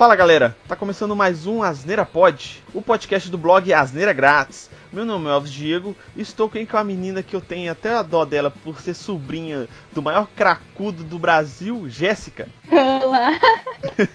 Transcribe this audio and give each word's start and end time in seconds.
Fala 0.00 0.16
galera, 0.16 0.56
tá 0.66 0.74
começando 0.74 1.14
mais 1.14 1.46
um 1.46 1.62
Asneira 1.62 2.06
Pod, 2.06 2.62
o 2.72 2.80
podcast 2.80 3.30
do 3.30 3.36
blog 3.36 3.70
Asneira 3.70 4.14
Grátis. 4.14 4.70
Meu 4.90 5.04
nome 5.04 5.26
é 5.26 5.30
Alves 5.30 5.52
Diego 5.52 5.94
e 6.16 6.22
estou 6.22 6.46
aqui 6.46 6.64
com 6.64 6.78
a 6.78 6.82
menina 6.82 7.22
que 7.22 7.36
eu 7.36 7.40
tenho 7.42 7.70
até 7.70 7.94
a 7.94 8.02
dó 8.02 8.24
dela 8.24 8.50
por 8.50 8.80
ser 8.80 8.94
sobrinha 8.94 9.68
do 9.92 10.00
maior 10.00 10.26
cracudo 10.34 11.04
do 11.04 11.18
Brasil, 11.18 11.86
Jéssica. 11.86 12.48
Olá! 12.72 13.38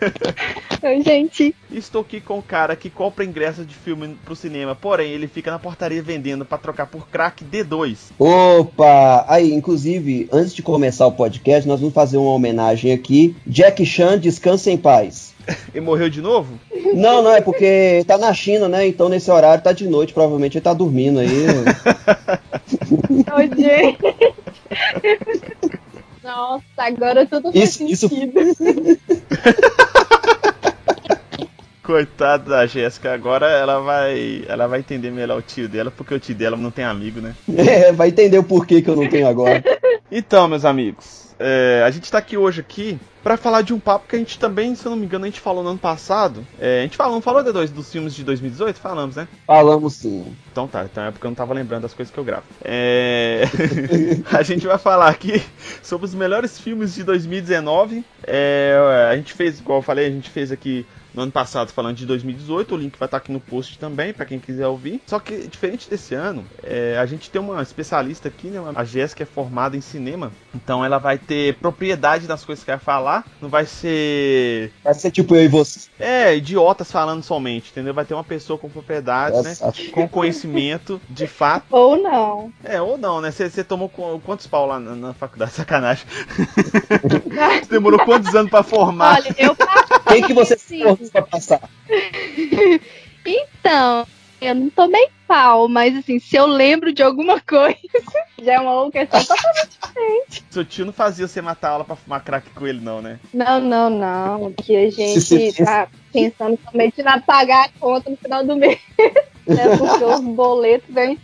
Oi, 0.82 1.04
gente. 1.04 1.56
Estou 1.72 2.02
aqui 2.02 2.20
com 2.20 2.40
o 2.40 2.44
cara 2.44 2.76
que 2.76 2.90
compra 2.90 3.24
ingresso 3.24 3.64
de 3.64 3.76
filme 3.76 4.18
pro 4.26 4.36
cinema, 4.36 4.74
porém 4.74 5.12
ele 5.12 5.28
fica 5.28 5.52
na 5.52 5.60
portaria 5.60 6.02
vendendo 6.02 6.44
para 6.44 6.58
trocar 6.58 6.88
por 6.88 7.08
crack 7.08 7.46
D2. 7.46 7.98
Opa! 8.18 9.24
Aí, 9.28 9.54
inclusive, 9.54 10.28
antes 10.34 10.56
de 10.56 10.64
começar 10.64 11.06
o 11.06 11.12
podcast, 11.12 11.68
nós 11.68 11.80
vamos 11.80 11.94
fazer 11.94 12.18
uma 12.18 12.32
homenagem 12.32 12.92
aqui. 12.92 13.36
Jack 13.46 13.86
Chan, 13.86 14.18
descansa 14.18 14.72
em 14.72 14.78
paz. 14.78 15.35
Ele 15.74 15.86
morreu 15.86 16.10
de 16.10 16.22
novo? 16.22 16.60
Não, 16.94 17.22
não, 17.22 17.32
é 17.34 17.42
porque 17.42 18.04
tá 18.08 18.18
na 18.18 18.34
China, 18.34 18.68
né? 18.70 18.88
Então 18.88 19.10
nesse 19.10 19.30
horário 19.30 19.64
tá 19.64 19.72
de 19.72 19.88
noite, 19.88 20.14
provavelmente 20.14 20.58
ele 20.58 20.64
tá 20.64 20.74
dormindo 20.74 21.20
aí. 21.20 21.30
Oi, 23.36 23.50
gente. 23.56 24.16
Nossa, 26.24 26.64
agora 26.78 27.26
tudo 27.26 27.52
faz 27.52 27.56
Isso- 27.64 27.84
isso- 27.84 28.10
sentido. 28.10 28.40
Coitada 31.84 32.50
da 32.50 32.66
Jéssica, 32.66 33.14
agora 33.14 33.48
ela 33.48 33.80
vai, 33.80 34.44
ela 34.48 34.66
vai 34.66 34.80
entender 34.80 35.12
melhor 35.12 35.38
o 35.38 35.42
tio 35.44 35.70
dela, 35.70 35.92
porque 35.96 36.16
o 36.16 36.20
tio 36.20 36.34
dela 36.34 36.58
não 36.58 36.72
tem 36.72 36.84
amigo, 36.84 37.22
né? 37.22 37.36
É, 37.56 37.92
vai 37.92 38.08
entender 38.10 38.40
o 38.40 38.44
porquê 38.44 38.82
que 38.82 38.90
eu 38.90 38.96
não 38.96 39.08
tenho 39.08 39.28
agora. 39.28 39.64
Então, 40.12 40.48
meus 40.48 40.66
amigos, 40.66 41.36
é, 41.38 41.84
a 41.86 41.92
gente 41.92 42.12
tá 42.12 42.18
aqui 42.18 42.36
hoje 42.38 42.60
aqui 42.62 42.98
pra 43.26 43.38
falar 43.38 43.64
de 43.64 43.74
um 43.74 43.80
papo 43.80 44.08
que 44.08 44.16
a 44.16 44.20
gente 44.20 44.38
também, 44.38 44.76
se 44.76 44.86
eu 44.86 44.92
não 44.92 44.98
me 45.00 45.08
engano, 45.08 45.26
a 45.26 45.28
gente 45.28 45.40
falou 45.40 45.64
no 45.64 45.72
ano 45.72 45.80
passado. 45.80 46.46
É, 46.60 46.82
a 46.82 46.84
gente 46.84 46.96
falou, 46.96 47.16
não 47.16 47.22
falou 47.24 47.42
de 47.42 47.52
dois 47.52 47.72
dos 47.72 47.92
filmes 47.92 48.14
de 48.14 48.24
2018? 48.24 48.80
Falamos, 48.80 49.16
né? 49.16 49.28
Falamos 49.48 49.94
sim. 49.96 50.36
Então 50.52 50.68
tá, 50.68 50.86
então 50.86 51.06
é 51.06 51.10
porque 51.10 51.26
eu 51.26 51.32
não 51.32 51.36
tava 51.36 51.52
lembrando 51.52 51.82
das 51.82 51.94
coisas 51.96 52.14
que 52.14 52.20
eu 52.20 52.24
gravo. 52.24 52.44
É... 52.64 53.46
a 54.32 54.44
gente 54.44 54.68
vai 54.68 54.78
falar 54.78 55.08
aqui 55.08 55.42
sobre 55.82 56.06
os 56.06 56.14
melhores 56.14 56.60
filmes 56.60 56.94
de 56.94 57.04
2019. 57.04 58.06
É, 58.28 59.10
a 59.12 59.16
gente 59.18 59.34
fez, 59.34 59.58
igual 59.58 59.80
eu 59.80 59.84
falei, 59.84 60.06
a 60.06 60.12
gente 60.12 60.30
fez 60.30 60.52
aqui 60.52 60.86
no 61.16 61.22
ano 61.24 61.32
passado 61.32 61.72
falando 61.72 61.96
de 61.96 62.06
2018. 62.06 62.74
O 62.76 62.78
link 62.78 62.98
vai 63.00 63.08
estar 63.08 63.18
aqui 63.18 63.32
no 63.32 63.40
post 63.40 63.78
também, 63.80 64.14
pra 64.14 64.26
quem 64.26 64.40
quiser 64.40 64.68
ouvir. 64.68 65.02
Só 65.08 65.20
que, 65.20 65.48
diferente 65.48 65.90
desse 65.90 66.14
ano, 66.16 66.46
é, 66.64 66.98
a 67.00 67.06
gente 67.06 67.30
tem 67.30 67.42
uma 67.42 67.62
especialista 67.62 68.28
aqui, 68.28 68.48
né? 68.48 68.60
A 68.76 68.84
Jéssica 68.84 69.24
é 69.24 69.26
formada 69.26 69.76
em 69.78 69.82
cinema. 69.82 70.32
Então 70.54 70.84
ela 70.84 70.98
vai 70.98 71.18
ter 71.18 71.56
propriedade 71.56 72.28
das 72.28 72.44
coisas 72.44 72.64
que 72.64 72.72
vai 72.72 72.80
falar. 72.80 73.26
Não 73.42 73.50
vai 73.50 73.66
ser. 73.66 74.72
Vai 74.84 74.94
ser 74.94 75.12
tipo 75.12 75.36
eu 75.36 75.44
e 75.44 75.48
você. 75.48 75.80
É, 76.00 76.36
idiotas 76.36 76.92
falando 76.92 77.24
somente, 77.24 77.72
entendeu? 77.72 77.94
Vai 77.94 78.06
ter 78.06 78.14
uma 78.14 78.24
pessoa 78.24 78.58
com 78.60 78.70
propriedade, 78.70 79.42
né? 79.42 79.52
Essa- 79.52 79.72
Com 79.92 80.08
conhecimento, 80.08 81.00
de 81.10 81.28
fato. 81.28 81.66
Ou 81.72 81.98
não. 81.98 82.52
É, 82.64 82.82
ou 82.82 82.98
não, 82.98 83.22
né? 83.22 83.32
Você 83.32 83.64
tomou 83.64 83.90
qu- 83.90 84.20
quantos 84.26 84.48
pau 84.48 84.66
lá 84.66 84.80
na, 84.80 84.96
na 84.96 85.14
faculdade? 85.14 85.52
Sacanagem. 85.56 86.06
Você 87.62 87.70
demorou 87.70 88.00
quantos 88.06 88.34
anos 88.36 88.50
pra 88.50 88.64
formar? 88.64 89.16
Olha, 89.16 89.36
eu 89.38 89.56
Quem 90.08 90.22
que 90.24 90.34
você 90.34 90.58
formou 90.58 90.98
pra 91.12 91.22
passar? 91.22 91.62
Então, 93.28 94.06
eu 94.40 94.54
não 94.54 94.70
tomei 94.70 95.08
pau, 95.28 95.68
mas 95.68 95.98
assim, 95.98 96.20
se 96.20 96.36
eu 96.36 96.46
lembro 96.46 96.94
de 96.94 97.02
alguma 97.02 97.42
coisa, 97.48 97.76
já 98.42 98.54
é 98.54 98.60
uma 98.60 98.74
outra 98.74 99.06
questão 99.08 99.36
totalmente. 99.36 100.44
Seu 100.52 100.64
tio 100.64 100.86
não 100.86 100.94
fazia 100.94 101.28
você 101.28 101.42
matar 101.42 101.70
aula 101.70 101.84
pra 101.84 101.96
fumar 101.96 102.24
crack 102.24 102.52
com 102.52 102.68
ele, 102.68 102.80
não, 102.82 103.02
né? 103.02 103.20
Não, 103.34 103.60
não, 103.60 103.90
não. 103.90 104.54
Que 104.54 104.76
a 104.76 104.92
gente 104.92 105.54
tá 105.64 105.88
pensando 106.14 106.60
somente 106.70 107.02
na 107.02 107.20
pagar 107.20 107.66
a 107.66 107.70
conta 107.80 108.12
no 108.12 108.18
final 108.18 108.46
do 108.46 108.56
mês. 108.56 108.80
né? 109.48 109.64
Porque 109.78 110.04
os 110.04 110.22
boletos 110.22 110.94
vêm. 110.94 111.18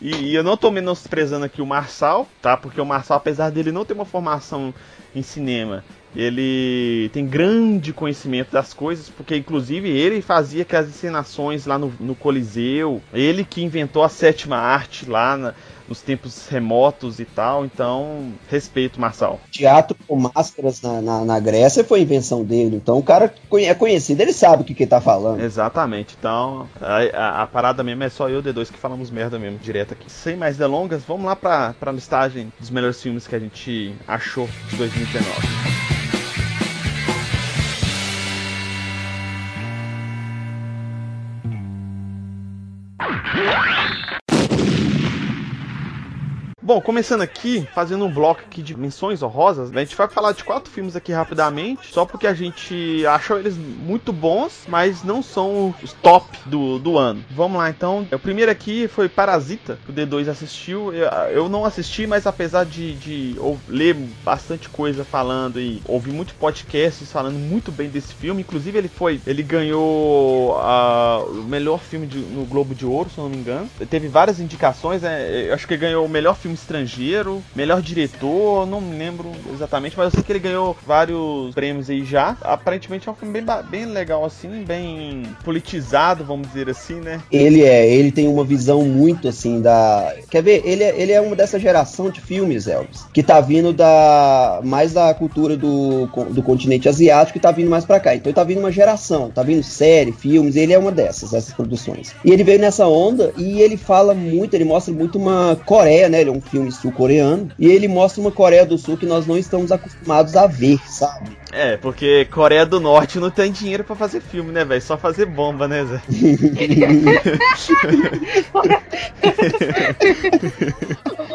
E, 0.00 0.30
e 0.30 0.34
eu 0.34 0.42
não 0.44 0.56
tô 0.56 0.70
menosprezando 0.70 1.44
aqui 1.44 1.60
o 1.60 1.66
Marçal, 1.66 2.28
tá? 2.40 2.56
Porque 2.56 2.80
o 2.80 2.86
Marçal, 2.86 3.16
apesar 3.16 3.50
dele 3.50 3.72
não 3.72 3.84
ter 3.84 3.94
uma 3.94 4.04
formação 4.04 4.72
em 5.14 5.22
cinema, 5.22 5.84
ele 6.14 7.10
tem 7.12 7.26
grande 7.26 7.92
conhecimento 7.92 8.50
das 8.52 8.72
coisas, 8.72 9.08
porque 9.08 9.36
inclusive 9.36 9.88
ele 9.88 10.22
fazia 10.22 10.62
aquelas 10.62 10.88
encenações 10.88 11.66
lá 11.66 11.78
no, 11.78 11.92
no 12.00 12.14
Coliseu, 12.14 13.02
ele 13.12 13.44
que 13.44 13.62
inventou 13.62 14.02
a 14.02 14.08
sétima 14.08 14.56
arte 14.56 15.08
lá 15.08 15.36
na- 15.36 15.54
nos 15.88 16.00
tempos 16.02 16.46
remotos 16.48 17.18
e 17.18 17.24
tal, 17.24 17.64
então 17.64 18.32
respeito, 18.50 19.00
Marçal. 19.00 19.40
Teatro 19.50 19.96
com 20.06 20.16
máscaras 20.16 20.82
na, 20.82 21.00
na, 21.00 21.24
na 21.24 21.40
Grécia 21.40 21.82
foi 21.82 22.02
invenção 22.02 22.44
dele. 22.44 22.76
Então 22.76 22.98
o 22.98 23.02
cara 23.02 23.32
é 23.54 23.74
conhecido, 23.74 24.20
ele 24.20 24.32
sabe 24.32 24.62
o 24.62 24.64
que, 24.64 24.74
que 24.74 24.82
ele 24.84 24.90
tá 24.90 25.00
falando. 25.00 25.40
Exatamente, 25.42 26.14
então 26.18 26.68
a, 26.80 26.98
a- 26.98 27.42
a 27.42 27.46
parada 27.46 27.82
mesmo 27.82 28.04
é 28.04 28.08
só 28.08 28.28
eu 28.28 28.40
e 28.40 28.42
D2 28.42 28.70
que 28.70 28.78
falamos 28.78 29.10
merda 29.10 29.38
mesmo, 29.38 29.58
direto 29.58 29.92
aqui. 29.92 30.10
Sem 30.10 30.36
mais 30.36 30.56
delongas, 30.56 31.02
vamos 31.06 31.24
lá 31.26 31.34
pra, 31.34 31.74
pra 31.78 31.90
listagem 31.92 32.52
dos 32.60 32.70
melhores 32.70 33.00
filmes 33.02 33.26
que 33.26 33.34
a 33.34 33.38
gente 33.38 33.94
achou 34.06 34.48
de 34.68 34.76
2019. 34.76 35.97
Bom, 46.68 46.82
começando 46.82 47.22
aqui, 47.22 47.66
fazendo 47.72 48.04
um 48.04 48.10
bloco 48.10 48.42
aqui 48.42 48.60
de 48.60 48.76
menções 48.76 49.22
honrosas, 49.22 49.74
a 49.74 49.80
gente 49.80 49.96
vai 49.96 50.06
falar 50.06 50.32
de 50.32 50.44
quatro 50.44 50.70
filmes 50.70 50.94
aqui 50.94 51.10
rapidamente, 51.12 51.88
só 51.90 52.04
porque 52.04 52.26
a 52.26 52.34
gente 52.34 53.06
achou 53.06 53.38
eles 53.38 53.56
muito 53.56 54.12
bons, 54.12 54.64
mas 54.68 55.02
não 55.02 55.22
são 55.22 55.74
os 55.82 55.94
top 55.94 56.26
do, 56.44 56.78
do 56.78 56.98
ano. 56.98 57.24
Vamos 57.30 57.56
lá 57.56 57.70
então. 57.70 58.06
O 58.12 58.18
primeiro 58.18 58.50
aqui 58.52 58.86
foi 58.86 59.08
Parasita, 59.08 59.78
que 59.82 59.90
o 59.90 59.94
D2 59.94 60.28
assistiu. 60.28 60.92
Eu, 60.92 61.08
eu 61.30 61.48
não 61.48 61.64
assisti, 61.64 62.06
mas 62.06 62.26
apesar 62.26 62.66
de, 62.66 62.94
de 62.96 63.34
ou- 63.38 63.58
ler 63.66 63.94
bastante 64.22 64.68
coisa 64.68 65.06
falando 65.06 65.58
e 65.58 65.80
ouvir 65.86 66.12
muito 66.12 66.34
podcasts 66.34 67.10
falando 67.10 67.38
muito 67.38 67.72
bem 67.72 67.88
desse 67.88 68.12
filme, 68.12 68.42
inclusive 68.42 68.76
ele 68.76 68.88
foi, 68.88 69.22
ele 69.26 69.42
ganhou 69.42 70.54
ah, 70.58 71.24
o 71.26 71.44
melhor 71.44 71.80
filme 71.80 72.06
de- 72.06 72.18
no 72.18 72.44
Globo 72.44 72.74
de 72.74 72.84
Ouro, 72.84 73.08
se 73.08 73.16
não 73.16 73.30
me 73.30 73.38
engano. 73.38 73.70
Teve 73.88 74.06
várias 74.08 74.38
indicações, 74.38 75.00
né? 75.00 75.46
Eu 75.48 75.54
acho 75.54 75.66
que 75.66 75.72
ele 75.72 75.80
ganhou 75.80 76.04
o 76.04 76.08
melhor 76.10 76.36
filme 76.36 76.57
estrangeiro, 76.58 77.42
melhor 77.54 77.80
diretor, 77.80 78.66
não 78.66 78.80
me 78.80 78.96
lembro 78.96 79.32
exatamente, 79.52 79.96
mas 79.96 80.06
eu 80.06 80.10
sei 80.12 80.22
que 80.22 80.32
ele 80.32 80.38
ganhou 80.38 80.76
vários 80.86 81.54
prêmios 81.54 81.88
aí 81.90 82.04
já. 82.04 82.36
Aparentemente 82.42 83.08
é 83.08 83.12
um 83.12 83.14
filme 83.14 83.40
bem, 83.40 83.44
bem 83.70 83.86
legal 83.86 84.24
assim, 84.24 84.64
bem 84.64 85.22
politizado, 85.44 86.24
vamos 86.24 86.48
dizer 86.48 86.68
assim, 86.68 87.00
né? 87.00 87.20
Ele 87.30 87.62
é, 87.62 87.88
ele 87.90 88.12
tem 88.12 88.28
uma 88.28 88.44
visão 88.44 88.82
muito 88.82 89.28
assim 89.28 89.60
da. 89.60 90.14
Quer 90.30 90.42
ver? 90.42 90.62
Ele 90.64 90.82
é, 90.82 91.00
ele 91.00 91.12
é 91.12 91.20
uma 91.20 91.36
dessa 91.36 91.58
geração 91.58 92.10
de 92.10 92.20
filmes, 92.20 92.66
Elvis, 92.66 93.06
que 93.12 93.22
tá 93.22 93.40
vindo 93.40 93.72
da. 93.72 94.60
mais 94.64 94.92
da 94.92 95.12
cultura 95.14 95.56
do, 95.56 96.06
do 96.30 96.42
continente 96.42 96.88
asiático 96.88 97.38
e 97.38 97.40
tá 97.40 97.50
vindo 97.50 97.70
mais 97.70 97.84
pra 97.84 98.00
cá. 98.00 98.14
Então 98.14 98.32
tá 98.32 98.44
vindo 98.44 98.58
uma 98.58 98.72
geração, 98.72 99.30
tá 99.30 99.42
vindo 99.42 99.62
série, 99.62 100.12
filmes, 100.12 100.56
ele 100.56 100.72
é 100.72 100.78
uma 100.78 100.92
dessas, 100.92 101.32
essas 101.32 101.54
produções. 101.54 102.14
E 102.24 102.30
ele 102.30 102.44
veio 102.44 102.58
nessa 102.58 102.86
onda 102.86 103.32
e 103.36 103.60
ele 103.60 103.76
fala 103.76 104.14
muito, 104.14 104.54
ele 104.54 104.64
mostra 104.64 104.92
muito 104.92 105.18
uma 105.18 105.56
Coreia, 105.64 106.08
né? 106.08 106.20
Ele 106.20 106.30
é 106.30 106.32
um 106.32 106.40
filme 106.48 106.72
sul-coreano. 106.72 107.50
E 107.58 107.66
ele 107.66 107.86
mostra 107.88 108.20
uma 108.20 108.32
Coreia 108.32 108.66
do 108.66 108.76
Sul 108.76 108.96
que 108.96 109.06
nós 109.06 109.26
não 109.26 109.38
estamos 109.38 109.70
acostumados 109.70 110.36
a 110.36 110.46
ver, 110.46 110.80
sabe? 110.88 111.37
É, 111.52 111.76
porque 111.76 112.26
Coreia 112.26 112.66
do 112.66 112.78
Norte 112.78 113.18
não 113.18 113.30
tem 113.30 113.50
dinheiro 113.50 113.82
pra 113.84 113.96
fazer 113.96 114.20
filme, 114.20 114.52
né, 114.52 114.64
velho? 114.64 114.82
Só 114.82 114.96
fazer 114.96 115.26
bomba, 115.26 115.66
né, 115.66 115.84
Zé? 115.84 116.00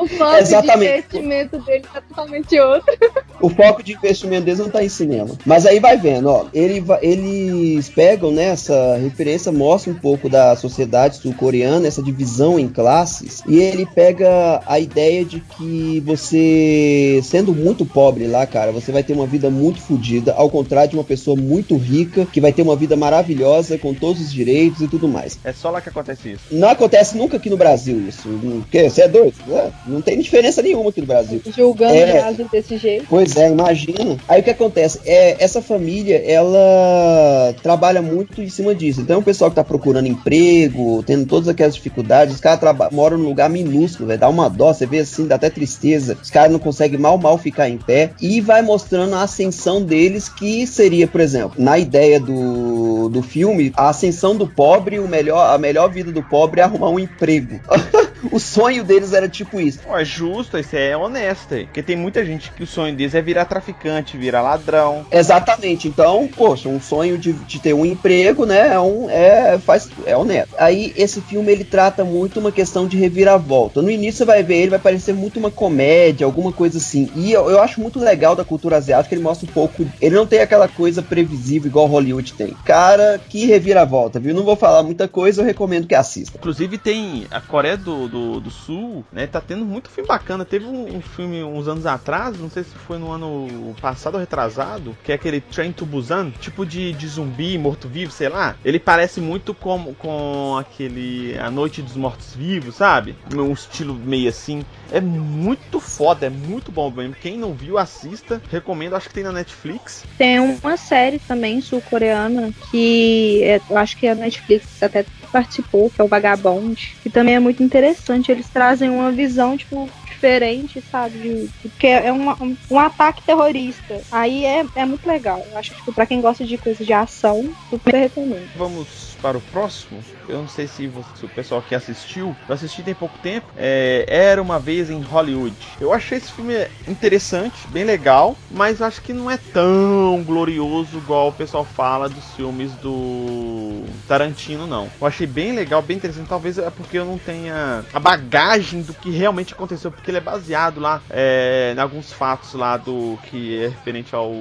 O 0.04 0.08
foco 0.08 0.36
Exatamente. 0.38 1.08
de 1.10 1.18
investimento 1.18 1.60
dele 1.60 1.86
tá 1.94 2.02
totalmente 2.02 2.60
outro. 2.60 2.94
O 3.40 3.50
foco 3.50 3.84
de 3.84 3.94
investimento 3.94 4.46
deles 4.46 4.60
não 4.60 4.70
tá 4.70 4.84
em 4.84 4.90
cinema. 4.90 5.38
Mas 5.46 5.66
aí 5.66 5.80
vai 5.80 5.98
vendo, 5.98 6.30
ó. 6.30 6.46
Ele, 6.54 6.84
eles 7.02 7.90
pegam 7.90 8.32
nessa 8.32 8.98
referência, 8.98 9.52
mostra 9.52 9.92
um 9.92 9.96
pouco 9.96 10.30
da 10.30 10.56
sociedade 10.56 11.18
sul-coreana, 11.18 11.88
essa 11.88 12.02
divisão 12.02 12.60
em 12.60 12.68
classes. 12.68 13.42
E 13.48 13.60
ele 13.60 13.86
pega 13.86 14.62
a 14.66 14.80
ideia 14.80 15.24
de 15.24 15.40
que 15.40 16.02
você, 16.06 17.22
sendo 17.24 17.54
muito 17.54 17.86
pobre 17.86 18.28
lá, 18.28 18.46
cara, 18.46 18.72
você 18.72 18.92
vai 18.92 19.04
ter 19.04 19.14
uma 19.14 19.28
vida 19.28 19.50
muito 19.50 19.82
fodida, 19.82 20.03
ao 20.36 20.50
contrário 20.50 20.92
de 20.92 20.96
uma 20.96 21.04
pessoa 21.04 21.36
muito 21.36 21.76
rica, 21.76 22.26
que 22.26 22.42
vai 22.42 22.54
ter 22.54 22.62
uma 22.62 22.76
vida 22.76 22.96
maravilhosa, 22.96 23.78
com 23.78 23.94
todos 23.94 24.22
os 24.22 24.32
direitos 24.32 24.82
e 24.82 24.88
tudo 24.88 25.08
mais. 25.08 25.38
É 25.44 25.52
só 25.52 25.70
lá 25.70 25.82
que 25.82 25.90
acontece 25.90 26.34
isso. 26.34 26.44
Não 26.52 26.70
acontece 26.70 27.18
nunca 27.18 27.38
aqui 27.38 27.50
no 27.50 27.58
Brasil 27.58 28.08
isso. 28.08 28.30
Porque 28.62 28.90
você 28.90 29.04
é 29.04 29.08
doido? 29.08 29.36
É, 29.50 29.70
não 29.88 30.02
tem 30.02 30.20
diferença 30.20 30.62
nenhuma 30.62 30.90
aqui 30.90 31.02
no 31.02 31.08
Brasil. 31.08 31.42
Julgando 31.56 31.94
É. 31.94 32.10
o 32.10 32.22
Brasil 32.22 32.48
desse 32.52 32.78
jeito. 32.78 33.06
Pois 33.10 33.34
Pois 33.34 33.38
é, 33.38 33.50
imagina. 33.50 34.18
Aí 34.28 34.42
o 34.42 34.44
que 34.44 34.50
acontece? 34.50 35.00
É, 35.06 35.44
essa 35.44 35.62
família, 35.62 36.18
ela 36.18 37.56
trabalha 37.64 38.02
muito 38.02 38.42
em 38.42 38.50
cima 38.50 38.76
disso. 38.76 39.02
Então 39.02 39.20
o 39.20 39.24
pessoal 39.24 39.50
que 39.50 39.56
tá 39.56 39.64
procurando 39.64 40.08
emprego, 40.08 41.02
tendo 41.04 41.26
todas 41.26 41.48
aquelas 41.48 41.74
dificuldades, 41.76 42.36
os 42.36 42.42
caras 42.42 42.60
moram 42.92 43.18
num 43.18 43.30
lugar 43.30 43.50
minúsculo, 43.50 44.08
velho. 44.08 44.20
Dá 44.20 44.30
uma 44.30 44.50
dó, 44.50 44.74
você 44.74 44.86
vê 44.86 45.00
assim, 45.00 45.26
dá 45.26 45.36
até 45.36 45.50
tristeza. 45.50 46.18
Os 46.22 46.30
caras 46.30 46.52
não 46.52 46.60
conseguem 46.60 47.00
mal, 47.00 47.18
mal 47.18 47.38
ficar 47.38 47.70
em 47.70 47.78
pé. 47.78 48.12
E 48.22 48.40
vai 48.42 48.62
mostrando 48.62 49.16
a 49.16 49.24
ascensão 49.24 49.82
deles, 49.94 50.28
que 50.28 50.66
seria, 50.66 51.08
por 51.08 51.22
exemplo, 51.22 51.62
na 51.62 51.78
ideia 51.78 52.20
do, 52.20 53.10
do 53.10 53.22
filme, 53.22 53.72
a 53.78 53.90
ascensão 53.90 54.36
do 54.36 54.48
pobre, 54.48 54.98
o 54.98 55.08
melhor, 55.08 55.54
a 55.54 55.58
melhor 55.60 55.88
vida 55.88 56.12
do 56.12 56.24
pobre 56.24 56.62
é 56.62 56.64
arrumar 56.64 56.90
um 56.90 57.00
emprego. 57.00 57.60
o 58.32 58.40
sonho 58.40 58.84
deles 58.84 59.14
era 59.14 59.28
tipo 59.28 59.60
isso. 59.60 59.80
Pô, 59.80 59.98
é 59.98 60.06
justo, 60.06 60.58
isso 60.58 60.76
é 60.76 60.96
honesto. 60.96 61.50
Porque 61.50 61.84
tem 61.84 61.96
muita 61.96 62.26
gente 62.26 62.52
que 62.52 62.64
o 62.64 62.68
sonho 62.68 62.96
deles 62.96 63.16
é 63.16 63.22
virar 63.22 63.46
traficante, 63.46 64.18
virar 64.18 64.42
ladrão. 64.42 65.06
Exatamente. 65.12 65.88
Então, 65.88 66.30
poxa, 66.36 66.70
um 66.70 66.80
sonho 66.80 67.18
de, 67.18 67.34
de 67.34 67.60
ter 67.60 67.74
um 67.74 67.86
emprego, 67.86 68.46
né? 68.46 68.74
É, 68.74 68.80
um, 68.80 69.10
é, 69.10 69.58
faz, 69.60 69.90
é 70.06 70.16
honesto. 70.16 70.56
Aí, 70.58 70.94
esse 70.96 71.22
filme 71.22 71.52
ele 71.52 71.64
trata 71.64 72.04
muito 72.04 72.40
uma 72.40 72.52
questão 72.52 72.88
de 72.88 72.98
reviravolta. 72.98 73.82
No 73.82 73.90
início 73.90 74.20
você 74.20 74.26
vai 74.26 74.44
ver 74.44 74.58
ele, 74.58 74.70
vai 74.72 74.80
parecer 74.80 75.14
muito 75.14 75.40
uma 75.40 75.52
comédia, 75.52 76.26
alguma 76.26 76.52
coisa 76.52 76.78
assim. 76.78 77.10
E 77.16 77.32
eu, 77.32 77.50
eu 77.50 77.62
acho 77.62 77.82
muito 77.82 78.00
legal 78.00 78.36
da 78.36 78.46
cultura 78.46 78.78
asiática, 78.78 79.14
ele 79.14 79.24
mostra 79.24 79.50
um 79.50 79.54
pouco. 79.54 79.86
Ele 80.02 80.16
não 80.16 80.26
tem 80.26 80.40
aquela 80.40 80.68
coisa 80.68 81.02
previsível 81.02 81.68
igual 81.68 81.88
Hollywood 81.88 82.34
tem. 82.34 82.56
Cara, 82.66 83.20
que 83.30 83.46
reviravolta, 83.46 84.20
viu? 84.20 84.34
Não 84.34 84.44
vou 84.44 84.56
falar 84.56 84.84
muita 84.84 85.08
coisa, 85.08 85.42
eu 85.42 85.46
recomendo 85.46 85.88
que 85.88 85.96
assista. 85.96 86.38
Inclusive 86.38 86.78
tem 86.78 87.26
a 87.32 87.42
Coreia 87.42 87.78
do, 87.78 88.08
do, 88.14 88.40
do 88.40 88.52
Sul, 88.52 89.04
né? 89.12 89.26
Tá 89.26 89.42
tendo 89.42 89.66
muito 89.66 89.90
filme 89.90 90.08
bacana. 90.08 90.46
Teve 90.46 90.66
um, 90.66 90.98
um, 90.98 91.02
filme 91.02 91.44
uns 91.44 91.68
anos 91.68 91.88
atrás, 91.88 92.40
não 92.40 92.50
sei 92.50 92.64
se 92.64 92.76
foi 92.76 93.00
no 93.00 93.12
ano 93.12 93.76
passado 93.82 94.14
ou 94.14 94.20
retrasado, 94.20 94.96
que 95.04 95.12
é 95.12 95.16
aquele 95.16 95.42
Train 95.42 95.72
to 95.72 95.86
Busan, 95.86 96.30
tipo 96.30 96.64
de, 96.64 96.94
de 96.94 97.08
zumbi, 97.08 97.58
morto-vivo, 97.58 98.12
sei 98.12 98.30
lá. 98.30 98.56
Ele 98.64 98.80
parece 98.80 99.20
muito 99.20 99.54
com, 99.54 99.96
com 99.96 100.56
aquele 100.58 101.36
A 101.40 101.50
Noite 101.50 101.82
dos 101.82 101.96
Mortos-Vivos, 101.96 102.76
sabe? 102.76 103.16
Um 103.34 103.52
estilo 103.52 103.96
meio 103.96 104.30
assim. 104.30 104.64
É 104.94 105.02
muito 105.02 105.80
foda, 105.80 106.28
é 106.28 106.30
muito 106.30 106.72
bom 106.72 106.92
mesmo. 106.92 107.16
Quem 107.20 107.36
não 107.36 107.56
viu, 107.56 107.80
assista. 107.80 108.40
Recomendo, 108.52 108.96
acho 108.96 109.08
que 109.08 109.16
tem 109.16 109.24
na 109.24 109.32
Netflix. 109.32 110.06
Tem 110.20 110.40
uma 110.40 110.78
série 110.78 111.18
também 111.18 111.60
sul-coreana 111.62 112.54
que 112.70 113.42
é, 113.42 113.60
eu 113.68 113.78
acho 113.78 113.98
que 113.98 114.08
a 114.08 114.14
Netflix 114.14 114.84
até 114.84 115.04
participou, 115.32 115.90
que 115.90 116.00
é 116.00 116.04
o 116.04 116.08
Vagabond, 116.08 116.96
que 117.02 117.10
também 117.10 117.34
é 117.34 117.40
muito 117.40 117.64
interessante. 117.64 118.32
Eles 118.32 118.48
trazem 118.50 118.92
uma 118.92 119.12
visão, 119.12 119.58
tipo, 119.58 119.90
diferente, 120.24 120.82
sabe? 120.90 121.50
Porque 121.62 121.88
é 121.88 122.12
uma, 122.12 122.42
um, 122.42 122.56
um, 122.72 122.80
ataque 122.80 123.24
terrorista. 123.24 124.00
Aí 124.12 124.46
é, 124.46 124.64
é 124.76 124.86
muito 124.86 125.06
legal. 125.06 125.46
Eu 125.52 125.58
acho 125.58 125.72
que, 125.72 125.78
tipo, 125.78 125.92
pra 125.92 126.06
quem 126.06 126.22
gosta 126.22 126.46
de 126.46 126.58
coisas 126.58 126.86
de 126.86 126.94
ação, 126.94 127.54
super 127.70 127.96
recomendo. 127.96 128.48
Vamos 128.56 129.18
para 129.22 129.38
o 129.38 129.42
próximo, 129.42 130.04
eu 130.28 130.40
não 130.40 130.48
sei 130.48 130.68
se, 130.68 130.88
você, 130.88 131.10
se 131.16 131.26
o 131.26 131.30
pessoal 131.30 131.62
que 131.62 131.76
assistiu, 131.76 132.36
eu 132.48 132.54
assisti 132.54 132.84
tem 132.84 132.96
pouco 132.96 133.18
tempo, 133.20 133.48
é, 133.56 134.06
Era 134.08 134.42
Uma 134.42 134.60
Vez 134.60 134.90
em 134.90 135.02
Hollywood. 135.02 135.56
Eu 135.80 135.94
achei 135.94 136.18
esse 136.18 136.32
filme 136.32 136.54
interessante, 136.88 137.68
bem 137.68 137.84
legal, 137.84 138.36
mas 138.52 138.82
acho 138.82 139.02
que 139.02 139.14
não 139.14 139.30
é 139.30 139.38
tão 139.38 140.24
glorioso 140.26 140.98
igual 140.98 141.30
o 141.30 141.34
pessoal 141.34 141.66
fala 141.66 142.10
dos 142.10 142.36
filmes 142.36 142.74
do 142.76 143.84
Tarantino, 144.08 144.68
não. 144.68 144.90
Eu 145.00 145.08
achei 145.08 145.28
bem 145.28 145.54
legal, 145.54 145.82
bem 145.82 145.98
interessante, 145.98 146.28
talvez 146.28 146.58
é 146.58 146.70
porque 146.70 146.98
eu 146.98 147.06
não 147.06 147.18
tenha 147.18 147.84
a 147.94 148.00
bagagem 148.00 148.82
do 148.82 148.94
que 148.94 149.10
realmente 149.10 149.54
aconteceu, 149.54 149.92
porque 149.92 150.12
ele 150.12 150.18
é 150.18 150.22
baseado 150.22 150.80
lá 150.80 151.02
é, 151.10 151.74
em 151.76 151.80
alguns 151.80 152.12
fatos 152.12 152.54
lá 152.54 152.78
do 152.78 153.18
que 153.24 153.58
é 153.64 153.68
referente 153.68 154.16
ao 154.16 154.32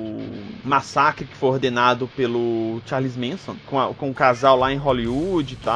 massacre 0.64 1.26
que 1.26 1.36
foi 1.36 1.50
ordenado 1.50 2.08
pelo 2.16 2.80
Charles 2.86 3.16
Manson, 3.16 3.56
com, 3.66 3.78
a, 3.78 3.92
com 3.94 4.10
o 4.10 4.14
casal 4.14 4.56
lá 4.56 4.72
em 4.72 4.76
Hollywood 4.76 5.54
e 5.54 5.56
tal. 5.56 5.71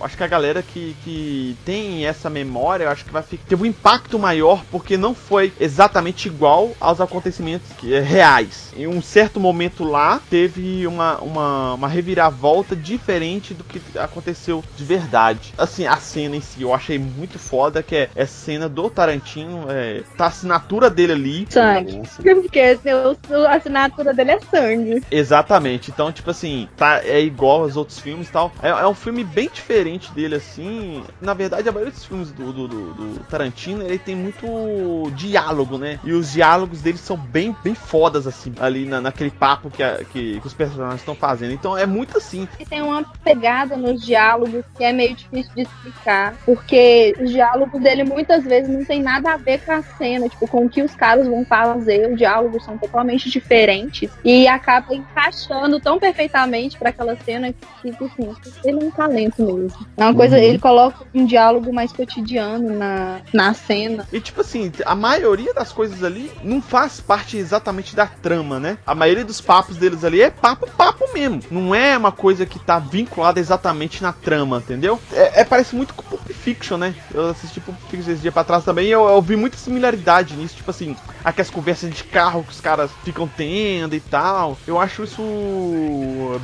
Acho 0.00 0.16
que 0.16 0.24
a 0.24 0.28
galera 0.28 0.62
que, 0.62 0.96
que 1.04 1.56
tem 1.64 2.06
essa 2.06 2.28
memória, 2.28 2.84
eu 2.84 2.90
acho 2.90 3.04
que 3.04 3.12
vai 3.12 3.22
teve 3.22 3.62
um 3.62 3.66
impacto 3.66 4.18
maior 4.18 4.64
porque 4.70 4.96
não 4.96 5.14
foi 5.14 5.52
exatamente 5.60 6.28
igual 6.28 6.72
aos 6.80 7.00
acontecimentos 7.00 7.70
que, 7.76 7.92
é, 7.94 8.00
reais. 8.00 8.72
Em 8.76 8.86
um 8.86 9.02
certo 9.02 9.38
momento 9.40 9.84
lá, 9.84 10.20
teve 10.30 10.86
uma, 10.86 11.18
uma, 11.18 11.74
uma 11.74 11.88
reviravolta 11.88 12.74
diferente 12.74 13.54
do 13.54 13.64
que 13.64 13.80
aconteceu 13.98 14.62
de 14.76 14.84
verdade. 14.84 15.52
Assim, 15.58 15.86
a 15.86 15.96
cena 15.96 16.36
em 16.36 16.40
si 16.40 16.62
eu 16.62 16.72
achei 16.72 16.98
muito 16.98 17.38
foda, 17.38 17.82
que 17.82 17.94
é 17.94 18.10
essa 18.14 18.32
cena 18.32 18.68
do 18.68 18.88
Tarantino, 18.88 19.66
é, 19.68 20.02
tá 20.16 20.24
a 20.24 20.28
assinatura 20.28 20.88
dele 20.88 21.12
ali. 21.12 21.46
Sangue. 21.50 22.02
Porque 22.40 22.60
a 22.60 23.54
assinatura 23.54 24.14
dele 24.14 24.32
é 24.32 24.40
sangue. 24.40 25.02
Exatamente. 25.10 25.90
Então, 25.90 26.10
tipo 26.10 26.30
assim, 26.30 26.68
tá, 26.76 27.00
é 27.04 27.20
igual 27.20 27.62
aos 27.62 27.76
outros 27.76 27.98
filmes 27.98 28.30
tal. 28.30 28.52
É, 28.62 28.68
é, 28.68 28.86
um 28.86 28.94
filme 28.94 29.24
bem 29.24 29.37
diferente 29.46 30.10
dele, 30.12 30.36
assim. 30.36 31.04
Na 31.20 31.34
verdade, 31.34 31.68
a 31.68 31.72
maioria 31.72 31.92
dos 31.92 32.04
filmes 32.04 32.32
do, 32.32 32.52
do, 32.52 32.66
do, 32.66 32.94
do, 32.94 33.20
Tarantino, 33.24 33.82
ele 33.82 33.98
tem 33.98 34.16
muito 34.16 35.10
diálogo, 35.14 35.76
né? 35.76 36.00
E 36.02 36.12
os 36.12 36.32
diálogos 36.32 36.80
dele 36.80 36.96
são 36.96 37.16
bem, 37.16 37.54
bem 37.62 37.74
fodas, 37.74 38.26
assim, 38.26 38.52
ali 38.58 38.86
na, 38.86 39.00
naquele 39.00 39.30
papo 39.30 39.70
que, 39.70 39.82
a, 39.82 39.98
que, 40.04 40.40
que, 40.40 40.46
os 40.46 40.54
personagens 40.54 41.00
estão 41.00 41.14
fazendo. 41.14 41.52
Então 41.52 41.76
é 41.76 41.86
muito 41.86 42.16
assim. 42.16 42.48
E 42.58 42.64
tem 42.64 42.80
uma 42.80 43.04
pegada 43.22 43.76
nos 43.76 44.04
diálogos 44.04 44.64
que 44.76 44.82
é 44.82 44.92
meio 44.92 45.14
difícil 45.14 45.52
de 45.54 45.62
explicar, 45.62 46.34
porque 46.44 47.14
os 47.20 47.30
diálogos 47.30 47.80
dele 47.80 48.04
muitas 48.04 48.44
vezes 48.44 48.68
não 48.68 48.84
tem 48.84 49.02
nada 49.02 49.34
a 49.34 49.36
ver 49.36 49.60
com 49.60 49.72
a 49.72 49.82
cena, 49.82 50.28
tipo, 50.28 50.48
com 50.48 50.64
o 50.64 50.68
que 50.70 50.82
os 50.82 50.94
caras 50.94 51.28
vão 51.28 51.44
fazer. 51.44 52.10
Os 52.10 52.16
diálogos 52.16 52.64
são 52.64 52.78
totalmente 52.78 53.30
diferentes 53.30 54.10
e 54.24 54.48
acaba 54.48 54.94
encaixando 54.94 55.78
tão 55.80 55.98
perfeitamente 55.98 56.78
para 56.78 56.90
aquela 56.90 57.16
cena 57.16 57.52
que, 57.52 57.90
assim, 57.90 58.34
ele 58.64 58.82
é 58.82 58.84
um 58.84 58.90
talento 59.30 59.42
mesmo. 59.44 59.86
É 59.96 60.04
uma 60.04 60.14
coisa, 60.14 60.36
uhum. 60.36 60.42
ele 60.42 60.58
coloca 60.58 61.04
um 61.14 61.24
diálogo 61.24 61.72
mais 61.72 61.92
cotidiano 61.92 62.76
na, 62.76 63.20
na 63.32 63.54
cena. 63.54 64.06
E 64.12 64.20
tipo 64.20 64.40
assim, 64.40 64.72
a 64.84 64.94
maioria 64.94 65.52
das 65.54 65.72
coisas 65.72 66.02
ali 66.02 66.30
não 66.42 66.60
faz 66.60 67.00
parte 67.00 67.36
exatamente 67.36 67.94
da 67.94 68.06
trama, 68.06 68.58
né? 68.58 68.78
A 68.86 68.94
maioria 68.94 69.24
dos 69.24 69.40
papos 69.40 69.76
deles 69.76 70.04
ali 70.04 70.22
é 70.22 70.30
papo, 70.30 70.68
papo 70.76 71.04
mesmo. 71.12 71.42
Não 71.50 71.74
é 71.74 71.96
uma 71.96 72.12
coisa 72.12 72.46
que 72.46 72.58
tá 72.58 72.78
vinculada 72.78 73.40
exatamente 73.40 74.02
na 74.02 74.12
trama, 74.12 74.58
entendeu? 74.58 74.98
É, 75.12 75.40
é 75.40 75.44
parece 75.44 75.74
muito 75.74 75.94
com 75.94 76.02
Pulp 76.02 76.28
Fiction, 76.28 76.76
né? 76.76 76.94
Eu 77.12 77.28
assisti 77.28 77.60
Pulp 77.60 77.78
Fiction 77.90 78.12
esse 78.12 78.22
dia 78.22 78.32
pra 78.32 78.44
trás 78.44 78.64
também 78.64 78.86
e 78.86 78.90
eu, 78.90 79.06
eu 79.06 79.22
vi 79.22 79.36
muita 79.36 79.56
similaridade 79.56 80.34
nisso. 80.34 80.56
Tipo 80.56 80.70
assim, 80.70 80.96
aquelas 81.24 81.50
conversas 81.50 81.90
de 81.90 82.04
carro 82.04 82.44
que 82.44 82.52
os 82.52 82.60
caras 82.60 82.90
ficam 83.04 83.28
tendo 83.28 83.94
e 83.94 84.00
tal. 84.00 84.56
Eu 84.66 84.78
acho 84.78 85.04
isso 85.04 85.22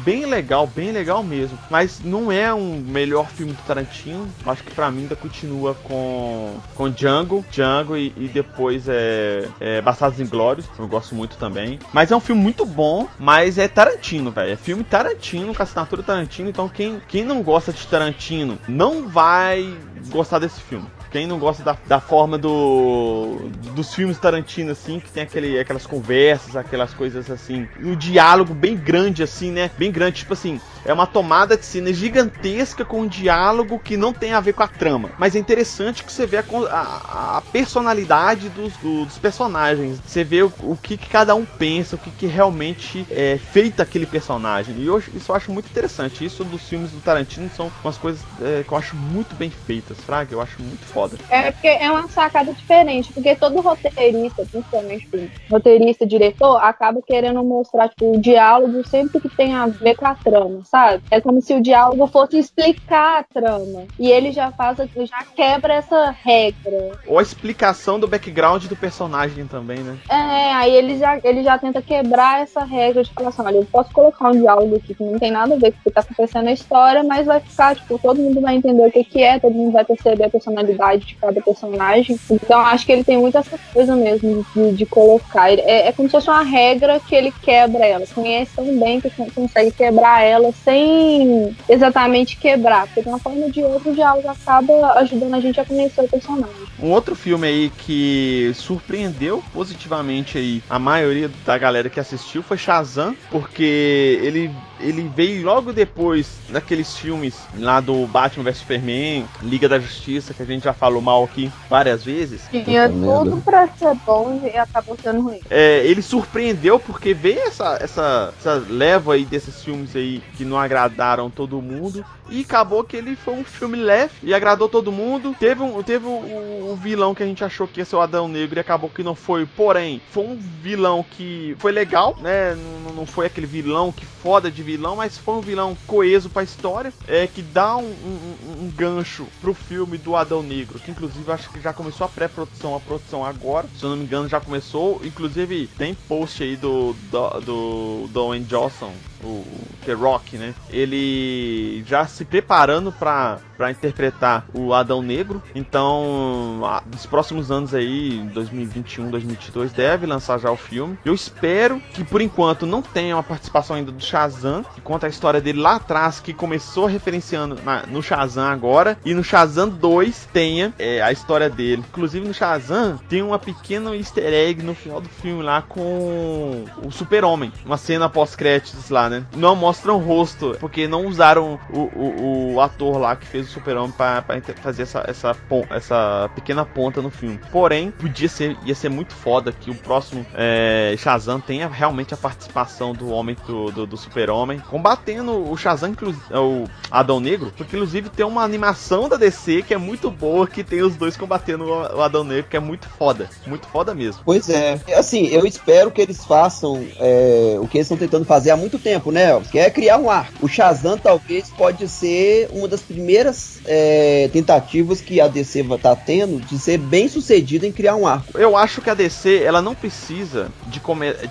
bem 0.05 0.27
legal, 0.27 0.67
bem 0.67 0.93
legal 0.93 1.23
mesmo. 1.23 1.59
Mas 1.71 2.01
não 2.03 2.31
é 2.31 2.53
um 2.53 2.74
melhor 2.75 3.29
filme 3.29 3.53
do 3.53 3.63
Tarantino. 3.63 4.29
Acho 4.47 4.63
que 4.63 4.73
para 4.73 4.91
mim 4.91 5.03
ainda 5.03 5.17
continua 5.17 5.75
com, 5.75 6.57
com 6.75 6.91
Django, 6.91 7.45
Django 7.51 7.97
e, 7.97 8.13
e 8.17 8.29
depois 8.29 8.89
é, 8.89 9.49
é 9.61 9.81
Bastardos 9.81 10.21
Inglórios. 10.21 10.67
Eu 10.79 10.89
gosto 10.89 11.15
muito 11.15 11.37
também. 11.37 11.79
Mas 11.93 12.11
é 12.11 12.17
um 12.17 12.21
filme 12.21 12.43
muito 12.43 12.65
bom, 12.65 13.09
mas 13.19 13.59
é 13.59 13.69
Tarantino, 13.69 14.31
velho. 14.31 14.53
É 14.53 14.57
filme 14.57 14.85
Tarantino, 14.85 15.55
com 15.55 15.63
assinatura 15.63 16.03
Tarantino. 16.03 16.49
Então 16.49 16.69
quem, 16.69 17.01
quem 17.09 17.25
não 17.25 17.43
gosta 17.43 17.73
de 17.73 17.87
Tarantino 17.87 18.59
não 18.69 19.09
vai 19.09 19.77
gostar 20.09 20.39
desse 20.39 20.61
filme. 20.61 20.87
Quem 21.15 21.29
não 21.29 21.39
gosta 21.39 21.63
da, 21.63 21.77
da 21.87 22.01
forma 22.01 22.37
do 22.37 23.49
dos 23.73 23.95
filmes 23.95 24.19
Tarantino, 24.19 24.73
assim, 24.73 24.99
que 24.99 25.13
tem 25.13 25.23
aquele, 25.23 25.61
aquelas 25.61 25.87
conversas, 25.87 26.57
aquelas 26.57 26.93
coisas 26.93 27.31
assim, 27.31 27.69
um 27.81 27.95
diálogo 27.95 28.53
bem 28.53 28.77
grande, 28.77 29.23
assim, 29.23 29.53
né? 29.53 29.71
Bem 29.79 29.93
grande, 29.93 30.19
tipo 30.19 30.33
assim, 30.33 30.61
é 30.85 30.93
uma 30.93 31.07
tomada 31.07 31.57
de 31.57 31.65
cena 31.65 31.93
gigantesca 31.93 32.85
com 32.85 33.03
um 33.03 33.07
diálogo 33.07 33.79
que 33.79 33.97
não 33.97 34.13
tem 34.13 34.33
a 34.33 34.41
ver 34.41 34.53
com 34.53 34.63
a 34.63 34.69
trama. 34.69 35.11
Mas 35.19 35.35
é 35.35 35.39
interessante 35.39 36.05
que 36.05 36.13
você 36.13 36.27
vê 36.27 36.39
a, 36.39 36.45
a, 36.71 37.39
a 37.39 37.41
personalidade 37.41 38.49
dos, 38.49 38.77
do, 38.77 39.05
dos 39.05 39.19
personagens. 39.19 39.99
Você 40.07 40.23
vê 40.23 40.43
o, 40.43 40.53
o 40.63 40.77
que, 40.77 40.97
que, 40.97 41.09
cada 41.09 41.35
um 41.35 41.45
pensa, 41.45 41.97
o 41.97 41.99
que, 41.99 42.11
que 42.11 42.27
realmente 42.27 43.07
é 43.11 43.39
feito 43.39 43.81
aquele 43.81 44.07
personagem. 44.07 44.77
E 44.79 44.87
eu, 44.87 44.99
isso 44.99 45.31
eu 45.31 45.35
acho 45.35 45.51
muito 45.51 45.67
interessante. 45.67 46.25
Isso 46.25 46.45
dos 46.45 46.69
filmes 46.69 46.91
do 46.91 47.01
Tarantino 47.01 47.51
são 47.57 47.73
umas 47.83 47.97
coisas 47.97 48.23
é, 48.41 48.63
que 48.63 48.73
eu 48.73 48.79
acho 48.79 48.95
muito 48.95 49.35
bem 49.35 49.51
feitas, 49.51 49.99
Fraga. 49.99 50.35
Eu 50.35 50.41
acho 50.41 50.61
muito 50.61 50.85
foda. 50.85 51.04
É 51.29 51.51
porque 51.51 51.69
é 51.69 51.91
uma 51.91 52.09
sacada 52.09 52.53
diferente, 52.53 53.13
porque 53.13 53.35
todo 53.35 53.61
roteirista, 53.61 54.47
principalmente 54.51 55.31
roteirista, 55.51 56.07
diretor, 56.07 56.57
acaba 56.57 57.01
querendo 57.03 57.43
mostrar 57.43 57.89
tipo, 57.89 58.17
o 58.17 58.21
diálogo 58.21 58.87
sempre 58.87 59.21
que 59.21 59.29
tem 59.29 59.55
a 59.55 59.67
ver 59.67 59.95
com 59.97 60.07
a 60.07 60.15
trama 60.15 60.65
sabe? 60.65 61.03
É 61.11 61.21
como 61.21 61.41
se 61.41 61.55
o 61.55 61.63
diálogo 61.63 62.07
fosse 62.07 62.39
explicar 62.39 63.21
a 63.21 63.23
trama. 63.23 63.85
E 63.99 64.11
ele 64.11 64.33
já 64.33 64.51
faz, 64.51 64.79
já 64.79 65.25
quebra 65.35 65.75
essa 65.75 66.11
regra. 66.11 66.99
Ou 67.07 67.19
a 67.19 67.23
explicação 67.23 67.99
do 67.99 68.09
background 68.09 68.67
do 68.67 68.77
personagem 68.77 69.47
também, 69.47 69.79
né? 69.79 69.97
É, 70.09 70.53
aí 70.53 70.75
ele 70.75 70.99
já, 70.99 71.19
ele 71.23 71.43
já 71.43 71.59
tenta 71.59 71.81
quebrar 71.81 72.43
essa 72.43 72.65
regra 72.65 73.03
de 73.03 73.13
falar 73.13 73.29
assim, 73.29 73.43
olha, 73.43 73.57
eu 73.57 73.67
posso 73.71 73.93
colocar 73.93 74.31
um 74.31 74.41
diálogo 74.41 74.77
aqui 74.77 74.95
que 74.95 75.05
não 75.05 75.19
tem 75.19 75.31
nada 75.31 75.55
a 75.55 75.59
ver 75.59 75.73
com 75.73 75.79
o 75.79 75.83
que 75.85 75.91
tá 75.91 76.01
acontecendo 76.01 76.45
na 76.45 76.53
história, 76.53 77.03
mas 77.05 77.27
vai 77.27 77.41
ficar, 77.41 77.77
tipo, 77.77 77.99
todo 77.99 78.21
mundo 78.21 78.41
vai 78.41 78.57
entender 78.57 78.87
o 78.87 78.91
que 78.91 79.05
que 79.05 79.23
é, 79.23 79.39
todo 79.39 79.55
mundo 79.55 79.73
vai 79.73 79.85
perceber 79.85 80.25
a 80.25 80.31
personalidade 80.31 80.94
personalidade 80.95 81.07
de 81.07 81.15
cada 81.17 81.41
personagem. 81.41 82.19
Então 82.31 82.61
acho 82.61 82.87
que 82.87 82.93
ele 82.93 83.05
tem 83.05 83.19
muito 83.19 83.37
essa 83.37 83.59
coisa 83.73 83.95
mesmo 83.97 84.47
de, 84.55 84.73
de 84.73 84.87
colocar. 84.87 85.51
É, 85.51 85.89
é, 85.89 85.93
como 85.93 86.09
se 86.09 86.13
fosse 86.13 86.29
uma 86.29 86.43
regra 86.43 87.01
que 87.01 87.15
ele 87.15 87.33
quebra 87.43 87.85
ela. 87.85 88.07
Conhece 88.15 88.53
tão 88.55 88.79
bem 88.79 89.01
que 89.01 89.11
consegue 89.35 89.71
quebrar 89.71 90.23
ela 90.23 90.53
sem 90.65 91.57
exatamente 91.69 92.37
quebrar. 92.37 92.87
Porque 92.87 93.03
de 93.03 93.09
uma 93.09 93.19
forma 93.19 93.45
ou 93.45 93.51
de 93.51 93.63
outra 93.63 93.91
o 93.91 93.95
diálogo 93.95 94.29
acaba 94.29 94.93
ajudando 95.01 95.35
a 95.35 95.41
gente 95.41 95.61
a 95.61 95.65
conhecer 95.65 96.03
o 96.03 96.09
personagem. 96.09 96.55
Um 96.81 96.91
outro 96.91 97.15
filme 97.15 97.47
aí 97.47 97.73
que 97.79 98.53
surpreendeu 98.55 99.43
positivamente 99.53 100.39
aí 100.39 100.63
a 100.69 100.79
maioria 100.79 101.31
da 101.45 101.57
galera 101.59 101.89
que 101.89 102.01
assistiu 102.01 102.43
foi 102.43 102.57
Shazam, 102.57 103.17
porque 103.31 104.19
ele 104.23 104.51
ele 104.81 105.11
veio 105.15 105.45
logo 105.45 105.73
depois 105.73 106.39
daqueles 106.49 106.97
filmes 106.97 107.35
lá 107.59 107.81
do 107.81 108.07
Batman 108.07 108.45
vs 108.45 108.59
Superman, 108.59 109.25
Liga 109.43 109.69
da 109.69 109.79
Justiça, 109.79 110.35
que 110.35 110.43
a 110.43 110.47
gente 110.47 110.65
já 110.65 110.73
falou 110.85 111.01
mal 111.01 111.25
aqui 111.25 111.51
várias 111.71 112.05
vezes. 112.05 112.43
Tinha 112.51 112.91
tudo 112.91 113.41
pra 113.43 113.67
ser 113.69 113.95
bom 114.05 114.39
e 114.45 114.55
acabou 114.55 114.99
sendo 115.03 115.23
ruim. 115.23 115.41
É, 115.49 115.83
ele 115.87 116.03
surpreendeu 116.03 116.79
porque 116.79 117.15
veio 117.15 117.41
essa, 117.41 117.79
essa, 117.81 118.35
essa 118.39 118.63
leva 118.69 119.15
aí 119.15 119.25
desses 119.25 119.65
filmes 119.65 119.97
aí 119.97 120.23
que 120.37 120.45
não 120.45 120.59
agradaram 120.59 121.31
todo 121.31 121.63
mundo. 121.63 122.05
E 122.29 122.41
acabou 122.41 122.85
que 122.85 122.97
ele 122.97 123.17
foi 123.17 123.35
um 123.35 123.45
filme 123.45 123.77
leve 123.77 124.13
e 124.23 124.33
agradou 124.33 124.69
todo 124.69 124.91
mundo. 124.91 125.37
Teve, 125.39 125.63
um, 125.63 125.83
teve 125.83 126.07
o, 126.07 126.73
o 126.73 126.79
vilão 126.81 127.15
que 127.15 127.23
a 127.23 127.27
gente 127.27 127.45
achou 127.45 127.67
que 127.67 127.81
ia 127.81 127.85
ser 127.85 127.97
o 127.97 128.01
Adão 128.01 128.29
Negro 128.29 128.59
e 128.59 128.61
acabou 128.61 128.89
que 128.89 129.03
não 129.03 129.15
foi. 129.15 129.47
Porém, 129.47 130.01
foi 130.11 130.25
um 130.25 130.39
vilão 130.63 131.05
que 131.17 131.55
foi 131.59 131.71
legal, 131.71 132.17
né? 132.21 132.55
Não, 132.55 132.95
não 132.95 133.07
foi 133.07 133.27
aquele 133.27 133.47
vilão 133.47 133.93
que 133.93 134.07
foda 134.07 134.51
de 134.51 134.63
vilão, 134.63 134.97
mas 134.97 135.19
foi 135.19 135.35
um 135.35 135.41
vilão 135.41 135.77
coeso 135.87 136.31
pra 136.31 136.43
história. 136.43 136.93
É 137.07 137.27
que 137.27 137.43
dá 137.43 137.77
um, 137.77 137.85
um, 137.85 138.63
um 138.63 138.73
gancho 138.75 139.27
pro 139.41 139.53
filme 139.53 139.99
do 139.99 140.17
Adão 140.17 140.43
Negro. 140.43 140.64
Que 140.67 140.91
inclusive 140.91 141.31
acho 141.31 141.51
que 141.51 141.61
já 141.61 141.73
começou 141.73 142.05
a 142.05 142.09
pré-produção, 142.09 142.75
a 142.75 142.81
produção 142.81 143.25
agora. 143.25 143.69
Se 143.77 143.85
eu 143.85 143.91
não 143.91 143.97
me 143.97 144.05
engano, 144.05 144.29
já 144.29 144.41
começou. 144.41 145.01
Inclusive, 145.05 145.69
tem 145.79 145.95
post 145.95 146.43
aí 146.43 146.57
do, 146.57 146.95
do, 147.11 147.41
do, 147.41 148.09
do 148.09 148.25
Owen 148.25 148.43
Johnson 148.45 148.93
o 149.25 149.45
The 149.85 149.93
Rock, 149.93 150.37
né? 150.37 150.55
Ele 150.71 151.85
já 151.87 152.07
se 152.07 152.25
preparando 152.25 152.93
para 152.93 153.71
interpretar 153.71 154.47
o 154.53 154.73
Adão 154.73 155.03
Negro. 155.03 155.43
Então, 155.55 156.61
nos 156.91 157.07
próximos 157.07 157.51
anos 157.51 157.75
aí, 157.75 158.19
2021, 158.33 159.11
2022, 159.11 159.73
deve 159.73 160.07
lançar 160.07 160.39
já 160.39 160.51
o 160.51 160.57
filme. 160.57 160.99
Eu 161.05 161.15
espero 161.15 161.81
que 161.93 162.05
por 162.05 162.21
enquanto 162.21 162.67
não 162.67 162.83
tenha 162.83 163.17
uma 163.17 163.23
participação 163.23 163.77
ainda 163.77 163.93
do 163.93 164.03
Shazam, 164.03 164.65
que 164.75 164.81
conta 164.81 165.07
a 165.07 165.11
história 165.11 165.41
dele 165.41 165.61
lá 165.61 165.77
atrás, 165.77 166.21
que 166.21 166.33
começou 166.33 166.87
referenciando 166.87 167.59
na, 167.65 167.85
no 167.87 168.03
Shazam 168.03 168.47
agora, 168.47 168.99
e 169.05 169.15
no 169.15 169.23
Shazam 169.23 169.69
2 169.69 170.29
tenha 170.33 170.73
é, 170.79 171.03
a 171.03 171.13
história 171.13 171.49
dele. 171.49 171.85
Inclusive 171.89 172.27
no 172.27 172.35
Shazam 172.35 172.99
tem 173.09 173.23
uma 173.23 173.39
pequena 173.39 173.95
easter 173.95 174.33
egg 174.33 174.63
no 174.63 174.75
final 174.75 175.01
do 175.01 175.09
filme 175.09 175.43
lá 175.43 175.63
com 175.63 176.65
o 176.83 176.91
Super-Homem, 176.91 177.53
uma 177.65 177.77
cena 177.77 178.09
pós-créditos 178.09 178.91
lá, 178.91 179.09
né? 179.09 179.14
Né? 179.21 179.27
Não 179.37 179.55
mostram 179.55 179.97
o 179.97 179.99
rosto, 179.99 180.57
porque 180.61 180.87
não 180.87 181.07
usaram 181.07 181.59
o, 181.71 181.81
o, 181.81 182.55
o 182.55 182.61
ator 182.61 182.99
lá 182.99 183.17
que 183.17 183.27
fez 183.27 183.49
o 183.49 183.51
Super-Homem 183.51 183.93
pra, 183.93 184.23
pra, 184.23 184.41
fazer 184.57 184.83
essa, 184.83 185.05
essa, 185.07 185.37
essa 185.71 186.31
pequena 186.35 186.65
ponta 186.65 187.01
no 187.01 187.11
filme. 187.11 187.39
Porém, 187.51 187.91
podia 187.91 188.29
ser, 188.29 188.57
ia 188.65 188.75
ser 188.75 188.89
muito 188.89 189.15
foda 189.15 189.53
que 189.53 189.71
o 189.71 189.75
próximo 189.75 190.25
é, 190.35 190.95
Shazam 190.99 191.41
tenha 191.41 191.69
realmente 191.69 192.15
a 192.15 192.17
participação 192.17 192.93
do 192.93 193.11
homem 193.11 193.37
do, 193.47 193.71
do, 193.71 193.87
do 193.87 193.97
Super-Homem, 193.97 194.59
combatendo 194.59 195.51
o 195.51 195.57
Shazam, 195.57 195.95
o 196.33 196.65
Adão 196.91 197.21
Negro, 197.21 197.53
porque 197.57 197.77
inclusive 197.77 198.09
tem 198.09 198.25
uma 198.25 198.43
animação 198.43 199.09
da 199.09 199.17
DC 199.17 199.63
que 199.63 199.75
é 199.75 199.79
muito 199.79 200.11
boa, 200.11 200.47
que 200.47 200.65
tem 200.65 200.83
os 200.83 200.97
dois 200.97 201.17
combatendo 201.17 201.65
o 201.65 202.01
Adão 202.03 202.25
Negro, 202.25 202.51
que 202.51 202.57
é 202.57 202.61
muito 202.61 202.89
foda. 202.89 203.29
Muito 203.47 203.67
foda 203.67 203.95
mesmo. 203.95 204.23
Pois 204.25 204.49
é. 204.49 204.81
Assim, 204.97 205.27
eu 205.27 205.47
espero 205.47 205.91
que 205.91 206.01
eles 206.01 206.25
façam 206.25 206.85
é, 206.99 207.57
o 207.61 207.67
que 207.67 207.79
eles 207.79 207.87
estão 207.87 207.97
tentando 207.97 208.25
fazer 208.25 208.51
há 208.51 208.57
muito 208.57 208.79
tempo 208.79 209.04
tempo, 209.05 209.13
né, 209.13 209.31
Elvis? 209.31 209.51
Que 209.51 209.59
é 209.59 209.71
criar 209.71 209.99
um 209.99 210.11
arco. 210.11 210.33
O 210.41 210.49
Shazam 210.49 210.97
talvez 210.97 211.51
pode 211.51 211.87
ser 211.89 212.49
uma 212.53 212.67
das 212.67 212.81
primeiras 212.81 213.61
é, 213.67 214.29
tentativas 214.33 215.01
que 215.01 215.21
a 215.21 215.29
DC 215.29 215.65
tá 215.81 215.95
tendo 215.95 216.41
de 216.41 216.59
ser 216.59 216.79
bem 216.79 217.09
sucedida 217.09 217.67
em 217.67 217.73
criar 217.73 217.97
um 217.97 218.07
arco. 218.07 218.39
Eu 218.39 218.57
acho 218.57 218.81
que 218.81 218.91
a 218.91 218.95
DC 218.95 219.43
ela 219.43 219.61
não 219.61 219.75
precisa 219.75 220.49
de, 220.67 220.81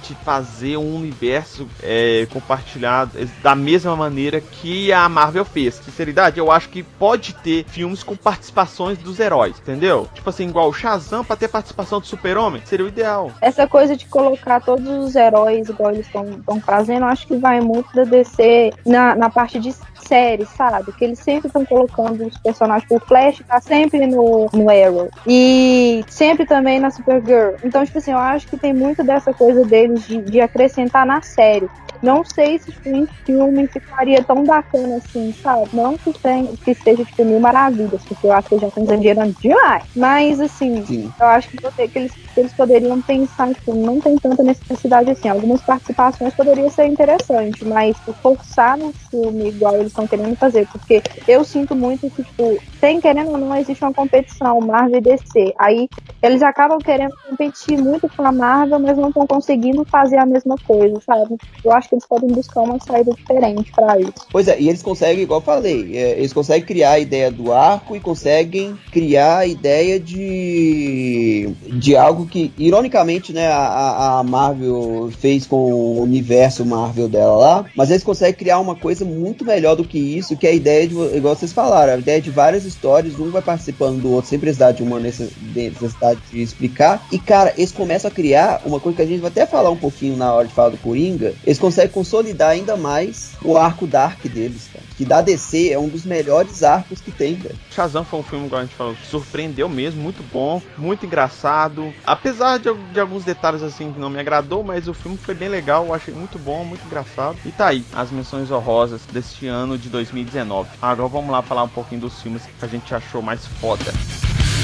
de 0.02 0.16
fazer 0.24 0.78
um 0.78 0.96
universo 0.96 1.68
é, 1.82 2.28
compartilhado 2.32 3.12
da 3.42 3.56
mesma 3.56 3.96
maneira 3.96 4.42
que 4.42 4.92
a 4.92 5.08
Marvel 5.10 5.46
fez. 5.46 5.76
Sinceridade, 5.76 6.40
eu 6.40 6.52
acho 6.52 6.70
que 6.70 6.84
pode 6.84 7.34
ter 7.36 7.66
filmes 7.68 8.04
com 8.04 8.16
participações 8.16 8.98
dos 8.98 9.20
heróis, 9.20 9.58
entendeu? 9.60 10.08
Tipo 10.14 10.30
assim, 10.30 10.48
igual 10.48 10.70
o 10.70 10.74
Shazam 10.74 11.24
pra 11.24 11.36
ter 11.36 11.48
participação 11.48 12.00
do 12.00 12.06
Super-Homem, 12.06 12.62
seria 12.66 12.86
o 12.86 12.90
ideal. 12.90 13.32
Essa 13.42 13.68
coisa 13.68 13.96
de 13.96 14.06
colocar 14.08 14.62
todos 14.62 14.88
os 14.88 15.16
heróis 15.16 15.70
igual 15.70 15.92
eles 15.92 16.06
estão 16.06 16.60
fazendo, 16.62 17.04
eu 17.04 17.08
acho 17.08 17.28
que 17.28 17.36
vai 17.36 17.60
muito 17.64 17.94
da 17.94 18.04
DC 18.04 18.74
na, 18.86 19.16
na 19.16 19.30
parte 19.30 19.60
de 19.60 19.74
série, 20.06 20.46
sabe? 20.46 20.92
Que 20.94 21.06
eles 21.06 21.20
sempre 21.20 21.48
estão 21.48 21.66
colocando 21.66 22.26
os 22.26 22.38
personagens. 22.38 22.90
O 22.92 23.00
Flash 23.00 23.42
tá 23.48 23.60
sempre 23.62 24.06
no, 24.06 24.50
no 24.54 24.70
Arrow. 24.70 25.10
E 25.26 26.04
sempre 26.08 26.46
também 26.46 26.80
na 26.80 26.92
Supergirl. 26.92 27.56
Então, 27.64 27.86
tipo 27.86 27.98
assim, 27.98 28.12
eu 28.12 28.18
acho 28.18 28.48
que 28.48 28.58
tem 28.58 28.74
muito 28.74 29.04
dessa 29.04 29.34
coisa 29.34 29.66
deles 29.66 30.06
de, 30.08 30.22
de 30.22 30.42
acrescentar 30.42 31.06
na 31.06 31.22
série. 31.22 31.70
Não 32.04 32.26
sei 32.26 32.60
se 32.60 32.74
em 32.86 33.08
filme 33.26 33.66
ficaria 33.68 34.22
tão 34.22 34.44
bacana 34.44 34.98
assim, 34.98 35.34
sabe? 35.42 35.70
Não 35.72 35.98
que, 35.98 36.12
tem, 36.12 36.48
que 36.48 36.76
seja 36.76 37.06
tipo 37.06 37.24
mil 37.24 37.40
maravilhas, 37.40 38.04
porque 38.04 38.28
eu 38.28 38.34
acho 38.34 38.50
que 38.50 38.60
já 38.60 38.68
estão 38.68 38.84
exagerando 38.84 39.34
demais. 39.40 39.84
Mas 39.96 40.42
assim, 40.42 40.86
Sim. 40.86 41.14
eu 41.18 41.26
acho 41.28 41.48
que, 41.48 41.58
que, 41.58 41.66
eles, 41.66 41.92
que 41.92 42.00
eles 42.00 42.14
poderiam 42.54 43.02
pensar, 43.02 43.54
tipo, 43.54 43.74
não 43.76 44.00
tem 44.00 44.18
tanta 44.18 44.44
necessidade 44.44 45.12
assim. 45.12 45.30
Algumas 45.30 45.62
participações 45.62 46.34
poderiam 46.34 46.70
ser 46.70 46.88
interessantes, 46.88 47.62
mas 47.68 47.96
forçar 48.22 48.78
no 48.78 48.92
filme 49.10 49.50
igual 49.50 49.76
eles 49.76 49.88
estão 49.88 50.08
querendo 50.08 50.36
fazer, 50.36 50.68
porque 50.68 51.02
eu 51.28 51.44
sinto 51.44 51.76
muito 51.76 52.10
que, 52.10 52.24
tipo, 52.24 52.58
tem 52.80 53.00
querendo 53.00 53.32
ou 53.32 53.38
não, 53.38 53.56
existe 53.56 53.84
uma 53.84 53.94
competição, 53.94 54.60
Marvel 54.60 54.98
e 54.98 55.02
DC. 55.02 55.54
Aí 55.58 55.90
eles 56.22 56.42
acabam 56.42 56.82
querendo 56.82 57.14
competir 57.28 57.78
muito 57.78 58.10
com 58.10 58.26
a 58.26 58.32
Marvel, 58.32 58.80
mas 58.80 58.98
não 58.98 59.10
estão 59.10 59.28
conseguindo 59.28 59.86
fazer 59.86 60.18
a 60.18 60.26
mesma 60.26 60.58
coisa, 60.58 61.00
sabe? 61.06 61.36
Eu 61.64 61.72
acho 61.72 61.90
que 61.90 61.96
eles 61.96 62.06
podem 62.06 62.30
buscar 62.30 62.62
uma 62.62 62.80
saída 62.80 63.12
diferente 63.14 63.72
para 63.72 64.00
isso. 64.00 64.14
Pois 64.32 64.48
é, 64.48 64.60
e 64.60 64.70
eles 64.70 64.82
conseguem, 64.82 65.24
igual 65.24 65.40
eu 65.40 65.46
falei, 65.46 65.98
é, 65.98 66.18
eles 66.18 66.34
conseguem 66.34 66.66
criar 66.66 66.92
a 66.92 67.00
ideia 67.00 67.30
do 67.30 67.52
arco 67.52 67.96
e 67.96 68.00
conseguem 68.00 68.78
criar 68.92 69.40
a 69.40 69.48
ideia 69.48 70.00
de, 70.00 71.50
de 71.74 71.96
algo 71.96 72.23
que, 72.26 72.54
ironicamente, 72.58 73.34
né, 73.34 73.48
a, 73.48 74.20
a 74.20 74.24
Marvel 74.24 75.12
fez 75.20 75.46
com 75.46 75.72
o 75.74 76.02
universo 76.02 76.66
Marvel 76.66 77.08
dela 77.08 77.38
lá, 77.38 77.66
mas 77.76 77.90
eles 77.90 78.04
conseguem 78.04 78.34
criar 78.34 78.60
uma 78.60 78.76
coisa 78.76 79.06
muito 79.06 79.46
melhor 79.46 79.76
do 79.76 79.84
que 79.84 79.98
isso, 79.98 80.38
que 80.38 80.48
é 80.48 80.52
a 80.52 80.54
ideia 80.54 80.88
de, 80.88 80.96
igual 81.16 81.36
vocês 81.36 81.54
falaram, 81.54 81.94
a 81.94 81.98
ideia 81.98 82.22
de 82.22 82.30
várias 82.30 82.66
histórias, 82.66 83.20
um 83.20 83.32
vai 83.32 83.42
participando 83.42 84.02
do 84.02 84.12
outro 84.12 84.30
sem 84.30 84.40
precisar 84.40 84.72
de 84.72 84.84
uma 84.84 85.00
necessidade 85.00 86.20
de 86.32 86.42
explicar. 86.42 87.06
E, 87.12 87.20
cara, 87.20 87.54
eles 87.58 87.72
começam 87.72 88.10
a 88.10 88.14
criar 88.14 88.62
uma 88.66 88.80
coisa 88.80 88.98
que 88.98 89.02
a 89.02 89.06
gente 89.06 89.22
vai 89.22 89.32
até 89.32 89.46
falar 89.46 89.70
um 89.70 89.78
pouquinho 89.78 90.16
na 90.16 90.34
hora 90.34 90.48
de 90.48 90.54
falar 90.54 90.70
do 90.70 90.78
Coringa. 90.78 91.34
Eles 91.46 91.60
conseguem 91.60 91.92
consolidar 91.92 92.52
ainda 92.52 92.76
mais 92.78 93.34
o 93.44 93.58
arco 93.58 93.86
Dark 93.88 94.24
deles, 94.26 94.70
cara. 94.72 94.86
Que 94.98 95.06
da 95.06 95.22
DC 95.22 95.70
é 95.70 95.80
um 95.80 95.88
dos 95.88 96.06
melhores 96.06 96.64
arcos 96.64 97.02
que 97.02 97.12
tem, 97.12 97.36
velho. 97.36 97.56
Shazam 97.72 98.06
foi 98.06 98.20
um 98.20 98.24
filme, 98.24 98.50
como 98.50 98.62
a 98.62 98.66
gente 98.66 98.76
falou, 98.76 98.96
que 98.96 99.08
surpreendeu 99.08 99.68
mesmo, 99.68 100.02
muito 100.02 100.24
bom, 100.32 100.62
muito 100.78 101.06
engraçado. 101.06 101.94
Apesar 102.14 102.60
de, 102.60 102.72
de 102.72 103.00
alguns 103.00 103.24
detalhes 103.24 103.64
assim 103.64 103.92
que 103.92 104.00
não 104.00 104.08
me 104.08 104.20
agradou, 104.20 104.64
mas 104.64 104.88
o 104.88 104.94
filme 104.94 105.18
foi 105.18 105.34
bem 105.34 105.50
legal, 105.50 105.88
eu 105.88 105.96
achei 105.96 106.14
muito 106.14 106.38
bom, 106.38 106.64
muito 106.64 106.86
engraçado. 106.86 107.36
E 107.44 107.52
tá 107.52 107.70
aí, 107.70 107.84
as 107.92 108.12
menções 108.12 108.52
honrosas 108.52 109.02
deste 109.12 109.48
ano 109.48 109.80
de 109.80 109.90
2019. 109.90 110.70
Agora 110.80 111.10
vamos 111.10 111.32
lá 111.32 111.42
falar 111.42 111.64
um 111.64 111.70
pouquinho 111.70 112.02
dos 112.02 112.22
filmes 112.22 112.44
que 112.46 112.64
a 112.64 112.68
gente 112.68 112.94
achou 112.94 113.24
mais 113.24 113.48
foda. 113.48 113.92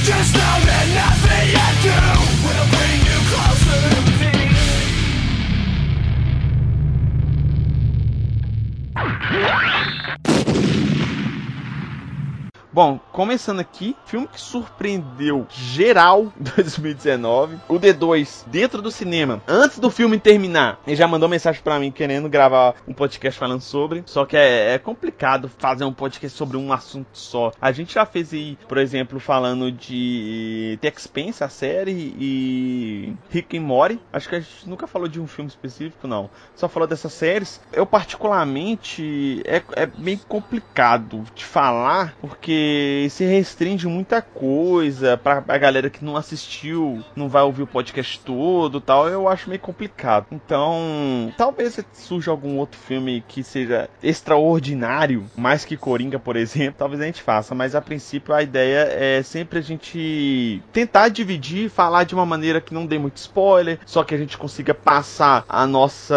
Just 0.03 0.35
know 0.35 0.59
Bom, 12.71 12.99
começando 13.11 13.59
aqui, 13.59 13.95
filme 14.05 14.27
que 14.27 14.39
surpreendeu 14.39 15.47
geral 15.49 16.31
em 16.39 16.43
2019. 16.43 17.57
O 17.67 17.79
D2 17.79 18.43
dentro 18.45 18.79
do 18.79 18.91
cinema, 18.91 19.41
antes 19.47 19.79
do 19.79 19.89
filme 19.89 20.19
terminar, 20.19 20.79
ele 20.85 20.95
já 20.95 21.07
mandou 21.07 21.27
mensagem 21.27 21.63
para 21.63 21.79
mim 21.79 21.89
querendo 21.89 22.29
gravar 22.29 22.75
um 22.87 22.93
podcast 22.93 23.39
falando 23.39 23.61
sobre. 23.61 24.03
Só 24.05 24.23
que 24.23 24.37
é, 24.37 24.75
é, 24.75 24.77
complicado 24.77 25.49
fazer 25.57 25.83
um 25.83 25.91
podcast 25.91 26.37
sobre 26.37 26.57
um 26.57 26.71
assunto 26.71 27.07
só. 27.13 27.51
A 27.59 27.71
gente 27.71 27.95
já 27.95 28.05
fez 28.05 28.31
aí, 28.33 28.55
por 28.67 28.77
exemplo, 28.77 29.19
falando 29.19 29.71
de 29.71 30.77
The 30.79 30.89
Expense, 30.89 31.43
a 31.43 31.49
série, 31.49 32.13
e 32.19 33.15
Rick 33.31 33.57
and 33.57 33.61
Morty. 33.61 33.99
Acho 34.13 34.29
que 34.29 34.35
a 34.35 34.39
gente 34.39 34.69
nunca 34.69 34.85
falou 34.85 35.07
de 35.07 35.19
um 35.19 35.25
filme 35.25 35.49
específico, 35.49 36.07
não. 36.07 36.29
Só 36.55 36.69
falou 36.69 36.87
dessas 36.87 37.13
séries. 37.13 37.59
Eu, 37.73 37.87
particularmente, 37.87 39.41
é, 39.43 39.63
é 39.75 39.87
bem 39.87 40.19
complicado 40.27 41.23
de 41.33 41.43
falar, 41.43 42.13
porque 42.21 42.58
se 43.09 43.23
restringe 43.25 43.87
muita 43.87 44.21
coisa 44.21 45.17
pra 45.17 45.43
a 45.47 45.57
galera 45.57 45.89
que 45.89 46.03
não 46.03 46.15
assistiu, 46.15 47.03
não 47.15 47.27
vai 47.27 47.43
ouvir 47.43 47.63
o 47.63 47.67
podcast 47.67 48.19
todo 48.19 48.81
tal, 48.81 49.07
eu 49.07 49.27
acho 49.27 49.49
meio 49.49 49.61
complicado. 49.61 50.27
Então, 50.31 51.33
talvez 51.37 51.79
surja 51.93 52.31
algum 52.31 52.57
outro 52.57 52.79
filme 52.79 53.23
que 53.27 53.43
seja 53.43 53.89
extraordinário, 54.01 55.25
mais 55.35 55.65
que 55.65 55.77
Coringa, 55.77 56.19
por 56.19 56.35
exemplo, 56.35 56.75
talvez 56.79 57.01
a 57.01 57.05
gente 57.05 57.21
faça, 57.21 57.53
mas 57.55 57.75
a 57.75 57.81
princípio 57.81 58.33
a 58.33 58.43
ideia 58.43 58.87
é 58.91 59.23
sempre 59.23 59.59
a 59.59 59.61
gente 59.61 60.61
tentar 60.71 61.09
dividir, 61.09 61.69
falar 61.69 62.03
de 62.03 62.13
uma 62.13 62.25
maneira 62.25 62.61
que 62.61 62.73
não 62.73 62.85
dê 62.85 62.97
muito 62.97 63.17
spoiler, 63.17 63.79
só 63.85 64.03
que 64.03 64.13
a 64.13 64.17
gente 64.17 64.37
consiga 64.37 64.73
passar 64.73 65.45
a 65.47 65.65
nossa 65.65 66.15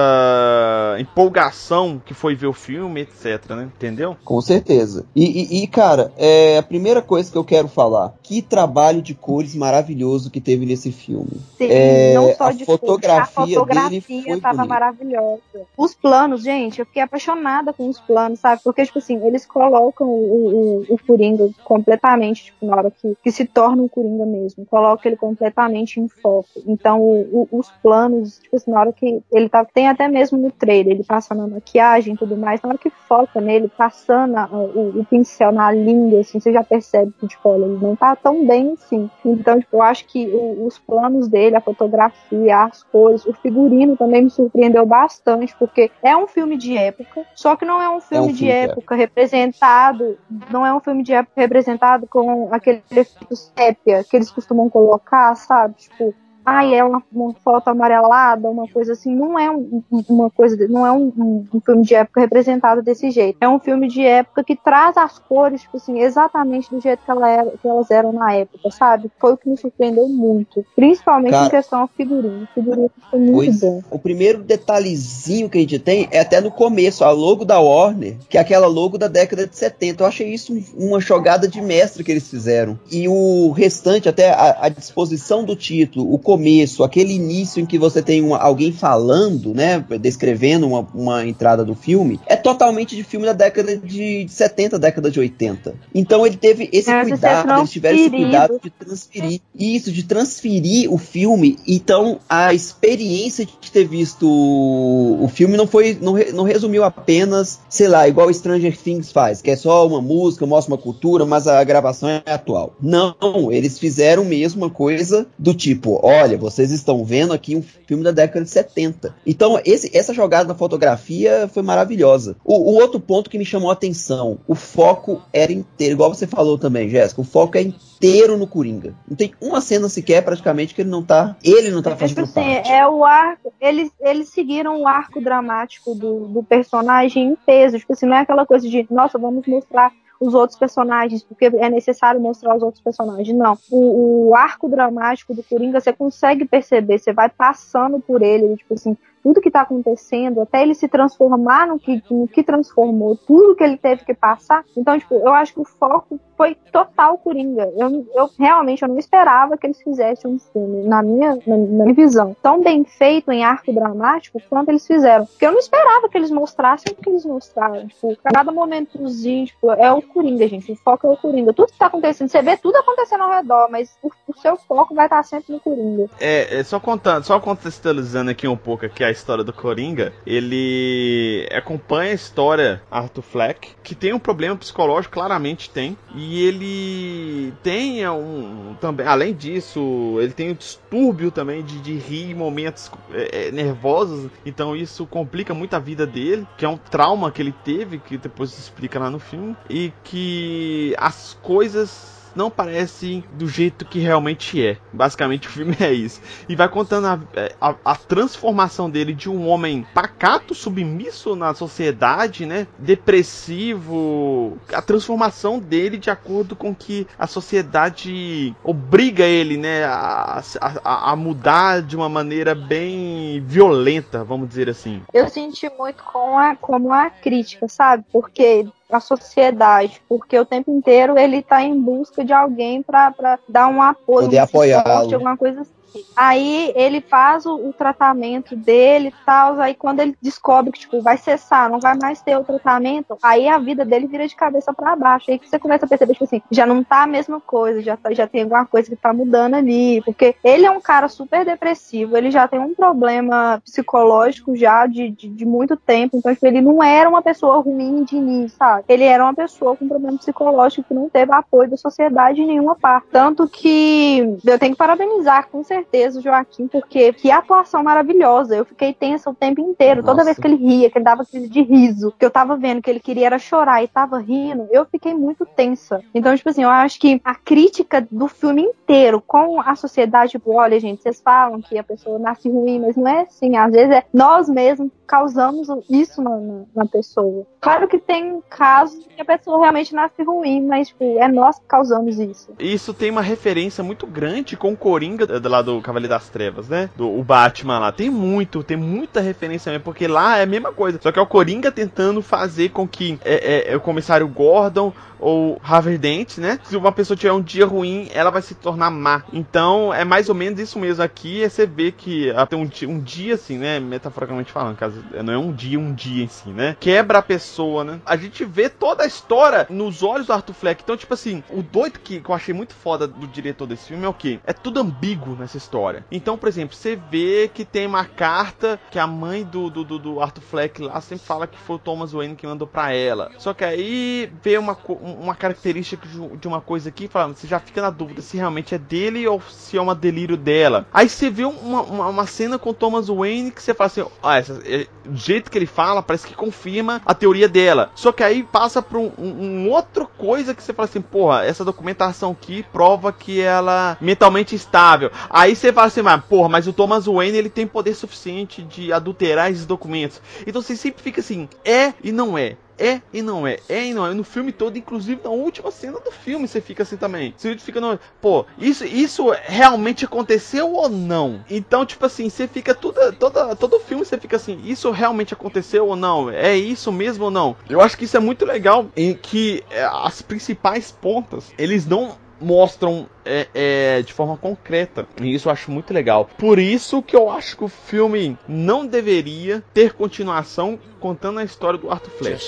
empolgação 0.98 2.00
que 2.04 2.14
foi 2.14 2.34
ver 2.34 2.46
o 2.46 2.52
filme, 2.52 3.02
etc, 3.02 3.50
né? 3.50 3.64
Entendeu? 3.64 4.16
Com 4.24 4.40
certeza. 4.40 5.06
E, 5.14 5.24
e, 5.24 5.62
e, 5.62 5.66
cara, 5.66 6.12
é 6.16 6.31
a 6.58 6.62
primeira 6.62 7.00
coisa 7.02 7.30
que 7.30 7.36
eu 7.38 7.44
quero 7.44 7.68
falar, 7.68 8.14
que 8.22 8.42
trabalho 8.42 9.00
de 9.02 9.14
cores 9.14 9.54
maravilhoso 9.54 10.30
que 10.30 10.40
teve 10.40 10.66
nesse 10.66 10.90
filme. 10.92 11.30
Sim, 11.56 11.68
é, 11.70 12.14
não 12.14 12.32
só 12.34 12.44
a 12.44 12.52
de 12.52 12.64
fotografia, 12.64 13.24
cores, 13.34 13.36
a 13.36 13.56
fotografia 13.56 14.16
dele 14.22 14.30
foi 14.32 14.40
tava 14.40 14.56
bonita. 14.56 14.74
maravilhosa. 14.74 15.42
Os 15.76 15.94
planos, 15.94 16.42
gente, 16.42 16.80
eu 16.80 16.86
fiquei 16.86 17.02
apaixonada 17.02 17.72
com 17.72 17.88
os 17.88 18.00
planos, 18.00 18.40
sabe? 18.40 18.60
Porque, 18.64 18.84
tipo 18.84 18.98
assim, 18.98 19.24
eles 19.26 19.46
colocam 19.46 20.08
o, 20.08 20.84
o, 20.88 20.94
o 20.94 20.98
Coringa 21.06 21.50
completamente, 21.62 22.44
tipo, 22.44 22.66
na 22.66 22.76
hora 22.76 22.90
que, 22.90 23.14
que 23.22 23.30
se 23.32 23.44
torna 23.46 23.82
um 23.82 23.88
Coringa 23.88 24.26
mesmo. 24.26 24.64
Coloca 24.66 25.08
ele 25.08 25.16
completamente 25.16 26.00
em 26.00 26.08
foco. 26.08 26.48
Então, 26.66 27.00
o, 27.00 27.46
o, 27.50 27.58
os 27.58 27.72
planos, 27.82 28.38
tipo 28.38 28.56
assim, 28.56 28.70
na 28.70 28.80
hora 28.80 28.92
que 28.92 29.20
ele 29.32 29.48
tá. 29.48 29.64
Tem 29.64 29.88
até 29.88 30.08
mesmo 30.08 30.38
no 30.38 30.50
trailer, 30.50 30.94
ele 30.94 31.04
passa 31.04 31.34
na 31.34 31.46
maquiagem 31.46 32.14
e 32.14 32.16
tudo 32.16 32.36
mais, 32.36 32.60
na 32.62 32.70
hora 32.70 32.78
que 32.78 32.90
foca 33.08 33.40
nele, 33.40 33.68
passando 33.76 34.36
a- 34.36 34.48
o, 34.52 35.00
o 35.00 35.06
pincel 35.06 35.52
na 35.52 35.70
língua, 35.72 36.20
assim, 36.22 36.40
você 36.40 36.52
já 36.52 36.64
percebe 36.64 37.12
que, 37.20 37.28
tipo, 37.28 37.48
olha, 37.48 37.64
ele 37.64 37.78
não 37.80 37.94
tá 37.94 38.16
tão 38.16 38.46
bem 38.46 38.72
assim. 38.72 39.10
Então, 39.24 39.60
tipo, 39.60 39.76
eu 39.76 39.82
acho 39.82 40.06
que 40.06 40.26
o- 40.28 40.66
os 40.66 40.78
planos 40.78 41.28
dele, 41.28 41.56
a 41.56 41.60
fotografia, 41.60 42.64
as 42.64 42.82
cores, 42.84 43.24
o 43.26 43.32
figurino 43.32 43.96
também 43.96 44.22
me 44.24 44.30
surpreendeu 44.30 44.84
bastante, 44.86 45.54
porque 45.58 45.90
é 46.02 46.16
um 46.16 46.26
filme 46.26 46.56
de 46.56 46.76
época, 46.76 47.24
só 47.34 47.54
que 47.56 47.64
não 47.64 47.80
é 47.80 47.88
um 47.90 48.00
filme 48.00 48.32
de 48.32 48.38
filme 48.38 48.52
de 48.52 48.70
época 48.70 48.94
representado, 48.94 50.18
não 50.50 50.64
é 50.66 50.74
um 50.74 50.80
filme 50.80 51.02
de 51.02 51.12
época 51.12 51.40
representado 51.40 52.06
com 52.06 52.48
aquele 52.52 52.82
efeito 52.90 53.36
sépia 53.36 54.04
que 54.04 54.16
eles 54.16 54.30
costumam 54.30 54.68
colocar, 54.68 55.34
sabe? 55.34 55.74
Tipo, 55.74 56.14
ai, 56.44 56.74
é 56.74 56.82
uma, 56.84 57.02
uma 57.12 57.34
foto 57.44 57.68
amarelada, 57.68 58.48
uma 58.48 58.66
coisa 58.68 58.92
assim, 58.92 59.14
não 59.14 59.38
é 59.38 59.50
um- 59.50 59.82
um- 59.90 60.04
uma 60.08 60.30
coisa, 60.30 60.56
não 60.68 60.86
é 60.86 60.92
um, 60.92 61.12
um- 61.54 61.60
filme 61.64 61.82
de 61.82 61.94
época 61.94 62.20
representado 62.20 62.82
desse 62.82 63.10
jeito. 63.10 63.38
É 63.40 63.48
um 63.48 63.58
filme 63.58 63.88
de 63.88 64.04
época 64.04 64.42
que 64.44 64.56
traz 64.56 64.96
as 64.96 65.18
cores, 65.18 65.62
tipo 65.62 65.76
assim, 65.76 66.00
exatamente 66.00 66.70
do 66.70 66.80
jeito 66.80 67.00
que, 67.04 67.10
ela 67.10 67.28
era- 67.30 67.50
que 67.50 67.68
elas 67.68 67.90
eram 67.90 68.12
na 68.12 68.32
época, 68.34 68.70
sabe? 68.70 69.10
Foi 69.20 69.32
o 69.34 69.36
que 69.36 69.48
me 69.48 69.56
surpreendeu 69.56 70.08
muito. 70.08 70.64
Principalmente 70.74 71.32
Cara, 71.32 71.46
em 71.46 71.50
questão 71.50 71.80
ao 71.80 71.88
figurino. 71.88 72.42
O 72.44 72.46
figurino 72.54 72.90
foi 73.10 73.20
muito 73.20 73.58
bom. 73.60 73.82
o 73.90 73.98
primeiro 73.98 74.42
detalhezinho 74.42 75.48
que 75.48 75.58
a 75.58 75.60
gente 75.60 75.78
tem 75.78 76.08
é 76.10 76.20
até 76.20 76.40
no 76.40 76.50
começo, 76.50 77.04
a 77.04 77.10
logo 77.10 77.44
da 77.44 77.60
Warner, 77.60 78.16
que 78.28 78.36
é 78.36 78.40
aquela 78.40 78.66
logo 78.66 78.98
da 78.98 79.08
década 79.08 79.46
de 79.46 79.56
70. 79.56 80.02
Eu 80.02 80.06
achei 80.06 80.28
isso 80.32 80.52
um- 80.52 80.88
uma 80.88 81.00
jogada 81.00 81.46
de 81.46 81.60
mestre 81.60 82.02
que 82.02 82.10
eles 82.10 82.28
fizeram. 82.28 82.78
E 82.90 83.08
o 83.08 83.50
restante, 83.50 84.08
até 84.08 84.30
a, 84.30 84.58
a 84.62 84.68
disposição 84.68 85.44
do 85.44 85.54
título, 85.56 86.12
o 86.12 86.18
começo, 86.32 86.82
aquele 86.82 87.12
início 87.12 87.60
em 87.60 87.66
que 87.66 87.78
você 87.78 88.00
tem 88.00 88.22
uma- 88.22 88.38
alguém 88.38 88.72
falando, 88.72 89.52
né, 89.52 89.84
descrevendo 90.00 90.66
uma, 90.66 90.88
uma 90.94 91.26
entrada 91.26 91.62
do 91.62 91.74
filme, 91.74 92.18
é 92.26 92.36
totalmente 92.36 92.96
de 92.96 93.04
filme 93.04 93.26
da 93.26 93.34
década 93.34 93.76
de 93.76 94.26
70, 94.30 94.78
década 94.78 95.10
de 95.10 95.20
80. 95.20 95.74
Então 95.94 96.26
ele 96.26 96.36
teve 96.36 96.70
esse 96.72 96.88
cuidado, 97.02 97.58
eles 97.58 97.70
tiveram 97.70 97.98
esse 97.98 98.10
cuidado 98.10 98.60
de 98.62 98.70
transferir 98.70 99.40
isso, 99.54 99.92
de 99.92 100.02
transferir 100.04 100.90
o 100.90 100.96
filme. 100.96 101.58
Então 101.68 102.18
a 102.26 102.54
experiência 102.54 103.44
de 103.44 103.70
ter 103.70 103.84
visto 103.84 104.26
o, 104.26 105.28
filme 105.28 105.56
não 105.56 105.66
foi, 105.66 105.98
não, 106.00 106.14
não 106.32 106.44
resumiu 106.44 106.82
apenas, 106.82 107.60
sei 107.68 107.88
lá, 107.88 108.08
igual 108.08 108.32
Stranger 108.32 108.74
Things 108.76 109.12
faz, 109.12 109.42
que 109.42 109.50
é 109.50 109.56
só 109.56 109.86
uma 109.86 110.00
música, 110.00 110.46
mostra 110.46 110.72
uma 110.72 110.80
cultura, 110.80 111.26
mas 111.26 111.46
a 111.46 111.62
gravação 111.62 112.08
é 112.08 112.22
atual. 112.26 112.74
Não, 112.80 113.50
eles 113.50 113.78
fizeram 113.78 114.24
mesmo 114.24 114.62
uma 114.62 114.70
coisa 114.70 115.26
do 115.38 115.52
tipo, 115.52 116.00
olha, 116.22 116.38
vocês 116.38 116.70
estão 116.70 117.04
vendo 117.04 117.32
aqui 117.32 117.56
um 117.56 117.62
filme 117.62 118.02
da 118.02 118.10
década 118.10 118.44
de 118.44 118.50
70. 118.50 119.14
Então 119.26 119.60
esse, 119.64 119.96
essa 119.96 120.14
jogada 120.14 120.48
na 120.48 120.54
fotografia 120.54 121.48
foi 121.52 121.62
maravilhosa. 121.62 122.36
O, 122.44 122.54
o 122.72 122.74
outro 122.74 123.00
ponto 123.00 123.28
que 123.28 123.38
me 123.38 123.44
chamou 123.44 123.70
a 123.70 123.72
atenção, 123.74 124.38
o 124.46 124.54
foco 124.54 125.22
era 125.32 125.52
inteiro, 125.52 125.94
igual 125.94 126.12
você 126.14 126.26
falou 126.26 126.56
também, 126.58 126.88
Jéssica, 126.88 127.20
o 127.20 127.24
foco 127.24 127.58
é 127.58 127.62
inteiro 127.62 128.36
no 128.36 128.46
Coringa. 128.46 128.94
Não 129.08 129.16
tem 129.16 129.32
uma 129.40 129.60
cena 129.60 129.88
sequer 129.88 130.22
praticamente 130.22 130.74
que 130.74 130.82
ele 130.82 130.90
não 130.90 131.02
tá, 131.02 131.36
ele 131.42 131.70
não 131.70 131.82
tá 131.82 131.90
É, 131.90 131.94
tipo 131.94 132.00
fazendo 132.08 132.24
assim, 132.24 132.54
parte. 132.54 132.70
é 132.70 132.86
o 132.88 133.04
arco. 133.04 133.52
Eles, 133.60 133.90
eles 134.00 134.28
seguiram 134.28 134.80
o 134.80 134.88
arco 134.88 135.20
dramático 135.20 135.94
do, 135.94 136.26
do 136.28 136.42
personagem 136.42 137.28
em 137.28 137.36
peso. 137.36 137.78
Tipo 137.78 137.92
assim, 137.92 138.06
não 138.06 138.16
é 138.16 138.20
aquela 138.20 138.46
coisa 138.46 138.68
de, 138.68 138.86
nossa, 138.90 139.18
vamos 139.18 139.46
mostrar 139.46 139.92
os 140.22 140.34
outros 140.34 140.56
personagens, 140.56 141.24
porque 141.24 141.46
é 141.46 141.68
necessário 141.68 142.20
mostrar 142.20 142.56
os 142.56 142.62
outros 142.62 142.82
personagens. 142.82 143.36
Não. 143.36 143.58
O, 143.70 144.28
o 144.28 144.36
arco 144.36 144.68
dramático 144.68 145.34
do 145.34 145.42
Coringa, 145.42 145.80
você 145.80 145.92
consegue 145.92 146.44
perceber, 146.44 146.98
você 146.98 147.12
vai 147.12 147.28
passando 147.28 147.98
por 147.98 148.22
ele, 148.22 148.56
tipo 148.56 148.74
assim, 148.74 148.96
tudo 149.22 149.40
que 149.40 149.50
tá 149.50 149.62
acontecendo, 149.62 150.40
até 150.40 150.62
ele 150.62 150.74
se 150.74 150.86
transformar 150.88 151.66
no 151.66 151.78
que, 151.78 152.02
no 152.08 152.28
que 152.28 152.42
transformou, 152.42 153.16
tudo 153.16 153.56
que 153.56 153.64
ele 153.64 153.76
teve 153.76 154.04
que 154.04 154.14
passar. 154.14 154.64
Então, 154.76 154.98
tipo, 154.98 155.14
eu 155.14 155.32
acho 155.34 155.54
que 155.54 155.60
o 155.60 155.64
foco 155.64 156.20
foi 156.42 156.56
total 156.72 157.16
Coringa. 157.18 157.70
Eu, 157.76 158.04
eu 158.16 158.28
realmente 158.36 158.82
eu 158.82 158.88
não 158.88 158.98
esperava 158.98 159.56
que 159.56 159.64
eles 159.64 159.80
fizessem 159.80 160.28
um 160.28 160.40
filme, 160.40 160.82
na 160.88 161.00
minha, 161.00 161.38
na, 161.46 161.56
na 161.56 161.84
minha 161.84 161.94
visão, 161.94 162.34
tão 162.42 162.60
bem 162.60 162.82
feito 162.82 163.30
em 163.30 163.44
arco 163.44 163.72
dramático 163.72 164.42
quanto 164.50 164.70
eles 164.70 164.84
fizeram. 164.84 165.24
Porque 165.24 165.46
eu 165.46 165.52
não 165.52 165.60
esperava 165.60 166.08
que 166.08 166.18
eles 166.18 166.32
mostrassem 166.32 166.92
o 166.92 166.96
que 167.00 167.08
eles 167.08 167.24
mostraram. 167.24 167.86
Tipo, 167.86 168.16
cada 168.24 168.50
momentozinho, 168.50 169.46
tipo, 169.46 169.70
é 169.70 169.92
o 169.92 170.02
Coringa, 170.02 170.48
gente. 170.48 170.72
O 170.72 170.76
foco 170.76 171.06
é 171.06 171.10
o 171.10 171.16
Coringa. 171.16 171.52
Tudo 171.52 171.70
que 171.70 171.78
tá 171.78 171.86
acontecendo, 171.86 172.28
você 172.28 172.42
vê 172.42 172.56
tudo 172.56 172.74
acontecendo 172.74 173.22
ao 173.22 173.30
redor, 173.30 173.68
mas 173.70 173.96
o, 174.02 174.10
o 174.26 174.36
seu 174.40 174.56
foco 174.56 174.96
vai 174.96 175.06
estar 175.06 175.22
sempre 175.22 175.52
no 175.52 175.60
Coringa. 175.60 176.10
É, 176.18 176.58
é, 176.58 176.64
só 176.64 176.80
contando, 176.80 177.22
só 177.22 177.38
contextualizando 177.38 178.32
aqui 178.32 178.48
um 178.48 178.56
pouco 178.56 178.84
aqui 178.84 179.04
a 179.04 179.12
história 179.12 179.44
do 179.44 179.52
Coringa, 179.52 180.12
ele 180.26 181.48
acompanha 181.52 182.10
a 182.10 182.14
história 182.14 182.82
Arthur 182.90 183.22
Fleck, 183.22 183.76
que 183.84 183.94
tem 183.94 184.12
um 184.12 184.18
problema 184.18 184.56
psicológico, 184.56 185.14
claramente 185.14 185.70
tem, 185.70 185.96
e 186.16 186.31
ele 186.40 187.52
tem 187.62 188.08
um 188.08 188.74
também, 188.80 189.06
além 189.06 189.34
disso, 189.34 190.18
ele 190.20 190.32
tem 190.32 190.50
um 190.50 190.54
distúrbio 190.54 191.30
também 191.30 191.62
de, 191.62 191.80
de 191.80 191.94
rir 191.94 192.30
em 192.30 192.34
momentos 192.34 192.90
é, 193.12 193.48
é, 193.48 193.50
nervosos, 193.50 194.30
então 194.44 194.76
isso 194.76 195.06
complica 195.06 195.52
muito 195.52 195.74
a 195.74 195.78
vida 195.78 196.06
dele, 196.06 196.46
que 196.56 196.64
é 196.64 196.68
um 196.68 196.76
trauma 196.76 197.30
que 197.30 197.42
ele 197.42 197.54
teve, 197.64 197.98
que 197.98 198.16
depois 198.16 198.50
se 198.50 198.60
explica 198.60 198.98
lá 198.98 199.10
no 199.10 199.18
filme, 199.18 199.56
e 199.68 199.92
que 200.04 200.94
as 200.98 201.36
coisas 201.42 202.21
não 202.34 202.50
parecem 202.50 203.24
do 203.34 203.48
jeito 203.48 203.84
que 203.84 203.98
realmente 203.98 204.64
é. 204.64 204.78
Basicamente 204.92 205.48
o 205.48 205.50
filme 205.50 205.76
é 205.80 205.92
isso. 205.92 206.20
E 206.48 206.56
vai 206.56 206.68
contando 206.68 207.06
a, 207.06 207.20
a, 207.60 207.74
a 207.84 207.96
transformação 207.96 208.90
dele 208.90 209.12
de 209.12 209.28
um 209.28 209.48
homem 209.48 209.86
pacato, 209.94 210.54
submisso 210.54 211.34
na 211.36 211.54
sociedade, 211.54 212.46
né? 212.46 212.66
Depressivo. 212.78 214.58
A 214.72 214.82
transformação 214.82 215.58
dele 215.58 215.98
de 215.98 216.10
acordo 216.10 216.54
com 216.56 216.74
que 216.74 217.06
a 217.18 217.26
sociedade 217.26 218.54
obriga 218.62 219.24
ele, 219.24 219.56
né? 219.56 219.84
A, 219.84 220.42
a, 220.60 221.12
a 221.12 221.16
mudar 221.16 221.82
de 221.82 221.96
uma 221.96 222.08
maneira 222.08 222.54
bem 222.54 223.42
violenta, 223.46 224.24
vamos 224.24 224.48
dizer 224.48 224.68
assim. 224.68 225.02
Eu 225.12 225.28
senti 225.28 225.70
muito 225.78 226.02
com 226.02 226.38
a, 226.38 226.56
como 226.56 226.92
a 226.92 227.10
crítica, 227.10 227.68
sabe? 227.68 228.04
Porque 228.12 228.66
a 228.96 229.00
sociedade, 229.00 230.02
porque 230.08 230.38
o 230.38 230.44
tempo 230.44 230.70
inteiro 230.70 231.18
ele 231.18 231.42
tá 231.42 231.62
em 231.62 231.78
busca 231.78 232.24
de 232.24 232.32
alguém 232.32 232.82
para 232.82 233.38
dar 233.48 233.68
um 233.68 233.82
apoio, 233.82 234.26
Poder 234.26 234.42
um 234.42 234.46
suporte, 234.46 235.14
alguma 235.14 235.36
coisa 235.36 235.62
assim. 235.62 235.81
Aí 236.16 236.72
ele 236.74 237.00
faz 237.00 237.46
o, 237.46 237.54
o 237.54 237.72
tratamento 237.72 238.56
dele 238.56 239.08
e 239.08 239.24
tal, 239.24 239.60
aí 239.60 239.74
quando 239.74 240.00
ele 240.00 240.16
descobre 240.20 240.72
que 240.72 240.80
tipo, 240.80 241.00
vai 241.00 241.16
cessar, 241.16 241.70
não 241.70 241.80
vai 241.80 241.96
mais 241.96 242.20
ter 242.20 242.36
o 242.36 242.44
tratamento, 242.44 243.18
aí 243.22 243.48
a 243.48 243.58
vida 243.58 243.84
dele 243.84 244.06
vira 244.06 244.26
de 244.26 244.36
cabeça 244.36 244.72
para 244.72 244.96
baixo. 244.96 245.30
Aí 245.30 245.38
que 245.38 245.48
você 245.48 245.58
começa 245.58 245.84
a 245.84 245.88
perceber, 245.88 246.12
tipo 246.14 246.24
assim, 246.24 246.42
já 246.50 246.66
não 246.66 246.82
tá 246.82 247.02
a 247.02 247.06
mesma 247.06 247.40
coisa, 247.40 247.82
já, 247.82 247.96
tá, 247.96 248.12
já 248.12 248.26
tem 248.26 248.42
alguma 248.42 248.66
coisa 248.66 248.88
que 248.88 248.96
tá 248.96 249.12
mudando 249.12 249.54
ali, 249.54 250.02
porque 250.02 250.34
ele 250.42 250.66
é 250.66 250.70
um 250.70 250.80
cara 250.80 251.08
super 251.08 251.44
depressivo, 251.44 252.16
ele 252.16 252.30
já 252.30 252.46
tem 252.48 252.60
um 252.60 252.74
problema 252.74 253.60
psicológico 253.64 254.56
já 254.56 254.86
de, 254.86 255.10
de, 255.10 255.28
de 255.28 255.44
muito 255.44 255.76
tempo, 255.76 256.16
então 256.16 256.32
tipo, 256.32 256.46
ele 256.46 256.60
não 256.60 256.82
era 256.82 257.08
uma 257.08 257.22
pessoa 257.22 257.60
ruim 257.60 258.04
de 258.04 258.16
início, 258.16 258.56
sabe? 258.56 258.84
Ele 258.88 259.04
era 259.04 259.22
uma 259.22 259.34
pessoa 259.34 259.76
com 259.76 259.88
problema 259.88 260.18
psicológico 260.18 260.88
que 260.88 260.94
não 260.94 261.08
teve 261.08 261.32
apoio 261.32 261.70
da 261.70 261.76
sociedade 261.76 262.40
em 262.40 262.46
nenhuma 262.46 262.74
parte. 262.74 263.08
Tanto 263.10 263.48
que 263.48 264.38
eu 264.44 264.58
tenho 264.58 264.72
que 264.72 264.78
parabenizar, 264.78 265.48
com 265.48 265.62
certeza 265.62 265.81
certeza 265.82 266.18
o 266.18 266.22
Joaquim, 266.22 266.68
porque 266.68 267.12
que 267.12 267.30
atuação 267.30 267.82
maravilhosa. 267.82 268.56
Eu 268.56 268.64
fiquei 268.64 268.94
tensa 268.94 269.28
o 269.30 269.34
tempo 269.34 269.60
inteiro. 269.60 270.00
Toda 270.00 270.18
Nossa. 270.18 270.24
vez 270.26 270.38
que 270.38 270.46
ele 270.46 270.56
ria, 270.56 270.90
que 270.90 270.98
ele 270.98 271.04
dava 271.04 271.24
crise 271.24 271.48
de 271.48 271.62
riso, 271.62 272.14
que 272.18 272.24
eu 272.24 272.30
tava 272.30 272.56
vendo 272.56 272.80
que 272.80 272.88
ele 272.88 273.00
queria 273.00 273.26
era 273.26 273.38
chorar 273.38 273.82
e 273.82 273.88
tava 273.88 274.18
rindo, 274.18 274.68
eu 274.70 274.84
fiquei 274.84 275.14
muito 275.14 275.44
tensa. 275.44 276.02
Então, 276.14 276.34
tipo 276.36 276.48
assim, 276.48 276.62
eu 276.62 276.70
acho 276.70 276.98
que 276.98 277.20
a 277.24 277.34
crítica 277.34 278.06
do 278.10 278.28
filme 278.28 278.62
inteiro 278.62 279.22
com 279.26 279.60
a 279.60 279.74
sociedade, 279.74 280.32
tipo, 280.32 280.52
olha, 280.52 280.78
gente, 280.78 281.02
vocês 281.02 281.20
falam 281.20 281.60
que 281.60 281.78
a 281.78 281.84
pessoa 281.84 282.18
nasce 282.18 282.48
ruim, 282.48 282.80
mas 282.80 282.96
não 282.96 283.08
é 283.08 283.22
assim. 283.22 283.56
Às 283.56 283.72
vezes 283.72 283.90
é 283.90 284.04
nós 284.12 284.48
mesmos 284.48 284.90
causamos 285.12 285.68
isso 285.90 286.22
na, 286.22 286.64
na- 286.74 286.86
pessoa. 286.86 287.46
Claro 287.60 287.86
que 287.86 287.98
tem 287.98 288.42
casos 288.48 289.06
que 289.06 289.20
a 289.20 289.24
pessoa 289.24 289.60
realmente 289.60 289.94
nasce 289.94 290.22
ruim, 290.22 290.66
mas 290.66 290.88
tipo, 290.88 291.04
é 291.04 291.28
nós 291.28 291.58
que 291.58 291.66
causamos 291.66 292.18
isso. 292.18 292.54
Isso 292.58 292.94
tem 292.94 293.10
uma 293.10 293.20
referência 293.20 293.84
muito 293.84 294.06
grande 294.06 294.56
com 294.56 294.72
o 294.72 294.76
Coringa 294.76 295.26
lá 295.48 295.60
do 295.60 295.82
Cavaleiro 295.82 296.08
das 296.14 296.30
Trevas, 296.30 296.68
né? 296.68 296.88
Do 296.96 297.10
o 297.18 297.22
Batman 297.22 297.78
lá. 297.78 297.92
Tem 297.92 298.08
muito, 298.08 298.62
tem 298.62 298.76
muita 298.76 299.20
referência 299.20 299.70
mesmo, 299.70 299.84
porque 299.84 300.06
lá 300.06 300.38
é 300.38 300.44
a 300.44 300.46
mesma 300.46 300.72
coisa. 300.72 300.98
Só 301.02 301.12
que 301.12 301.18
é 301.18 301.22
o 301.22 301.26
Coringa 301.26 301.70
tentando 301.70 302.22
fazer 302.22 302.70
com 302.70 302.88
que 302.88 303.18
é, 303.22 303.68
é, 303.68 303.72
é 303.72 303.76
o 303.76 303.80
comissário 303.80 304.26
Gordon 304.26 304.92
ou 305.20 305.60
Harvey 305.62 305.96
Dent, 305.96 306.38
né? 306.38 306.58
Se 306.64 306.76
uma 306.76 306.90
pessoa 306.90 307.16
tiver 307.16 307.32
um 307.32 307.40
dia 307.40 307.64
ruim, 307.64 308.08
ela 308.12 308.30
vai 308.30 308.42
se 308.42 308.54
tornar 308.56 308.90
má. 308.90 309.22
Então 309.32 309.94
é 309.94 310.04
mais 310.04 310.28
ou 310.28 310.34
menos 310.34 310.58
isso 310.58 310.78
mesmo 310.78 311.02
aqui. 311.02 311.42
É 311.44 311.48
você 311.48 311.64
vê 311.64 311.92
que 311.92 312.30
ela 312.30 312.46
tem 312.46 312.58
um, 312.58 312.68
um 312.90 312.98
dia 312.98 313.34
assim, 313.34 313.56
né? 313.56 313.78
Metaforicamente 313.78 314.50
falando, 314.50 314.76
caso 314.76 315.01
não 315.22 315.32
é 315.32 315.38
um 315.38 315.52
dia, 315.52 315.78
um 315.78 315.92
dia 315.92 316.24
em 316.24 316.28
si, 316.28 316.48
né? 316.50 316.76
Quebra 316.78 317.18
a 317.18 317.22
pessoa, 317.22 317.84
né? 317.84 318.00
A 318.04 318.16
gente 318.16 318.44
vê 318.44 318.68
toda 318.68 319.04
a 319.04 319.06
história 319.06 319.66
nos 319.68 320.02
olhos 320.02 320.26
do 320.26 320.32
Arthur 320.32 320.54
Fleck. 320.54 320.82
Então, 320.82 320.96
tipo 320.96 321.14
assim, 321.14 321.42
o 321.50 321.62
doido 321.62 321.98
que, 321.98 322.20
que 322.20 322.28
eu 322.30 322.34
achei 322.34 322.54
muito 322.54 322.74
foda 322.74 323.06
do 323.06 323.26
diretor 323.26 323.66
desse 323.66 323.88
filme 323.88 324.04
é 324.04 324.08
o 324.08 324.14
quê? 324.14 324.40
É 324.44 324.52
tudo 324.52 324.80
ambíguo 324.80 325.36
nessa 325.36 325.56
história. 325.56 326.04
Então, 326.10 326.36
por 326.36 326.48
exemplo, 326.48 326.76
você 326.76 326.96
vê 327.10 327.50
que 327.52 327.64
tem 327.64 327.86
uma 327.86 328.04
carta 328.04 328.78
que 328.90 328.98
a 328.98 329.06
mãe 329.06 329.44
do, 329.44 329.70
do, 329.70 329.84
do, 329.84 329.98
do 329.98 330.20
Arthur 330.20 330.42
Fleck 330.42 330.82
lá 330.82 331.00
sempre 331.00 331.24
fala 331.24 331.46
que 331.46 331.58
foi 331.58 331.76
o 331.76 331.78
Thomas 331.78 332.12
Wayne 332.12 332.36
que 332.36 332.46
mandou 332.46 332.66
pra 332.66 332.92
ela. 332.92 333.30
Só 333.38 333.52
que 333.54 333.64
aí 333.64 334.32
vê 334.42 334.58
uma, 334.58 334.76
uma 335.00 335.34
característica 335.34 336.06
de 336.06 336.48
uma 336.48 336.60
coisa 336.60 336.88
aqui, 336.88 337.08
falando, 337.08 337.36
você 337.36 337.46
já 337.46 337.58
fica 337.58 337.80
na 337.80 337.90
dúvida 337.90 338.22
se 338.22 338.36
realmente 338.36 338.74
é 338.74 338.78
dele 338.78 339.26
ou 339.26 339.40
se 339.40 339.76
é 339.76 339.80
uma 339.80 339.94
delírio 339.94 340.36
dela. 340.36 340.86
Aí 340.92 341.08
você 341.08 341.30
vê 341.30 341.44
uma, 341.44 341.82
uma, 341.82 342.08
uma 342.08 342.26
cena 342.26 342.58
com 342.58 342.72
Thomas 342.72 343.08
Wayne 343.08 343.50
que 343.50 343.62
você 343.62 343.74
fala 343.74 343.86
assim, 343.86 344.04
ah, 344.22 344.38
essa, 344.38 344.60
é- 345.04 345.08
o 345.08 345.16
jeito 345.16 345.50
que 345.50 345.58
ele 345.58 345.66
fala 345.66 346.02
parece 346.02 346.26
que 346.26 346.34
confirma 346.34 347.00
a 347.04 347.14
teoria 347.14 347.48
dela. 347.48 347.90
Só 347.94 348.12
que 348.12 348.22
aí 348.22 348.42
passa 348.42 348.80
pra 348.80 348.98
um, 348.98 349.12
um, 349.18 349.28
um 349.28 349.70
outro 349.70 350.06
coisa 350.06 350.54
que 350.54 350.62
você 350.62 350.72
fala 350.72 350.88
assim, 350.88 351.00
porra, 351.00 351.44
essa 351.44 351.64
documentação 351.64 352.32
aqui 352.32 352.64
prova 352.72 353.12
que 353.12 353.40
ela 353.40 353.96
é 354.00 354.04
mentalmente 354.04 354.54
estável. 354.54 355.10
Aí 355.28 355.56
você 355.56 355.72
fala 355.72 355.88
assim, 355.88 356.02
mas, 356.02 356.24
porra, 356.24 356.48
mas 356.48 356.66
o 356.66 356.72
Thomas 356.72 357.06
Wayne 357.06 357.36
ele 357.36 357.50
tem 357.50 357.66
poder 357.66 357.94
suficiente 357.94 358.62
de 358.62 358.92
adulterar 358.92 359.50
esses 359.50 359.66
documentos. 359.66 360.20
Então 360.46 360.62
você 360.62 360.76
sempre 360.76 361.02
fica 361.02 361.20
assim, 361.20 361.48
é 361.64 361.92
e 362.02 362.12
não 362.12 362.38
é. 362.38 362.56
É 362.82 363.00
e 363.12 363.22
não 363.22 363.46
é, 363.46 363.58
é 363.68 363.86
e 363.86 363.94
não 363.94 364.04
é. 364.04 364.12
No 364.12 364.24
filme 364.24 364.50
todo, 364.50 364.76
inclusive 364.76 365.20
na 365.22 365.30
última 365.30 365.70
cena 365.70 366.00
do 366.00 366.10
filme, 366.10 366.48
você 366.48 366.60
fica 366.60 366.82
assim 366.82 366.96
também. 366.96 367.32
Você 367.36 367.56
fica 367.56 367.80
no. 367.80 367.96
Pô, 368.20 368.44
isso, 368.58 368.84
isso 368.84 369.30
realmente 369.44 370.04
aconteceu 370.04 370.72
ou 370.72 370.88
não? 370.88 371.44
Então, 371.48 371.86
tipo 371.86 372.04
assim, 372.04 372.28
você 372.28 372.48
fica 372.48 372.74
toda, 372.74 373.12
toda, 373.12 373.54
todo 373.54 373.78
filme 373.78 374.04
você 374.04 374.18
fica 374.18 374.34
assim, 374.34 374.60
isso 374.64 374.90
realmente 374.90 375.32
aconteceu 375.32 375.86
ou 375.86 375.94
não? 375.94 376.28
É 376.28 376.56
isso 376.56 376.90
mesmo 376.90 377.26
ou 377.26 377.30
não? 377.30 377.56
Eu 377.70 377.80
acho 377.80 377.96
que 377.96 378.04
isso 378.04 378.16
é 378.16 378.20
muito 378.20 378.44
legal 378.44 378.88
em 378.96 379.14
que 379.14 379.62
é, 379.70 379.84
as 379.84 380.20
principais 380.20 380.90
pontas, 380.90 381.52
eles 381.56 381.86
não 381.86 382.16
mostram 382.42 383.06
é, 383.24 383.46
é, 383.54 384.02
de 384.02 384.12
forma 384.12 384.36
concreta. 384.36 385.06
E 385.20 385.34
isso 385.34 385.48
eu 385.48 385.52
acho 385.52 385.70
muito 385.70 385.94
legal. 385.94 386.28
Por 386.36 386.58
isso 386.58 387.02
que 387.02 387.16
eu 387.16 387.30
acho 387.30 387.56
que 387.56 387.64
o 387.64 387.68
filme 387.68 388.36
não 388.48 388.86
deveria 388.86 389.62
ter 389.72 389.92
continuação 389.94 390.78
contando 391.00 391.38
a 391.38 391.44
história 391.44 391.78
do 391.78 391.90
Arthur 391.90 392.10
Fleck. 392.10 392.42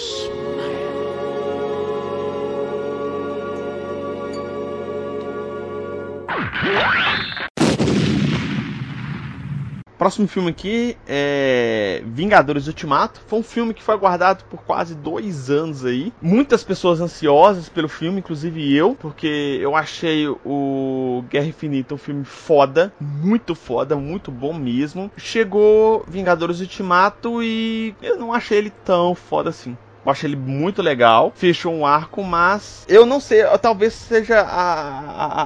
Próximo 9.98 10.26
filme 10.26 10.50
aqui 10.50 10.96
é 11.07 12.02
Vingadores 12.07 12.66
Ultimato. 12.66 13.20
Foi 13.26 13.38
um 13.38 13.42
filme 13.42 13.72
que 13.72 13.83
foi 13.83 13.94
aguardado 13.94 14.44
por 14.44 14.62
quase 14.62 14.94
dois 14.94 15.50
anos 15.50 15.85
aí. 15.85 16.12
Muitas 16.20 16.64
pessoas 16.64 17.00
ansiosas 17.00 17.68
pelo 17.68 17.88
filme, 17.88 18.18
inclusive 18.18 18.74
eu, 18.74 18.96
porque 18.98 19.59
eu 19.61 19.76
achei 19.76 20.26
o 20.28 21.24
Guerra 21.30 21.46
Infinita 21.46 21.94
um 21.94 21.98
filme 21.98 22.24
foda, 22.24 22.92
muito 23.00 23.54
foda, 23.54 23.94
muito 23.94 24.30
bom 24.30 24.52
mesmo. 24.52 25.11
Chegou 25.16 26.04
Vingadores 26.09 26.61
Ultimato 26.61 27.42
e 27.42 27.94
eu 28.02 28.18
não 28.18 28.33
achei 28.33 28.59
ele 28.59 28.70
tão 28.85 29.14
foda 29.14 29.50
assim. 29.50 29.76
Eu 30.04 30.12
achei 30.12 30.28
ele 30.28 30.36
muito 30.36 30.82
legal, 30.82 31.32
fechou 31.34 31.72
um 31.72 31.86
arco, 31.86 32.22
mas 32.22 32.84
eu 32.88 33.06
não 33.06 33.20
sei, 33.20 33.42
talvez 33.60 33.94
seja 33.94 34.40
a, 34.40 35.00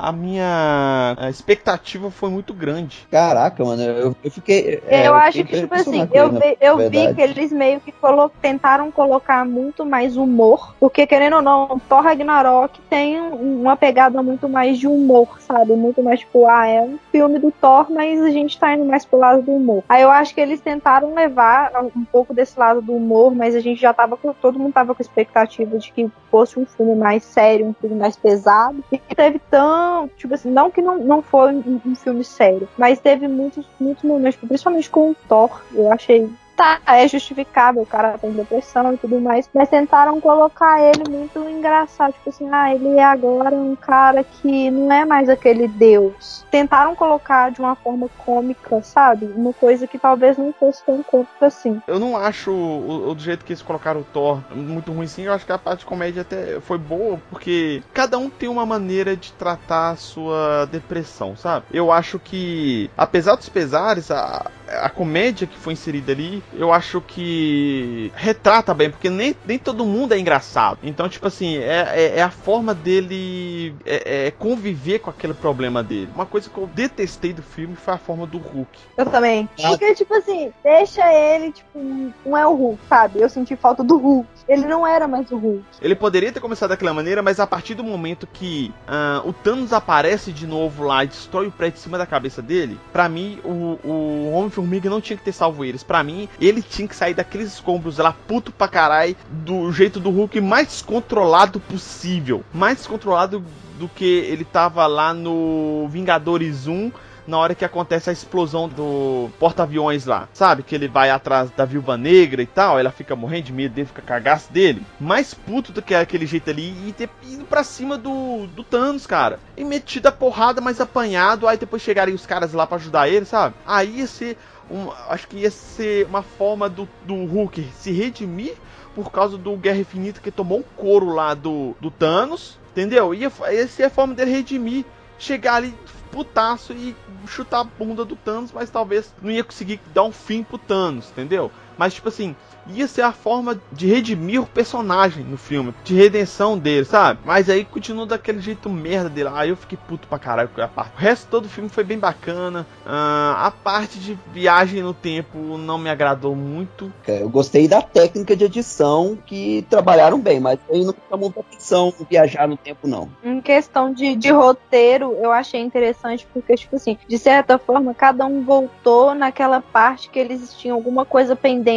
a, 0.07 0.09
a 0.09 0.13
minha 0.13 1.15
a 1.19 1.31
expectativa 1.31 2.11
foi 2.11 2.31
muito 2.31 2.53
grande. 2.53 3.07
Caraca, 3.11 3.65
mano, 3.65 3.83
eu, 3.83 4.17
eu 4.23 4.31
fiquei. 4.31 4.83
é, 4.89 5.07
eu 5.07 5.15
acho 5.15 5.39
fiquei 5.39 5.55
que, 5.61 5.61
tipo 5.63 5.75
assim, 5.75 6.09
eu, 6.13 6.31
vi, 6.33 6.57
eu 6.61 6.77
vi 6.91 7.15
que 7.15 7.21
eles 7.21 7.53
meio 7.53 7.81
que 7.81 7.93
colo 7.93 8.31
tentaram 8.43 8.91
colocar 8.91 9.45
muito 9.45 9.85
mais 9.87 10.17
humor, 10.17 10.75
porque 10.81 11.07
querendo 11.07 11.37
ou 11.37 11.43
não, 11.43 11.81
Thor 11.89 12.03
Ragnarok 12.03 12.81
tem 12.91 13.21
um- 13.21 13.63
uma 13.63 13.77
pegada 13.77 14.23
muito 14.23 14.49
mais 14.49 14.79
de 14.79 14.87
humor, 14.87 15.41
sabe? 15.41 15.73
Muito 15.75 16.03
mais 16.03 16.21
tipo, 16.21 16.47
ah, 16.47 16.67
é 16.67 16.81
um 16.83 16.99
filme 17.13 17.39
do 17.39 17.51
Thor, 17.53 17.87
mas 17.91 18.21
a 18.23 18.31
gente 18.31 18.59
tá 18.59 18.75
indo 18.75 18.85
mais 18.85 19.05
pro 19.05 19.19
lado 19.19 19.43
do 19.43 19.53
humor. 19.53 19.85
Aí 19.89 20.03
eu 20.03 20.11
acho 20.11 20.35
que 20.35 20.41
eles 20.41 20.61
tentaram 20.61 21.15
levar 21.15 21.71
um 21.95 22.05
pouco 22.05 22.35
desse 22.35 22.59
lado 22.59 22.81
do 22.83 22.93
humor, 22.95 23.35
mas 23.35 23.55
a 23.55 23.61
gente 23.61 23.81
já 23.81 23.93
tava 23.93 24.17
com, 24.17 24.33
todo 24.49 24.59
mundo 24.59 24.73
tava 24.73 24.95
com 24.95 25.03
expectativa 25.03 25.77
de 25.77 25.93
que 25.93 26.11
fosse 26.31 26.59
um 26.59 26.65
filme 26.65 26.97
mais 26.97 27.23
sério, 27.23 27.67
um 27.67 27.75
filme 27.75 27.97
mais 27.97 28.17
pesado. 28.17 28.83
E 28.91 28.99
teve 29.15 29.39
tão, 29.51 30.09
tipo 30.17 30.33
assim, 30.33 30.51
não 30.51 30.71
que 30.71 30.81
não, 30.81 30.99
não 30.99 31.21
foi 31.21 31.53
um, 31.53 31.81
um 31.85 31.95
filme 31.95 32.25
sério, 32.25 32.67
mas 32.79 32.99
teve 32.99 33.29
muitos, 33.29 33.67
muitos 33.79 34.03
momentos, 34.05 34.37
tipo, 34.37 34.49
principalmente 34.49 34.89
com 34.89 35.11
o 35.11 35.17
Thor, 35.29 35.63
eu 35.75 35.93
achei. 35.93 36.31
Tá, 36.59 36.81
é 36.89 37.07
justificável, 37.07 37.83
o 37.83 37.87
cara 37.87 38.19
tem 38.19 38.33
depressão 38.33 38.93
e 38.93 38.97
tudo 38.97 39.21
mais, 39.21 39.49
mas 39.55 39.69
tentaram 39.69 40.21
colocar 40.21 40.83
ele 40.83 41.09
muito 41.09 41.39
engraçado, 41.49 42.15
tipo 42.15 42.31
assim, 42.31 42.49
ah, 42.51 42.75
ele 42.75 42.99
é 42.99 43.05
agora 43.05 43.55
um 43.55 43.77
cara 43.77 44.25
que 44.25 44.69
não 44.69 44.91
é 44.91 45.05
mais 45.05 45.29
aquele 45.29 45.69
deus. 45.69 46.45
Tentaram 46.51 46.97
colocar 46.97 47.53
de 47.53 47.61
uma 47.61 47.77
forma 47.77 48.11
cômica, 48.19 48.83
sabe? 48.83 49.27
Uma 49.37 49.53
coisa 49.53 49.87
que 49.87 50.01
talvez 50.01 50.37
não 50.37 50.53
fosse 50.53 50.85
tão 50.85 51.01
cômica 51.01 51.47
assim. 51.47 51.81
Eu 51.87 52.01
não 52.01 52.17
acho 52.17 52.51
o, 52.51 53.09
o 53.09 53.15
do 53.15 53.23
jeito 53.23 53.45
que 53.45 53.53
eles 53.53 53.63
colocaram 53.63 54.01
o 54.01 54.05
Thor 54.05 54.43
muito 54.53 54.91
ruim 54.91 55.07
sim. 55.07 55.23
Eu 55.27 55.35
acho 55.35 55.47
que 55.47 55.53
a 55.53 55.59
parte 55.59 55.81
de 55.81 55.87
comédia 55.87 56.23
até 56.23 56.59
foi 56.59 56.77
boa, 56.77 57.21
porque 57.31 57.85
cada 57.95 58.19
um 58.19 58.29
tem 58.29 58.49
uma 58.49 58.67
maneira 58.67 59.17
de 59.17 59.31
tratar 59.35 59.91
a 59.91 59.97
sua 59.97 60.65
depressão, 60.65 61.37
sabe? 61.37 61.67
Eu 61.71 61.93
acho 61.93 62.19
que, 62.19 62.91
apesar 62.97 63.37
dos 63.37 63.49
pesares, 63.49 64.11
a, 64.11 64.51
a 64.83 64.89
comédia 64.91 65.47
que 65.47 65.59
foi 65.59 65.73
inserida 65.73 66.13
ali, 66.13 66.43
eu 66.53 66.73
acho 66.73 67.01
que 67.01 68.13
retrata 68.15 68.75
bem, 68.75 68.91
porque 68.91 69.11
nem, 69.11 69.35
nem 69.47 69.59
todo 69.59 69.85
mundo 69.85 70.13
é 70.13 70.19
engraçado. 70.19 70.79
Então, 70.83 71.09
tipo 71.09 71.27
assim, 71.27 71.59
é, 71.59 71.89
é, 71.95 72.19
é 72.19 72.23
a 72.23 72.31
forma 72.31 72.75
dele 72.75 73.75
é, 73.85 74.27
é 74.27 74.31
conviver 74.31 75.01
com 75.01 75.11
aquele 75.11 75.35
problema 75.35 75.83
dele. 75.83 76.11
Uma 76.15 76.27
coisa 76.27 76.49
que 76.51 76.59
eu 76.59 76.67
detestei 76.67 77.33
do 77.33 77.43
filme 77.43 77.77
foi 77.77 77.95
a 77.95 77.99
forma 77.99 78.27
do 78.27 78.39
Hulk. 78.39 78.79
Eu 78.97 79.07
também. 79.07 79.49
Porque, 79.57 79.95
tipo 79.95 80.15
assim, 80.15 80.53
deixa 80.63 81.03
ele, 81.13 81.53
tipo, 81.53 81.79
não 82.25 82.37
é 82.37 82.47
o 82.47 82.55
Hulk, 82.55 82.81
sabe? 82.89 83.21
Eu 83.21 83.29
senti 83.29 83.57
falta 83.57 83.83
do 83.83 83.97
Hulk. 83.97 84.29
Ele 84.49 84.67
não 84.67 84.87
era 84.87 85.07
mais 85.07 85.31
o 85.31 85.37
Hulk. 85.37 85.65
Ele 85.81 85.95
poderia 85.95 86.33
ter 86.33 86.41
começado 86.41 86.71
daquela 86.71 86.95
maneira, 86.95 87.23
mas 87.23 87.39
a 87.39 87.47
partir 87.47 87.75
do 87.75 87.85
momento 87.85 88.27
que 88.27 88.73
ah, 88.87 89.23
o 89.25 89.33
Thanos 89.33 89.73
aparece 89.73 90.33
de 90.33 90.47
novo 90.47 90.85
lá 90.85 91.05
e 91.05 91.09
destrói 91.09 91.47
o 91.47 91.53
prédio 91.53 91.79
em 91.79 91.83
cima 91.83 91.99
da 91.99 92.07
cabeça 92.07 92.41
dele, 92.41 92.79
pra 92.93 93.09
mim 93.09 93.39
o, 93.45 93.79
o 93.85 94.33
Homem-Formiga 94.33 94.89
não 94.89 95.01
tinha 95.01 95.17
que 95.17 95.25
ter 95.25 95.33
salvo 95.33 95.65
eles. 95.65 95.83
Pra 95.83 96.03
mim, 96.03 96.29
ele 96.41 96.63
tinha 96.63 96.89
que 96.89 96.97
sair 96.97 97.15
daqueles 97.15 97.53
escombros 97.53 97.99
lá, 97.99 98.15
puto 98.27 98.51
pra 98.51 98.69
caralho, 98.69 99.17
do 99.31 99.71
jeito 99.71 100.01
do 100.01 100.11
Hulk 100.11 100.41
mais 100.41 100.69
descontrolado 100.69 101.61
possível. 101.61 102.43
Mais 102.53 102.79
descontrolado 102.79 103.45
do 103.79 103.89
que 103.89 104.05
ele 104.05 104.45
tava 104.45 104.87
lá 104.87 105.15
no 105.15 105.87
Vingadores 105.89 106.67
1 106.67 106.91
na 107.29 107.39
hora 107.39 107.55
que 107.55 107.65
acontece 107.65 108.09
a 108.09 108.13
explosão 108.13 108.69
do 108.69 109.29
porta-aviões 109.39 110.07
lá. 110.07 110.29
Sabe? 110.33 110.63
Que 110.63 110.75
ele 110.75 110.89
vai 110.89 111.11
atrás 111.11 111.51
da 111.51 111.65
viúva 111.65 111.97
negra 111.97 112.43
e 112.43 112.47
tal, 112.47 112.79
ela 112.79 112.91
fica 112.91 113.15
morrendo 113.15 113.45
de 113.45 113.53
medo 113.53 113.75
dele, 113.75 113.87
fica 113.87 114.03
cagaço 114.03 114.51
dele. 114.51 114.83
Mais 114.99 115.35
puto 115.35 115.71
do 115.71 115.83
que 115.83 115.95
aquele 115.95 116.27
jeito 116.27 116.49
ali 116.49 116.89
e 116.89 116.93
ter 116.93 117.11
ido 117.23 117.45
pra 117.45 117.63
cima 117.63 117.99
do, 117.99 118.47
do 118.47 118.65
Thanos, 118.65 119.07
cara. 119.07 119.39
E 119.57 119.63
metido 119.63 120.07
a 120.07 120.13
porrada, 120.13 120.61
mas 120.61 120.81
apanhado, 120.81 121.47
aí 121.47 121.59
depois 121.59 121.83
chegarem 121.83 122.15
os 122.15 122.25
caras 122.25 122.55
lá 122.55 122.67
pra 122.67 122.79
ajudar 122.79 123.09
ele, 123.09 123.27
sabe? 123.27 123.55
Aí 123.67 123.99
ia 123.99 124.07
ser. 124.07 124.39
Um, 124.71 124.91
acho 125.09 125.29
que 125.29 125.39
ia 125.39 125.51
ser 125.51 126.07
uma 126.07 126.23
forma 126.23 126.69
do, 126.69 126.87
do 127.05 127.25
Hulk 127.25 127.71
se 127.79 127.91
redimir 127.91 128.55
por 128.95 129.11
causa 129.11 129.39
do 129.39 129.57
Guerra 129.57 129.79
Infinita 129.79 130.21
que 130.21 130.31
tomou 130.31 130.59
um 130.59 130.65
couro 130.77 131.15
lá 131.15 131.33
do, 131.33 131.75
do 131.81 131.91
Thanos, 131.91 132.59
entendeu? 132.73 133.15
Ia, 133.15 133.33
ia 133.51 133.67
ser 133.67 133.85
a 133.85 133.91
forma 133.91 134.15
dele 134.15 134.31
redimir 134.31 134.85
chegar 135.19 135.55
ali 135.55 135.75
putaço 136.11 136.73
e 136.73 136.95
chutar 137.27 137.61
a 137.61 137.65
bunda 137.65 138.05
do 138.05 138.17
Thanos, 138.17 138.53
mas 138.53 138.71
talvez 138.71 139.15
não 139.23 139.31
ia 139.31 139.45
conseguir 139.45 139.81
dar 139.93 140.05
um 140.05 140.13
fim 140.13 140.43
pro 140.43 140.59
Thanos, 140.59 141.11
entendeu? 141.11 141.51
Mas, 141.79 141.95
tipo 141.95 142.09
assim, 142.09 142.35
ia 142.67 142.89
ser 142.89 143.03
a 143.03 143.13
forma 143.13 143.59
de 143.73 143.87
redimir 143.87 144.43
o 144.43 144.47
personagem 144.47 145.25
no 145.25 145.37
filme, 145.37 145.73
de 145.85 145.95
redenção 145.95 146.59
dele, 146.59 146.85
sabe? 146.85 147.21
Mas 147.25 147.49
aí 147.49 147.65
continua 147.65 148.05
daquele 148.05 148.41
jeito 148.41 148.69
merda 148.69 149.09
dele. 149.09 149.31
Aí 149.33 149.51
eu 149.51 149.57
fiquei 149.57 149.79
puto 149.89 150.09
pra 150.09 150.19
caralho 150.19 150.49
com 150.49 150.61
a 150.61 150.69
parte. 150.69 150.93
O 150.97 150.99
resto 150.99 151.29
todo 151.31 151.47
o 151.47 151.49
filme 151.49 151.69
foi 151.69 151.85
bem 151.85 151.99
bacana. 151.99 152.67
Uh, 152.85 153.37
a 153.37 153.53
parte 153.63 153.99
de 153.99 154.19
viagem 154.33 154.83
no 154.83 154.93
tempo 154.93 155.39
não 155.57 155.79
me 155.79 155.89
agradou 155.89 156.35
muito. 156.35 156.93
É, 157.07 157.23
eu 157.23 157.29
gostei 157.29 157.69
da 157.69 157.81
técnica 157.81 158.35
de 158.37 158.45
edição 158.45 159.17
que 159.25 159.65
trabalharam 159.71 160.19
bem, 160.19 160.41
mas 160.41 160.59
aí 160.71 160.85
não 160.85 160.95
chamou 161.09 161.33
atenção 161.39 161.95
viajar 162.11 162.49
no 162.49 162.57
tempo, 162.57 162.89
não. 162.89 163.09
Em 163.23 163.41
questão 163.41 163.93
de, 163.93 164.17
de 164.17 164.31
roteiro, 164.31 165.17
eu 165.21 165.31
achei 165.31 165.61
interessante 165.61 166.27
porque, 166.33 166.55
tipo 166.55 166.77
assim, 166.77 166.99
de 167.07 167.19
certa 167.19 167.57
forma, 167.59 167.95
cada 167.95 168.27
um 168.27 168.43
voltou 168.43 169.15
naquela 169.15 169.61
parte 169.61 170.11
que 170.11 170.19
eles 170.19 170.53
tinham 170.55 170.77
alguma 170.77 171.05
coisa 171.05 171.37
pendente 171.37 171.68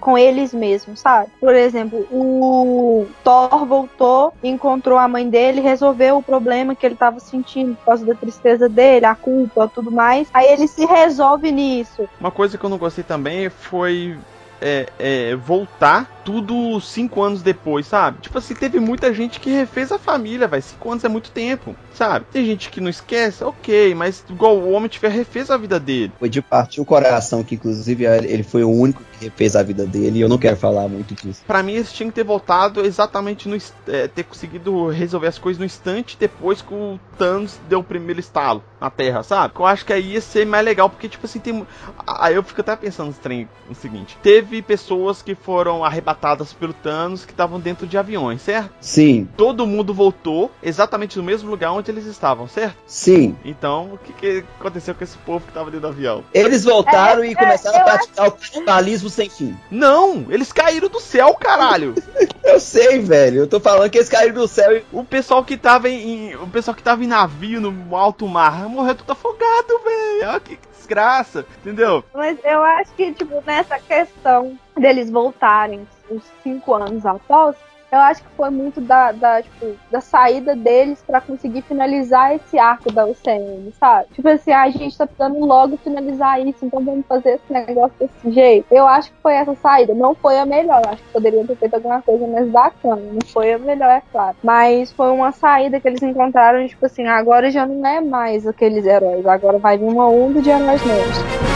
com 0.00 0.18
eles 0.18 0.52
mesmos, 0.52 0.98
sabe? 0.98 1.30
Por 1.40 1.54
exemplo, 1.54 2.00
o 2.10 3.06
Thor 3.22 3.64
voltou, 3.64 4.34
encontrou 4.42 4.98
a 4.98 5.06
mãe 5.06 5.28
dele, 5.28 5.60
resolveu 5.60 6.18
o 6.18 6.22
problema 6.22 6.74
que 6.74 6.84
ele 6.84 6.94
estava 6.94 7.20
sentindo 7.20 7.76
por 7.76 7.84
causa 7.84 8.04
da 8.04 8.14
tristeza 8.14 8.68
dele, 8.68 9.06
a 9.06 9.14
culpa, 9.14 9.70
tudo 9.72 9.92
mais. 9.92 10.28
Aí 10.34 10.52
ele 10.52 10.66
se 10.66 10.84
resolve 10.84 11.52
nisso. 11.52 12.08
Uma 12.18 12.32
coisa 12.32 12.58
que 12.58 12.64
eu 12.64 12.70
não 12.70 12.78
gostei 12.78 13.04
também 13.04 13.48
foi 13.48 14.18
é, 14.62 14.86
é, 14.98 15.36
voltar 15.36 16.22
tudo 16.24 16.80
cinco 16.80 17.20
anos 17.20 17.42
depois, 17.42 17.86
sabe? 17.86 18.18
Tipo 18.20 18.38
assim, 18.38 18.54
teve 18.54 18.78
muita 18.78 19.12
gente 19.12 19.40
que 19.40 19.50
refez 19.50 19.90
a 19.90 19.98
família, 19.98 20.46
vai. 20.46 20.60
Cinco 20.60 20.90
anos 20.90 21.04
é 21.04 21.08
muito 21.08 21.32
tempo, 21.32 21.74
sabe? 21.92 22.26
Tem 22.32 22.44
gente 22.46 22.70
que 22.70 22.80
não 22.80 22.88
esquece, 22.88 23.42
ok, 23.42 23.94
mas 23.94 24.24
igual 24.30 24.56
o 24.56 24.70
Homem 24.72 24.88
Ferro 24.88 25.14
refez 25.14 25.50
a 25.50 25.56
vida 25.56 25.80
dele. 25.80 26.12
Foi 26.18 26.28
de 26.28 26.40
partir 26.40 26.80
o 26.80 26.84
coração, 26.84 27.42
que 27.42 27.56
inclusive 27.56 28.04
ele 28.04 28.44
foi 28.44 28.62
o 28.62 28.70
único 28.70 29.02
refez 29.22 29.56
a 29.56 29.62
vida 29.62 29.86
dele, 29.86 30.18
e 30.18 30.20
eu 30.22 30.28
não 30.28 30.38
quero 30.38 30.56
falar 30.56 30.88
muito 30.88 31.14
disso. 31.14 31.42
Pra 31.46 31.62
mim, 31.62 31.74
eles 31.74 31.92
tinham 31.92 32.10
que 32.10 32.14
ter 32.14 32.24
voltado 32.24 32.84
exatamente 32.84 33.48
no. 33.48 33.56
É, 33.88 34.08
ter 34.08 34.24
conseguido 34.24 34.88
resolver 34.88 35.28
as 35.28 35.38
coisas 35.38 35.58
no 35.58 35.64
instante 35.64 36.16
depois 36.18 36.62
que 36.62 36.72
o 36.72 36.98
Thanos 37.18 37.58
deu 37.68 37.80
o 37.80 37.84
primeiro 37.84 38.20
estalo 38.20 38.62
na 38.80 38.90
Terra, 38.90 39.22
sabe? 39.22 39.54
Eu 39.58 39.66
acho 39.66 39.84
que 39.84 39.92
aí 39.92 40.12
ia 40.12 40.20
ser 40.20 40.46
mais 40.46 40.64
legal, 40.64 40.90
porque, 40.90 41.08
tipo 41.08 41.26
assim, 41.26 41.38
tem. 41.38 41.66
Aí 42.06 42.34
eu 42.34 42.42
fico 42.42 42.60
até 42.60 42.74
pensando 42.74 43.08
no, 43.08 43.14
trem, 43.14 43.48
no 43.68 43.74
seguinte: 43.74 44.16
teve 44.22 44.60
pessoas 44.62 45.22
que 45.22 45.34
foram 45.34 45.84
arrebatadas 45.84 46.52
pelo 46.52 46.72
Thanos 46.72 47.24
que 47.24 47.32
estavam 47.32 47.60
dentro 47.60 47.86
de 47.86 47.96
aviões, 47.96 48.42
certo? 48.42 48.72
Sim. 48.80 49.28
Todo 49.36 49.66
mundo 49.66 49.94
voltou 49.94 50.50
exatamente 50.62 51.16
no 51.16 51.22
mesmo 51.22 51.50
lugar 51.50 51.72
onde 51.72 51.90
eles 51.90 52.06
estavam, 52.06 52.48
certo? 52.48 52.76
Sim. 52.86 53.36
Então, 53.44 53.94
o 53.94 53.98
que, 53.98 54.12
que 54.12 54.44
aconteceu 54.58 54.94
com 54.94 55.04
esse 55.04 55.16
povo 55.18 55.44
que 55.44 55.50
estava 55.50 55.70
dentro 55.70 55.88
do 55.88 55.92
avião? 55.92 56.24
Eles 56.32 56.64
voltaram 56.64 57.22
é, 57.22 57.28
e 57.28 57.34
começaram 57.34 57.80
a 57.80 57.84
praticar 57.84 58.26
acho... 58.26 58.34
o 58.34 58.52
canibalismo 58.52 59.10
sem 59.12 59.28
fim. 59.28 59.56
Não, 59.70 60.26
eles 60.28 60.52
caíram 60.52 60.88
do 60.88 61.00
céu, 61.00 61.34
caralho. 61.34 61.94
eu 62.44 62.58
sei, 62.58 62.98
velho. 63.00 63.40
Eu 63.40 63.46
tô 63.46 63.60
falando 63.60 63.90
que 63.90 63.98
eles 63.98 64.08
caíram 64.08 64.34
do 64.34 64.48
céu 64.48 64.76
e... 64.76 64.84
O 64.92 65.04
pessoal 65.04 65.44
que 65.44 65.56
tava 65.56 65.88
em, 65.88 66.34
o 66.36 66.46
pessoal 66.48 66.74
que 66.74 66.82
tava 66.82 67.04
em 67.04 67.08
navio 67.08 67.60
no 67.60 67.96
alto 67.96 68.26
mar 68.26 68.68
morreu 68.68 68.94
tudo 68.94 69.12
afogado, 69.12 69.78
velho. 69.84 70.28
Olha 70.30 70.40
que 70.40 70.58
desgraça, 70.76 71.46
entendeu? 71.60 72.04
Mas 72.12 72.38
eu 72.44 72.62
acho 72.62 72.92
que, 72.94 73.12
tipo, 73.12 73.42
nessa 73.46 73.78
questão 73.78 74.58
deles 74.76 75.10
voltarem 75.10 75.86
uns 76.10 76.24
cinco 76.42 76.74
anos 76.74 77.06
após, 77.06 77.56
eu 77.92 77.98
acho 77.98 78.22
que 78.22 78.28
foi 78.34 78.48
muito 78.48 78.80
da, 78.80 79.12
da, 79.12 79.42
tipo, 79.42 79.76
da 79.90 80.00
saída 80.00 80.56
deles 80.56 81.04
para 81.06 81.20
conseguir 81.20 81.60
finalizar 81.60 82.34
esse 82.34 82.58
arco 82.58 82.90
da 82.90 83.04
UCM, 83.04 83.70
sabe? 83.78 84.08
Tipo 84.14 84.28
assim, 84.30 84.50
a 84.50 84.70
gente 84.70 84.96
tá 84.96 85.06
precisando 85.06 85.44
logo 85.44 85.76
finalizar 85.76 86.40
isso, 86.40 86.64
então 86.64 86.82
vamos 86.82 87.04
fazer 87.06 87.32
esse 87.34 87.52
negócio 87.52 87.92
desse 88.00 88.30
jeito. 88.32 88.66
Eu 88.70 88.88
acho 88.88 89.10
que 89.10 89.16
foi 89.22 89.34
essa 89.34 89.54
saída. 89.56 89.92
Não 89.92 90.14
foi 90.14 90.38
a 90.38 90.46
melhor, 90.46 90.80
acho 90.86 91.02
que 91.02 91.12
poderiam 91.12 91.46
ter 91.46 91.56
feito 91.56 91.74
alguma 91.74 92.00
coisa 92.00 92.26
mais 92.26 92.48
bacana. 92.48 92.96
Não 92.96 93.26
foi 93.26 93.52
a 93.52 93.58
melhor, 93.58 93.90
é 93.90 94.02
claro. 94.10 94.36
Mas 94.42 94.90
foi 94.92 95.10
uma 95.10 95.30
saída 95.30 95.78
que 95.78 95.86
eles 95.86 96.02
encontraram, 96.02 96.66
tipo 96.66 96.86
assim, 96.86 97.06
agora 97.06 97.50
já 97.50 97.66
não 97.66 97.86
é 97.86 98.00
mais 98.00 98.46
aqueles 98.46 98.86
heróis, 98.86 99.26
agora 99.26 99.58
vai 99.58 99.76
vir 99.76 99.84
uma 99.84 100.08
onda 100.08 100.40
de 100.40 100.48
heróis 100.48 100.80
novos. 100.86 101.51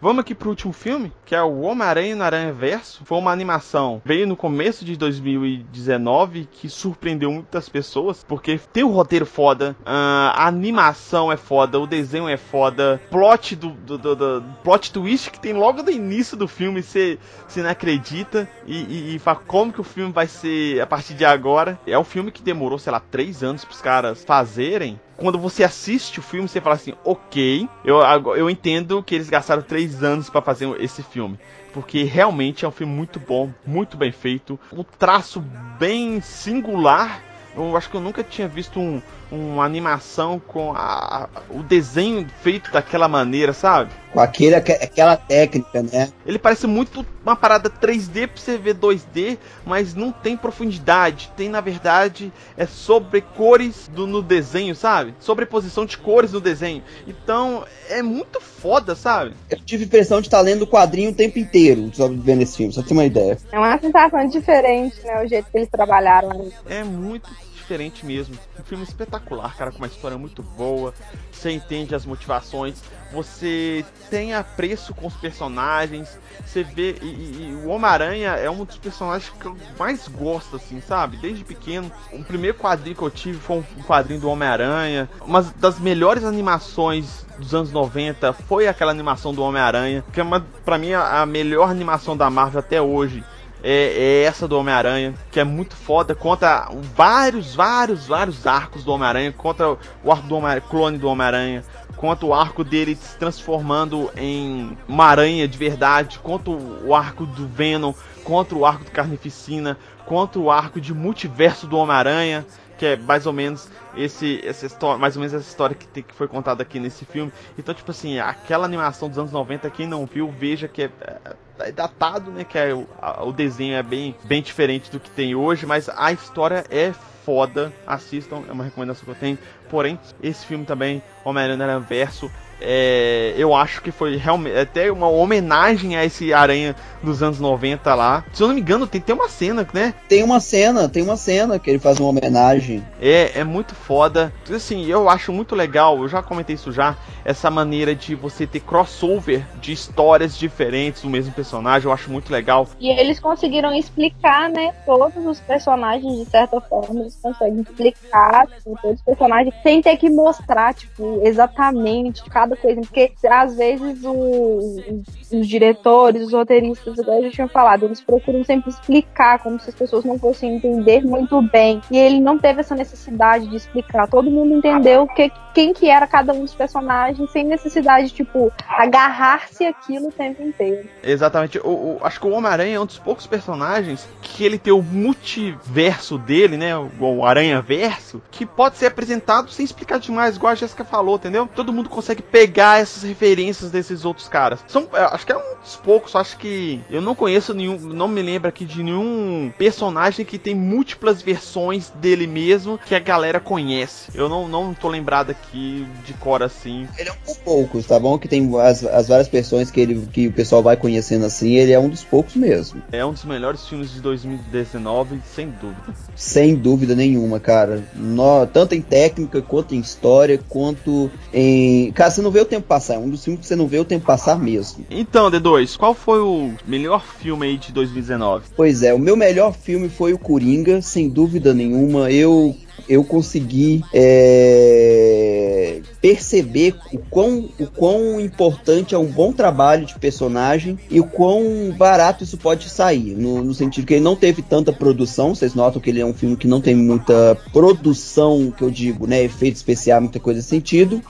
Vamos 0.00 0.20
aqui 0.20 0.32
pro 0.32 0.50
último 0.50 0.72
filme, 0.72 1.12
que 1.24 1.34
é 1.34 1.42
o 1.42 1.62
Homem-Aranha 1.62 2.14
no 2.14 2.22
Aranha 2.22 2.52
Verso. 2.52 3.02
Foi 3.04 3.18
uma 3.18 3.32
animação, 3.32 4.00
veio 4.04 4.28
no 4.28 4.36
começo 4.36 4.84
de 4.84 4.96
2019, 4.96 6.48
que 6.52 6.68
surpreendeu 6.68 7.32
muitas 7.32 7.68
pessoas, 7.68 8.22
porque 8.22 8.60
tem 8.72 8.84
o 8.84 8.90
um 8.90 8.92
roteiro 8.92 9.26
foda, 9.26 9.74
a 9.84 10.46
animação 10.46 11.32
é 11.32 11.36
foda, 11.36 11.80
o 11.80 11.86
desenho 11.86 12.28
é 12.28 12.36
foda, 12.36 13.00
plot 13.10 13.56
do, 13.56 13.70
do, 13.70 13.98
do, 13.98 14.14
do 14.14 14.44
plot 14.62 14.92
twist 14.92 15.32
que 15.32 15.40
tem 15.40 15.52
logo 15.52 15.82
no 15.82 15.90
início 15.90 16.36
do 16.36 16.46
filme, 16.46 16.80
você, 16.80 17.18
você 17.48 17.60
não 17.60 17.70
acredita, 17.70 18.48
e, 18.68 18.76
e, 18.76 19.16
e 19.16 19.18
fala 19.18 19.40
como 19.48 19.72
que 19.72 19.80
o 19.80 19.84
filme 19.84 20.12
vai 20.12 20.28
ser 20.28 20.80
a 20.80 20.86
partir 20.86 21.14
de 21.14 21.24
agora. 21.24 21.76
É 21.84 21.98
um 21.98 22.04
filme 22.04 22.30
que 22.30 22.40
demorou, 22.40 22.78
sei 22.78 22.92
lá, 22.92 23.00
três 23.00 23.42
anos 23.42 23.64
pros 23.64 23.80
caras 23.80 24.24
fazerem, 24.24 25.00
quando 25.18 25.36
você 25.36 25.64
assiste 25.64 26.20
o 26.20 26.22
filme, 26.22 26.48
você 26.48 26.60
fala 26.60 26.76
assim, 26.76 26.94
ok, 27.04 27.68
eu, 27.84 27.98
eu 28.36 28.48
entendo 28.48 29.02
que 29.02 29.16
eles 29.16 29.28
gastaram 29.28 29.60
três 29.60 30.02
anos 30.02 30.30
para 30.30 30.40
fazer 30.40 30.68
esse 30.80 31.02
filme. 31.02 31.38
Porque 31.72 32.04
realmente 32.04 32.64
é 32.64 32.68
um 32.68 32.72
filme 32.72 32.92
muito 32.94 33.18
bom, 33.18 33.52
muito 33.66 33.96
bem 33.96 34.12
feito, 34.12 34.58
um 34.72 34.84
traço 34.84 35.40
bem 35.78 36.20
singular. 36.20 37.20
Eu 37.56 37.76
acho 37.76 37.90
que 37.90 37.96
eu 37.96 38.00
nunca 38.00 38.22
tinha 38.22 38.46
visto 38.46 38.78
um, 38.78 39.02
uma 39.30 39.64
animação 39.64 40.38
com 40.38 40.72
a, 40.72 41.28
o 41.50 41.64
desenho 41.64 42.24
feito 42.40 42.70
daquela 42.70 43.08
maneira, 43.08 43.52
sabe? 43.52 43.90
Com 44.12 44.20
aquele, 44.20 44.54
aquela 44.54 45.16
técnica, 45.16 45.82
né? 45.82 46.10
Ele 46.24 46.38
parece 46.38 46.66
muito 46.66 47.04
uma 47.22 47.36
parada 47.36 47.68
3D 47.68 48.26
pra 48.26 48.40
você 48.40 48.56
ver 48.56 48.74
2D, 48.74 49.36
mas 49.66 49.94
não 49.94 50.10
tem 50.10 50.36
profundidade. 50.36 51.30
Tem, 51.36 51.48
na 51.48 51.60
verdade, 51.60 52.32
é 52.56 52.66
sobre 52.66 53.20
cores 53.20 53.88
do, 53.88 54.06
no 54.06 54.22
desenho, 54.22 54.74
sabe? 54.74 55.14
Sobreposição 55.20 55.84
de 55.84 55.98
cores 55.98 56.32
no 56.32 56.40
desenho. 56.40 56.82
Então, 57.06 57.64
é 57.90 58.02
muito 58.02 58.40
foda, 58.40 58.94
sabe? 58.94 59.34
Eu 59.50 59.58
tive 59.58 59.84
a 59.84 59.86
impressão 59.86 60.20
de 60.20 60.28
estar 60.28 60.40
lendo 60.40 60.62
o 60.62 60.66
quadrinho 60.66 61.10
o 61.10 61.14
tempo 61.14 61.38
inteiro, 61.38 61.90
só 61.92 62.08
vendo 62.08 62.42
esse 62.42 62.56
filme, 62.56 62.72
só 62.72 62.82
ter 62.82 62.94
uma 62.94 63.04
ideia. 63.04 63.38
É 63.52 63.58
uma 63.58 63.78
sensação 63.78 64.26
diferente, 64.28 64.96
né? 65.04 65.22
O 65.22 65.28
jeito 65.28 65.50
que 65.50 65.58
eles 65.58 65.68
trabalharam 65.68 66.30
ali. 66.30 66.52
É 66.66 66.82
muito 66.82 67.28
diferente 67.68 68.06
mesmo. 68.06 68.34
Um 68.58 68.64
filme 68.64 68.82
espetacular, 68.82 69.54
cara, 69.54 69.70
com 69.70 69.78
uma 69.78 69.86
história 69.86 70.16
muito 70.16 70.42
boa. 70.42 70.94
Você 71.30 71.50
entende 71.50 71.94
as 71.94 72.06
motivações, 72.06 72.82
você 73.12 73.84
tem 74.10 74.34
apreço 74.34 74.94
com 74.94 75.06
os 75.06 75.14
personagens, 75.14 76.18
você 76.44 76.64
vê. 76.64 76.96
E, 77.02 77.06
e, 77.06 77.50
e 77.50 77.66
o 77.66 77.68
Homem-Aranha 77.68 78.30
é 78.30 78.50
um 78.50 78.64
dos 78.64 78.78
personagens 78.78 79.30
que 79.38 79.46
eu 79.46 79.56
mais 79.78 80.08
gosto, 80.08 80.56
assim, 80.56 80.80
sabe? 80.80 81.18
Desde 81.18 81.44
pequeno. 81.44 81.92
O 82.10 82.24
primeiro 82.24 82.56
quadrinho 82.56 82.96
que 82.96 83.02
eu 83.02 83.10
tive 83.10 83.38
foi 83.38 83.58
um 83.58 83.82
quadrinho 83.82 84.20
do 84.20 84.30
Homem-Aranha. 84.30 85.08
Uma 85.20 85.42
das 85.42 85.78
melhores 85.78 86.24
animações 86.24 87.26
dos 87.38 87.54
anos 87.54 87.70
90 87.70 88.32
foi 88.32 88.66
aquela 88.66 88.90
animação 88.90 89.34
do 89.34 89.42
Homem-Aranha, 89.42 90.02
que 90.12 90.20
é 90.20 90.22
uma, 90.22 90.40
pra 90.64 90.78
mim 90.78 90.94
a 90.94 91.24
melhor 91.26 91.70
animação 91.70 92.16
da 92.16 92.30
Marvel 92.30 92.60
até 92.60 92.80
hoje 92.80 93.22
é, 93.62 94.22
é 94.22 94.22
essa 94.22 94.46
do 94.46 94.58
Homem-Aranha, 94.58 95.14
que 95.30 95.40
é 95.40 95.44
muito 95.44 95.74
foda, 95.74 96.14
conta 96.14 96.68
vários, 96.94 97.54
vários, 97.54 98.06
vários 98.06 98.46
arcos 98.46 98.84
do 98.84 98.92
Homem-Aranha, 98.92 99.32
contra 99.32 99.76
o 100.02 100.12
arco 100.12 100.26
do 100.26 100.36
Homem 100.36 100.60
clone 100.68 100.98
do 100.98 101.08
Homem-Aranha, 101.08 101.64
conta 101.96 102.24
o 102.26 102.32
arco 102.32 102.62
dele 102.62 102.94
se 102.94 103.16
transformando 103.18 104.10
em 104.16 104.76
uma 104.86 105.06
aranha 105.06 105.48
de 105.48 105.58
verdade, 105.58 106.18
conta 106.20 106.50
o 106.50 106.94
arco 106.94 107.26
do 107.26 107.46
Venom, 107.46 107.92
contra 108.22 108.56
o 108.56 108.64
arco 108.64 108.84
do 108.84 108.90
Carnificina, 108.90 109.76
contra 110.06 110.40
o 110.40 110.50
arco 110.50 110.80
de 110.80 110.94
multiverso 110.94 111.66
do 111.66 111.76
Homem-Aranha, 111.76 112.46
que 112.78 112.86
é 112.86 112.96
mais 112.96 113.26
ou 113.26 113.32
menos 113.32 113.68
esse 113.96 114.40
essa 114.46 114.64
história, 114.64 114.98
mais 114.98 115.16
ou 115.16 115.20
menos 115.20 115.34
essa 115.34 115.48
história 115.48 115.74
que, 115.74 115.86
te, 115.88 116.02
que 116.02 116.14
foi 116.14 116.28
contada 116.28 116.62
aqui 116.62 116.78
nesse 116.78 117.04
filme. 117.04 117.32
Então, 117.58 117.74
tipo 117.74 117.90
assim, 117.90 118.20
aquela 118.20 118.64
animação 118.64 119.08
dos 119.08 119.18
anos 119.18 119.32
90, 119.32 119.68
quem 119.70 119.86
não 119.86 120.06
viu, 120.06 120.30
veja 120.30 120.68
que 120.68 120.82
é, 120.82 120.90
é 121.00 121.47
datado, 121.74 122.30
né, 122.30 122.44
que 122.44 122.58
é, 122.58 122.72
o, 122.72 122.86
a, 123.00 123.24
o 123.24 123.32
desenho 123.32 123.74
é 123.76 123.82
bem, 123.82 124.14
bem 124.24 124.42
diferente 124.42 124.90
do 124.90 125.00
que 125.00 125.10
tem 125.10 125.34
hoje, 125.34 125.66
mas 125.66 125.88
a 125.88 126.12
história 126.12 126.64
é 126.70 126.92
foda, 127.24 127.72
assistam, 127.86 128.42
é 128.48 128.52
uma 128.52 128.64
recomendação 128.64 129.04
que 129.04 129.10
eu 129.10 129.14
tenho. 129.14 129.38
Porém, 129.68 129.98
esse 130.22 130.46
filme 130.46 130.64
também, 130.64 131.02
Homem-Aranha 131.24 131.78
Verso, 131.78 132.30
É, 132.60 133.34
eu 133.36 133.54
acho 133.54 133.82
que 133.82 133.90
foi 133.90 134.16
realmente 134.16 134.56
até 134.56 134.90
uma 134.90 135.08
homenagem 135.08 135.96
a 135.96 136.04
esse 136.04 136.32
Aranha 136.32 136.74
dos 137.02 137.22
anos 137.22 137.38
90 137.38 137.94
lá. 137.94 138.24
Se 138.32 138.42
eu 138.42 138.48
não 138.48 138.54
me 138.54 138.60
engano, 138.60 138.86
tem, 138.86 139.00
tem 139.00 139.14
uma 139.14 139.28
cena, 139.28 139.66
né? 139.72 139.94
Tem 140.08 140.22
uma 140.22 140.40
cena, 140.40 140.88
tem 140.88 141.02
uma 141.02 141.16
cena 141.16 141.58
que 141.58 141.70
ele 141.70 141.78
faz 141.78 141.98
uma 142.00 142.08
homenagem. 142.08 142.84
É, 143.00 143.40
é 143.40 143.44
muito 143.44 143.74
foda. 143.74 144.32
Assim, 144.52 144.86
eu 144.86 145.08
acho 145.08 145.32
muito 145.32 145.54
legal, 145.54 145.98
eu 145.98 146.08
já 146.08 146.22
comentei 146.22 146.54
isso 146.54 146.72
já, 146.72 146.96
essa 147.24 147.50
maneira 147.50 147.94
de 147.94 148.14
você 148.14 148.46
ter 148.46 148.60
crossover 148.60 149.44
de 149.60 149.72
histórias 149.72 150.36
diferentes 150.36 151.02
do 151.02 151.10
mesmo 151.10 151.32
personagem, 151.32 151.86
eu 151.86 151.92
acho 151.92 152.10
muito 152.10 152.32
legal. 152.32 152.66
E 152.80 152.88
eles 152.88 153.20
conseguiram 153.20 153.74
explicar, 153.74 154.48
né, 154.50 154.74
todos 154.86 155.24
os 155.24 155.40
personagens 155.40 156.18
de 156.18 156.24
certa 156.24 156.60
forma, 156.60 157.00
eles 157.00 157.18
conseguem 157.20 157.60
explicar 157.60 158.46
tipo, 158.46 158.78
todos 158.80 158.98
os 158.98 159.04
personagens 159.04 159.54
sem 159.62 159.82
ter 159.82 159.96
que 159.96 160.08
mostrar, 160.08 160.74
tipo, 160.74 161.20
exatamente 161.22 162.24
cada 162.24 162.47
coisa, 162.56 162.80
porque 162.80 163.12
às 163.28 163.56
vezes 163.56 164.04
o, 164.04 165.02
os 165.32 165.46
diretores, 165.46 166.22
os 166.22 166.32
roteiristas, 166.32 166.98
igual 166.98 167.18
eu 167.18 167.24
já 167.24 167.30
tinha 167.30 167.48
falado, 167.48 167.84
eles 167.84 168.00
procuram 168.00 168.44
sempre 168.44 168.70
explicar 168.70 169.38
como 169.40 169.58
se 169.60 169.70
as 169.70 169.74
pessoas 169.74 170.04
não 170.04 170.18
fossem 170.18 170.56
entender 170.56 171.02
muito 171.04 171.40
bem. 171.42 171.80
E 171.90 171.98
ele 171.98 172.20
não 172.20 172.38
teve 172.38 172.60
essa 172.60 172.74
necessidade 172.74 173.46
de 173.48 173.56
explicar. 173.56 174.08
Todo 174.08 174.30
mundo 174.30 174.54
entendeu 174.54 175.06
que, 175.06 175.30
quem 175.54 175.72
que 175.72 175.88
era 175.88 176.06
cada 176.06 176.32
um 176.32 176.42
dos 176.42 176.54
personagens 176.54 177.30
sem 177.30 177.44
necessidade 177.44 178.08
de, 178.08 178.14
tipo, 178.14 178.52
agarrar-se 178.68 179.64
aquilo 179.64 180.08
o 180.08 180.12
tempo 180.12 180.42
inteiro. 180.42 180.88
Exatamente. 181.02 181.58
O, 181.58 181.70
o 181.70 181.98
acho 182.02 182.20
que 182.20 182.26
o 182.26 182.30
Homem-Aranha 182.30 182.76
é 182.76 182.80
um 182.80 182.86
dos 182.86 182.98
poucos 182.98 183.26
personagens 183.26 184.08
que 184.22 184.44
ele 184.44 184.58
tem 184.58 184.72
o 184.72 184.82
multiverso 184.82 186.18
dele, 186.18 186.56
né? 186.56 186.76
O, 186.76 186.90
o 187.00 187.24
Aranha-verso, 187.24 188.22
que 188.30 188.46
pode 188.46 188.76
ser 188.76 188.86
apresentado 188.86 189.50
sem 189.50 189.64
explicar 189.64 189.98
demais, 189.98 190.36
igual 190.36 190.52
a 190.52 190.56
Jéssica 190.56 190.84
falou, 190.84 191.16
entendeu? 191.16 191.48
Todo 191.54 191.72
mundo 191.72 191.88
consegue 191.88 192.22
pegar 192.38 192.80
essas 192.80 193.02
referências 193.02 193.72
desses 193.72 194.04
outros 194.04 194.28
caras. 194.28 194.60
São, 194.68 194.86
é, 194.92 195.00
acho 195.00 195.26
que 195.26 195.32
é 195.32 195.36
um 195.36 195.60
dos 195.60 195.74
poucos, 195.74 196.14
acho 196.14 196.38
que 196.38 196.80
eu 196.88 197.02
não 197.02 197.12
conheço 197.12 197.52
nenhum, 197.52 197.76
não 197.76 198.06
me 198.06 198.22
lembro 198.22 198.48
aqui 198.48 198.64
de 198.64 198.80
nenhum 198.80 199.52
personagem 199.58 200.24
que 200.24 200.38
tem 200.38 200.54
múltiplas 200.54 201.20
versões 201.20 201.90
dele 201.90 202.28
mesmo 202.28 202.78
que 202.78 202.94
a 202.94 203.00
galera 203.00 203.40
conhece. 203.40 204.12
Eu 204.14 204.28
não, 204.28 204.46
não 204.46 204.72
tô 204.72 204.88
lembrado 204.88 205.30
aqui 205.30 205.84
de 206.06 206.14
cor 206.14 206.44
assim. 206.44 206.86
Ele 206.96 207.08
é 207.08 207.12
um 207.12 207.26
dos 207.26 207.36
poucos, 207.38 207.86
tá 207.86 207.98
bom? 207.98 208.16
Que 208.16 208.28
tem 208.28 208.48
as, 208.60 208.84
as 208.84 209.08
várias 209.08 209.26
versões 209.26 209.68
que, 209.68 209.80
ele, 209.80 210.06
que 210.12 210.28
o 210.28 210.32
pessoal 210.32 210.62
vai 210.62 210.76
conhecendo 210.76 211.26
assim, 211.26 211.54
ele 211.54 211.72
é 211.72 211.78
um 211.78 211.88
dos 211.88 212.04
poucos 212.04 212.36
mesmo. 212.36 212.80
É 212.92 213.04
um 213.04 213.12
dos 213.12 213.24
melhores 213.24 213.66
filmes 213.66 213.92
de 213.92 214.00
2019, 214.00 215.20
sem 215.34 215.50
dúvida. 215.50 215.92
Sem 216.14 216.54
dúvida 216.54 216.94
nenhuma, 216.94 217.40
cara. 217.40 217.82
No, 217.96 218.46
tanto 218.46 218.76
em 218.76 218.80
técnica, 218.80 219.42
quanto 219.42 219.74
em 219.74 219.80
história, 219.80 220.38
quanto 220.48 221.10
em. 221.34 221.90
Cara, 221.92 222.10
você 222.12 222.22
não 222.22 222.27
vê 222.30 222.40
o 222.40 222.44
tempo 222.44 222.66
passar. 222.66 222.94
É 222.94 222.98
um 222.98 223.08
dos 223.08 223.24
filmes 223.24 223.40
que 223.40 223.46
você 223.46 223.56
não 223.56 223.66
vê 223.66 223.78
o 223.78 223.84
tempo 223.84 224.06
passar 224.06 224.38
mesmo. 224.38 224.84
Então, 224.90 225.30
D2, 225.30 225.76
qual 225.76 225.94
foi 225.94 226.20
o 226.20 226.52
melhor 226.66 227.04
filme 227.04 227.46
aí 227.46 227.56
de 227.56 227.72
2019? 227.72 228.46
Pois 228.56 228.82
é, 228.82 228.92
o 228.94 228.98
meu 228.98 229.16
melhor 229.16 229.52
filme 229.54 229.88
foi 229.88 230.12
o 230.12 230.18
Coringa, 230.18 230.80
sem 230.82 231.08
dúvida 231.08 231.54
nenhuma. 231.54 232.10
Eu 232.10 232.54
eu 232.88 233.04
consegui 233.04 233.84
é, 233.92 235.80
perceber 236.00 236.74
o 236.92 236.98
quão, 236.98 237.48
o 237.58 237.66
quão 237.66 238.20
importante 238.20 238.94
é 238.94 238.98
um 238.98 239.06
bom 239.06 239.32
trabalho 239.32 239.84
de 239.84 239.98
personagem 239.98 240.78
e 240.90 241.00
o 241.00 241.04
quão 241.04 241.74
barato 241.76 242.24
isso 242.24 242.38
pode 242.38 242.68
sair. 242.68 243.14
No, 243.14 243.42
no, 243.44 243.54
sentido 243.54 243.86
que 243.86 243.94
ele 243.94 244.04
não 244.04 244.16
teve 244.16 244.42
tanta 244.42 244.72
produção. 244.72 245.34
Vocês 245.34 245.54
notam 245.54 245.80
que 245.80 245.90
ele 245.90 246.00
é 246.00 246.06
um 246.06 246.14
filme 246.14 246.36
que 246.36 246.46
não 246.46 246.60
tem 246.60 246.74
muita 246.74 247.36
produção, 247.52 248.50
que 248.50 248.62
eu 248.62 248.70
digo, 248.70 249.06
né? 249.06 249.22
Efeito 249.22 249.56
especial, 249.56 250.00
muita 250.00 250.18
coisa 250.18 250.38
nesse 250.38 250.48
sentido. 250.48 251.02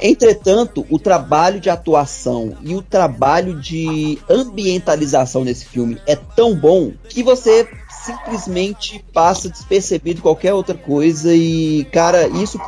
Entretanto, 0.00 0.86
o 0.90 0.98
trabalho 0.98 1.60
de 1.60 1.70
atuação 1.70 2.56
e 2.62 2.74
o 2.74 2.82
trabalho 2.82 3.60
de 3.60 4.18
ambientalização 4.28 5.44
nesse 5.44 5.66
filme 5.66 6.00
é 6.06 6.16
tão 6.16 6.54
bom 6.54 6.92
que 7.08 7.22
você 7.22 7.68
simplesmente 8.04 9.04
passa 9.12 9.48
despercebido 9.48 10.20
qualquer 10.20 10.52
outra 10.52 10.74
coisa 10.74 11.34
e, 11.34 11.86
cara, 11.90 12.28
isso 12.28 12.60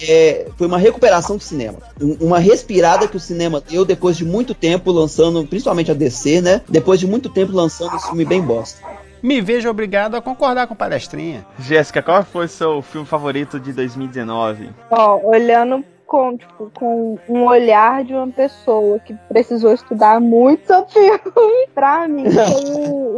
é, 0.00 0.46
foi 0.56 0.66
uma 0.66 0.78
recuperação 0.78 1.36
do 1.36 1.42
cinema. 1.42 1.78
Uma 2.20 2.38
respirada 2.38 3.08
que 3.08 3.16
o 3.16 3.20
cinema 3.20 3.60
deu 3.60 3.84
depois 3.84 4.16
de 4.16 4.24
muito 4.24 4.54
tempo 4.54 4.92
lançando, 4.92 5.44
principalmente 5.46 5.90
a 5.90 5.94
DC, 5.94 6.40
né? 6.40 6.60
Depois 6.68 7.00
de 7.00 7.06
muito 7.06 7.28
tempo 7.28 7.52
lançando 7.52 7.96
esse 7.96 8.06
filme 8.06 8.24
bem 8.24 8.40
bosta. 8.40 8.80
Me 9.20 9.40
vejo 9.40 9.68
obrigado 9.68 10.14
a 10.14 10.22
concordar 10.22 10.68
com 10.68 10.76
palestrinha. 10.76 11.44
Jéssica, 11.58 12.00
qual 12.00 12.22
foi 12.22 12.46
o 12.46 12.48
seu 12.48 12.80
filme 12.82 13.06
favorito 13.06 13.58
de 13.58 13.72
2019? 13.72 14.70
Ó, 14.92 15.20
olhando 15.24 15.84
com, 16.08 16.38
tipo, 16.38 16.72
com 16.74 17.18
um 17.28 17.44
olhar 17.44 18.02
de 18.02 18.14
uma 18.14 18.28
pessoa 18.28 18.98
que 18.98 19.14
precisou 19.28 19.74
estudar 19.74 20.18
muito 20.20 20.66
sobre 20.66 20.90
filme, 21.20 21.68
pra 21.74 22.08
mim, 22.08 22.24
foi 22.30 22.44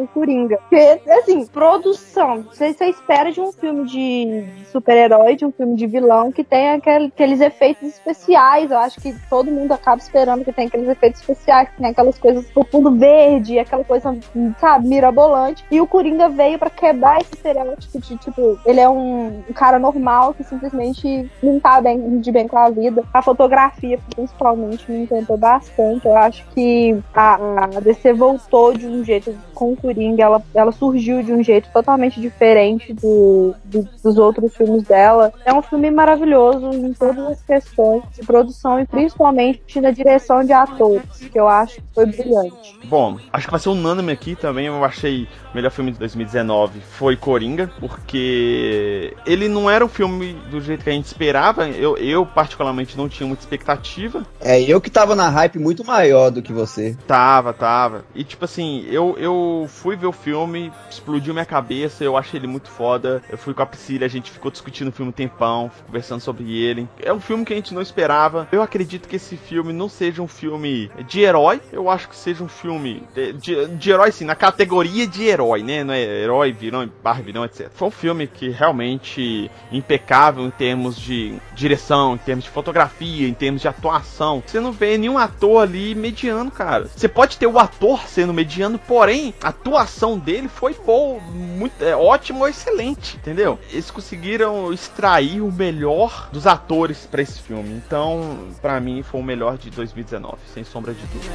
o, 0.03 0.09
Coringa. 0.09 0.59
Porque, 0.69 1.01
assim, 1.11 1.47
produção. 1.47 2.43
Você, 2.43 2.73
você 2.73 2.87
espera 2.87 3.31
de 3.31 3.41
um 3.41 3.53
filme 3.53 3.87
de, 3.87 4.45
super-herói, 4.71 5.37
de 5.37 5.45
um 5.45 5.53
filme 5.53 5.77
de 5.77 5.87
vilão, 5.87 6.33
que 6.33 6.45
tem 6.45 6.71
aquele, 6.71 7.07
aqueles 7.07 7.41
efeitos 7.41 7.89
especiais. 7.89 8.71
Eu 8.71 8.79
acho 8.79 9.01
que 9.01 9.15
todo 9.29 9.51
mundo 9.51 9.73
acaba 9.73 10.01
esperando 10.01 10.45
que 10.45 10.53
tenha 10.53 10.69
aqueles 10.69 10.89
efeitos 10.89 11.21
especiais, 11.21 11.69
que 11.69 11.77
tem 11.77 11.91
aquelas 11.91 12.19
coisas 12.19 12.47
pro 12.51 12.65
fundo 12.65 12.91
verde, 12.93 13.59
aquela 13.59 13.85
coisa, 13.85 14.17
sabe, 14.59 14.89
mirabolante. 14.89 15.65
E 15.71 15.81
o 15.81 15.87
Coringa 15.87 16.29
veio 16.29 16.59
para 16.59 16.71
quebrar 16.71 17.21
esse 17.21 17.35
estereótipo 17.35 17.99
de, 18.01 18.17
tipo, 18.17 18.59
ele 18.67 18.81
é 18.81 18.89
um, 18.89 19.43
cara 19.55 19.79
normal 19.79 20.35
que 20.35 20.45
simplesmente 20.45 21.31
não 21.43 21.61
tá 21.61 21.81
bem, 21.81 22.19
de 22.21 22.33
bem 22.33 22.49
com 22.49 22.59
a 22.59 22.69
vida 22.69 22.81
vida. 22.81 23.05
A 23.13 23.23
fotografia, 23.23 23.99
principalmente, 24.15 24.91
me 24.91 25.03
encantou 25.03 25.37
bastante. 25.37 26.07
Eu 26.07 26.17
acho 26.17 26.45
que 26.55 26.99
a, 27.15 27.35
a 27.77 27.81
DC 27.81 28.13
voltou 28.13 28.73
de 28.73 28.87
um 28.87 29.05
jeito 29.05 29.37
com 29.55 29.73
o 29.73 29.77
Coringa, 29.93 30.23
ela, 30.23 30.43
ela 30.55 30.73
surgiu 30.73 31.23
de 31.23 31.33
um 31.33 31.43
jeito 31.43 31.69
totalmente 31.73 32.21
diferente 32.21 32.93
do, 32.93 33.55
do, 33.65 33.89
dos 34.03 34.19
outros 34.19 34.57
filmes 34.57 34.83
dela. 34.85 35.33
É 35.45 35.53
um 35.53 35.63
filme 35.63 35.91
maravilhoso 35.91 36.71
em 36.73 36.93
todas 36.93 37.27
as 37.27 37.43
questões 37.43 38.03
de 38.15 38.25
produção 38.25 38.81
e 38.81 38.87
principalmente 38.87 39.81
na 39.81 39.91
direção 39.91 40.45
de 40.45 40.53
atores, 40.53 41.03
que 41.31 41.39
eu 41.39 41.49
acho 41.49 41.77
que 41.77 41.83
foi 41.95 42.07
brilhante. 42.07 42.79
Bom, 42.85 43.19
acho 43.33 43.47
que 43.47 43.51
vai 43.51 43.61
ser 43.61 43.69
unânime 43.69 44.13
aqui 44.13 44.35
também. 44.35 44.67
Eu 44.67 44.85
achei 44.85 45.29
o 45.53 45.57
melhor 45.57 45.71
filme 45.71 45.93
de 45.93 45.99
2019 45.99 46.81
foi 46.81 47.17
Coringa, 47.17 47.71
porque 47.79 49.15
ele 49.27 49.49
não 49.49 49.71
era 49.71 49.85
um 49.85 49.89
filme 49.89 50.35
do 50.51 50.61
jeito 50.61 50.85
que 50.85 50.91
a 50.91 50.93
gente 50.93 51.07
esperava. 51.07 51.69
Eu, 51.69 51.97
eu 51.97 52.25
particularmente 52.25 52.71
particularmente 52.71 52.97
não 52.97 53.09
tinha 53.09 53.27
muita 53.27 53.43
expectativa. 53.43 54.27
É, 54.41 54.61
eu 54.61 54.81
que 54.81 54.91
tava 54.91 55.15
na 55.15 55.29
hype 55.29 55.59
muito 55.59 55.85
maior 55.85 56.31
do 56.31 56.43
que 56.43 56.53
você. 56.53 56.97
Tava, 57.07 57.53
tava. 57.53 58.05
E 58.15 58.25
tipo 58.25 58.45
assim, 58.45 58.87
eu, 58.91 59.17
eu 59.19 59.67
fui 59.81 59.97
ver 59.97 60.07
o 60.07 60.13
filme, 60.13 60.71
explodiu 60.91 61.33
minha 61.33 61.47
cabeça, 61.47 62.05
eu 62.05 62.17
achei 62.17 62.39
ele 62.39 62.47
muito 62.47 62.69
foda. 62.69 63.23
Eu 63.31 63.39
fui 63.39 63.55
com 63.55 63.63
a 63.63 63.67
Priscila, 63.67 64.05
a 64.05 64.09
gente 64.09 64.31
ficou 64.31 64.51
discutindo 64.51 64.89
o 64.89 64.93
filme 64.93 65.09
um 65.09 65.13
tempão, 65.13 65.71
conversando 65.87 66.21
sobre 66.21 66.55
ele. 66.55 66.87
É 67.03 67.13
um 67.13 67.21
filme 67.21 67.45
que 67.45 67.53
a 67.53 67.57
gente 67.57 67.73
não 67.73 67.81
esperava. 67.81 68.47
Eu 68.53 68.63
acredito 68.63 69.09
que 69.09 69.17
esse 69.17 69.37
filme 69.37 69.73
não 69.73 69.89
seja 69.89 70.21
um 70.21 70.29
filme 70.29 70.91
de 71.09 71.21
herói, 71.21 71.61
eu 71.73 71.89
acho 71.89 72.09
que 72.09 72.17
seja 72.17 72.45
um 72.45 72.49
filme 72.49 73.03
de, 73.15 73.33
de, 73.33 73.67
de 73.69 73.91
herói, 73.91 74.13
sim, 74.13 74.25
na 74.25 74.35
categoria 74.35 75.07
de 75.07 75.25
herói, 75.25 75.63
né? 75.63 75.83
Não 75.83 75.95
é 75.95 76.03
herói, 76.03 76.53
vilão, 76.53 76.91
barra 77.03 77.23
vilão, 77.23 77.45
etc. 77.45 77.71
Foi 77.73 77.89
um 77.89 77.93
filme 77.93 78.27
que 78.27 78.51
realmente 78.51 79.51
impecável 79.73 80.45
em 80.45 80.51
termos 80.51 80.97
de 80.97 81.35
direção, 81.55 82.15
em 82.15 82.19
termos 82.19 82.45
de 82.45 82.51
fotografia, 82.51 83.27
em 83.27 83.35
termos 83.35 83.63
de 83.63 83.69
atuação. 83.69 84.43
Você 84.47 84.61
não 84.61 84.73
vê 84.73 84.99
nenhum 84.99 85.17
ator 85.17 85.63
ali 85.63 85.95
mediano, 85.95 86.51
cara. 86.51 86.87
Você 86.95 87.09
pode 87.09 87.39
ter 87.39 87.47
o 87.47 87.59
ator 87.59 88.07
sendo 88.07 88.35
mediano, 88.35 88.79
porém, 88.79 89.35
a 89.43 89.53
atuação 89.71 90.19
dele 90.19 90.49
foi 90.49 90.75
pô, 90.75 91.21
muito 91.21 91.83
é, 91.83 91.95
ótimo 91.95 92.47
excelente, 92.47 93.17
entendeu? 93.17 93.59
Eles 93.71 93.91
conseguiram 93.91 94.73
extrair 94.73 95.41
o 95.41 95.53
melhor 95.53 96.29
dos 96.33 96.47
atores 96.47 97.07
para 97.07 97.23
esse 97.23 97.41
filme. 97.41 97.71
Então, 97.75 98.49
para 98.61 98.81
mim, 98.81 99.03
foi 99.03 99.21
o 99.21 99.25
melhor 99.25 99.57
de 99.57 99.71
2019, 99.71 100.37
sem 100.53 100.65
sombra 100.65 100.93
de 100.93 101.07
dúvida. 101.07 101.31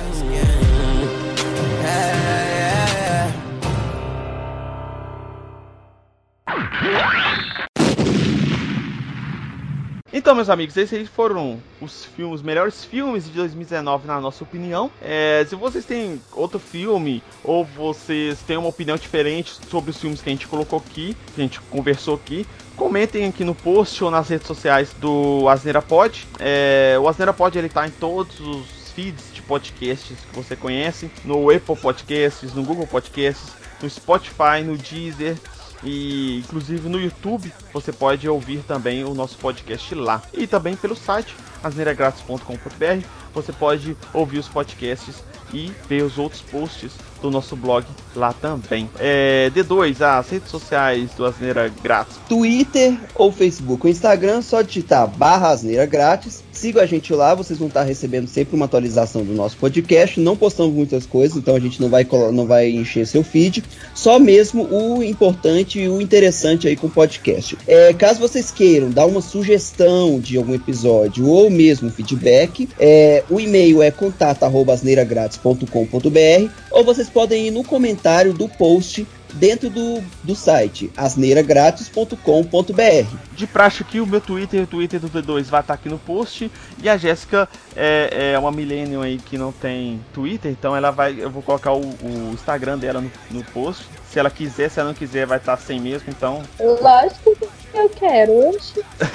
Então, 10.17 10.33
meus 10.33 10.49
amigos, 10.49 10.77
esses 10.77 11.09
foram 11.09 11.61
os 11.81 12.05
filmes, 12.05 12.41
melhores 12.41 12.85
filmes 12.85 13.25
de 13.25 13.31
2019, 13.31 14.07
na 14.07 14.21
nossa 14.21 14.45
opinião. 14.45 14.89
É, 15.01 15.45
se 15.45 15.55
vocês 15.55 15.83
têm 15.83 16.21
outro 16.31 16.57
filme, 16.57 17.21
ou 17.43 17.65
vocês 17.65 18.39
têm 18.47 18.55
uma 18.55 18.69
opinião 18.69 18.95
diferente 18.95 19.59
sobre 19.69 19.91
os 19.91 19.99
filmes 19.99 20.21
que 20.21 20.29
a 20.29 20.31
gente 20.31 20.47
colocou 20.47 20.79
aqui, 20.79 21.17
que 21.35 21.41
a 21.41 21.43
gente 21.43 21.59
conversou 21.59 22.15
aqui, 22.15 22.47
comentem 22.77 23.27
aqui 23.27 23.43
no 23.43 23.53
post 23.53 24.01
ou 24.05 24.09
nas 24.09 24.29
redes 24.29 24.47
sociais 24.47 24.95
do 25.01 25.49
Asneira 25.49 25.81
Pod. 25.81 26.25
É, 26.39 26.95
o 26.97 27.09
Asneira 27.09 27.33
Pod 27.33 27.57
ele 27.57 27.67
tá 27.67 27.85
em 27.85 27.91
todos 27.91 28.39
os 28.39 28.91
feeds 28.95 29.33
de 29.33 29.41
podcasts 29.41 30.17
que 30.17 30.33
você 30.33 30.55
conhece, 30.55 31.11
no 31.25 31.49
Apple 31.49 31.75
Podcasts, 31.75 32.53
no 32.53 32.63
Google 32.63 32.87
Podcasts, 32.87 33.51
no 33.83 33.89
Spotify, 33.89 34.63
no 34.63 34.77
Deezer, 34.77 35.35
e 35.83 36.39
inclusive 36.39 36.89
no 36.89 36.99
YouTube 36.99 37.51
você 37.73 37.91
pode 37.91 38.27
ouvir 38.27 38.63
também 38.67 39.03
o 39.03 39.13
nosso 39.13 39.37
podcast 39.37 39.93
lá. 39.95 40.21
E 40.33 40.47
também 40.47 40.75
pelo 40.75 40.95
site 40.95 41.35
asneiragratis.com.br, 41.63 43.05
você 43.33 43.51
pode 43.51 43.97
ouvir 44.13 44.39
os 44.39 44.47
podcasts 44.47 45.23
e 45.53 45.71
ver 45.87 46.03
os 46.03 46.17
outros 46.17 46.41
posts 46.41 46.93
do 47.21 47.29
nosso 47.29 47.55
blog 47.55 47.85
lá 48.15 48.33
também. 48.33 48.89
É, 48.99 49.51
D2, 49.53 50.01
as 50.01 50.29
redes 50.29 50.49
sociais 50.49 51.11
do 51.13 51.25
Asneira 51.25 51.71
Grátis. 51.81 52.17
Twitter 52.27 52.97
ou 53.15 53.31
Facebook. 53.31 53.85
O 53.85 53.89
Instagram, 53.89 54.41
só 54.41 54.61
digitar 54.61 55.07
barra 55.07 55.49
Asneira 55.49 55.85
Grátis. 55.85 56.43
Siga 56.55 56.81
a 56.83 56.85
gente 56.85 57.13
lá, 57.13 57.35
vocês 57.35 57.59
vão 57.59 57.67
estar 57.67 57.83
recebendo 57.83 58.27
sempre 58.27 58.55
uma 58.55 58.63
atualização 58.63 59.25
do 59.25 59.33
nosso 59.33 59.57
podcast. 59.57 60.21
Não 60.21 60.37
postamos 60.37 60.73
muitas 60.73 61.05
coisas, 61.05 61.35
então 61.37 61.53
a 61.53 61.59
gente 61.59 61.81
não 61.81 61.89
vai, 61.89 62.07
não 62.31 62.47
vai 62.47 62.69
encher 62.69 63.05
seu 63.05 63.23
feed. 63.23 63.61
Só 63.93 64.17
mesmo 64.17 64.63
o 64.63 65.03
importante 65.03 65.81
e 65.81 65.89
o 65.89 66.01
interessante 66.01 66.65
aí 66.65 66.77
com 66.77 66.87
o 66.87 66.89
podcast. 66.89 67.57
É, 67.67 67.93
caso 67.93 68.21
vocês 68.21 68.51
queiram 68.51 68.89
dar 68.89 69.05
uma 69.05 69.21
sugestão 69.21 70.17
de 70.17 70.37
algum 70.37 70.53
episódio 70.53 71.27
ou 71.27 71.49
mesmo 71.49 71.89
feedback, 71.89 72.69
é, 72.79 73.21
o 73.29 73.37
e-mail 73.37 73.83
é 73.83 73.91
contato.asneiragratis.com.br 73.91 76.51
ou 76.71 76.85
vocês 76.85 77.09
podem 77.09 77.47
ir 77.47 77.51
no 77.51 77.65
comentário 77.65 78.33
do 78.33 78.47
post 78.47 79.05
dentro 79.35 79.69
do, 79.69 80.01
do 80.23 80.35
site 80.35 80.91
asneiragratis.com.br. 80.97 83.17
De 83.33 83.45
praxe 83.45 83.83
aqui, 83.83 83.99
o 83.99 84.07
meu 84.07 84.21
Twitter 84.21 84.61
e 84.61 84.63
o 84.63 84.67
Twitter 84.67 84.99
do 84.99 85.09
V2 85.09 85.45
vai 85.45 85.61
estar 85.61 85.73
aqui 85.73 85.89
no 85.89 85.99
post. 85.99 86.51
E 86.81 86.89
a 86.89 86.97
Jéssica 86.97 87.47
é, 87.75 88.31
é, 88.33 88.39
uma 88.39 88.51
millennium 88.51 89.01
aí 89.01 89.17
que 89.17 89.37
não 89.37 89.51
tem 89.51 89.99
Twitter, 90.13 90.51
então 90.51 90.75
ela 90.75 90.91
vai. 90.91 91.15
Eu 91.19 91.29
vou 91.29 91.43
colocar 91.43 91.73
o, 91.73 91.81
o 91.81 92.31
Instagram 92.33 92.77
dela 92.77 93.01
no, 93.01 93.11
no, 93.31 93.43
post. 93.45 93.85
Se 94.09 94.19
ela 94.19 94.29
quiser, 94.29 94.69
se 94.69 94.79
ela 94.79 94.89
não 94.89 94.95
quiser, 94.95 95.25
vai 95.25 95.37
estar 95.37 95.57
sem 95.57 95.79
mesmo, 95.79 96.09
então. 96.09 96.41
Lógico 96.59 97.35
que 97.35 97.77
eu 97.77 97.89
quero. 97.89 98.33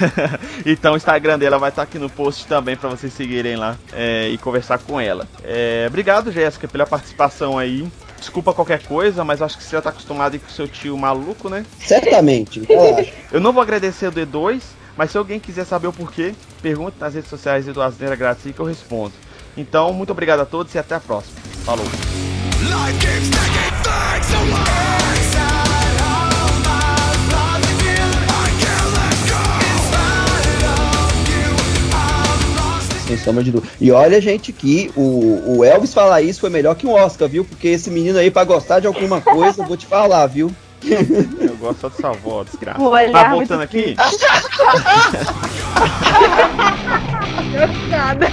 então 0.65 0.93
o 0.93 0.97
Instagram 0.97 1.39
dela 1.39 1.57
vai 1.57 1.69
estar 1.69 1.81
aqui 1.81 1.97
no 1.97 2.09
post 2.09 2.45
também 2.45 2.77
para 2.77 2.89
vocês 2.89 3.11
seguirem 3.11 3.55
lá 3.55 3.75
é, 3.91 4.29
e 4.29 4.37
conversar 4.37 4.77
com 4.77 4.99
ela. 4.99 5.27
É, 5.43 5.85
obrigado, 5.87 6.31
Jéssica, 6.31 6.67
pela 6.67 6.85
participação 6.85 7.57
aí. 7.57 7.89
Desculpa 8.21 8.53
qualquer 8.53 8.83
coisa, 8.83 9.25
mas 9.25 9.41
acho 9.41 9.57
que 9.57 9.63
você 9.63 9.71
já 9.71 9.81
tá 9.81 9.89
acostumado 9.89 10.39
com 10.39 10.47
seu 10.47 10.67
tio 10.67 10.95
maluco, 10.95 11.49
né? 11.49 11.65
Certamente, 11.79 12.61
eu 13.33 13.41
não 13.41 13.51
vou 13.51 13.63
agradecer 13.63 14.05
o 14.07 14.11
D2, 14.11 14.61
mas 14.95 15.09
se 15.09 15.17
alguém 15.17 15.39
quiser 15.39 15.65
saber 15.65 15.87
o 15.87 15.93
porquê, 15.93 16.35
pergunte 16.61 16.97
nas 16.99 17.15
redes 17.15 17.31
sociais 17.31 17.65
do 17.65 17.81
Asneira 17.81 18.15
Grátis 18.15 18.53
que 18.53 18.59
eu 18.59 18.65
respondo. 18.65 19.11
Então, 19.57 19.91
muito 19.91 20.11
obrigado 20.11 20.41
a 20.41 20.45
todos 20.45 20.73
e 20.75 20.77
até 20.77 20.93
a 20.93 20.99
próxima. 20.99 21.39
Falou! 21.65 21.85
Sem 33.11 33.17
sombra 33.17 33.43
de 33.43 33.51
dúvida. 33.51 33.73
E 33.79 33.91
olha, 33.91 34.21
gente, 34.21 34.53
que 34.53 34.91
o, 34.95 35.57
o 35.57 35.65
Elvis 35.65 35.93
falar 35.93 36.21
isso 36.21 36.39
foi 36.39 36.49
melhor 36.49 36.75
que 36.75 36.87
um 36.87 36.93
Oscar, 36.93 37.27
viu? 37.27 37.43
Porque 37.43 37.67
esse 37.67 37.89
menino 37.89 38.17
aí, 38.17 38.31
pra 38.31 38.43
gostar 38.45 38.79
de 38.79 38.87
alguma 38.87 39.19
coisa, 39.21 39.61
eu 39.61 39.67
vou 39.67 39.75
te 39.77 39.85
falar, 39.85 40.25
viu? 40.27 40.51
Eu 40.83 41.55
gosto 41.57 41.89
da 41.89 41.95
sua 41.95 42.11
voz, 42.13 42.47
desgraça. 42.47 42.79
Tá 43.11 43.29
voltando 43.29 43.61
aqui? 43.61 43.95
Nada. 47.89 48.27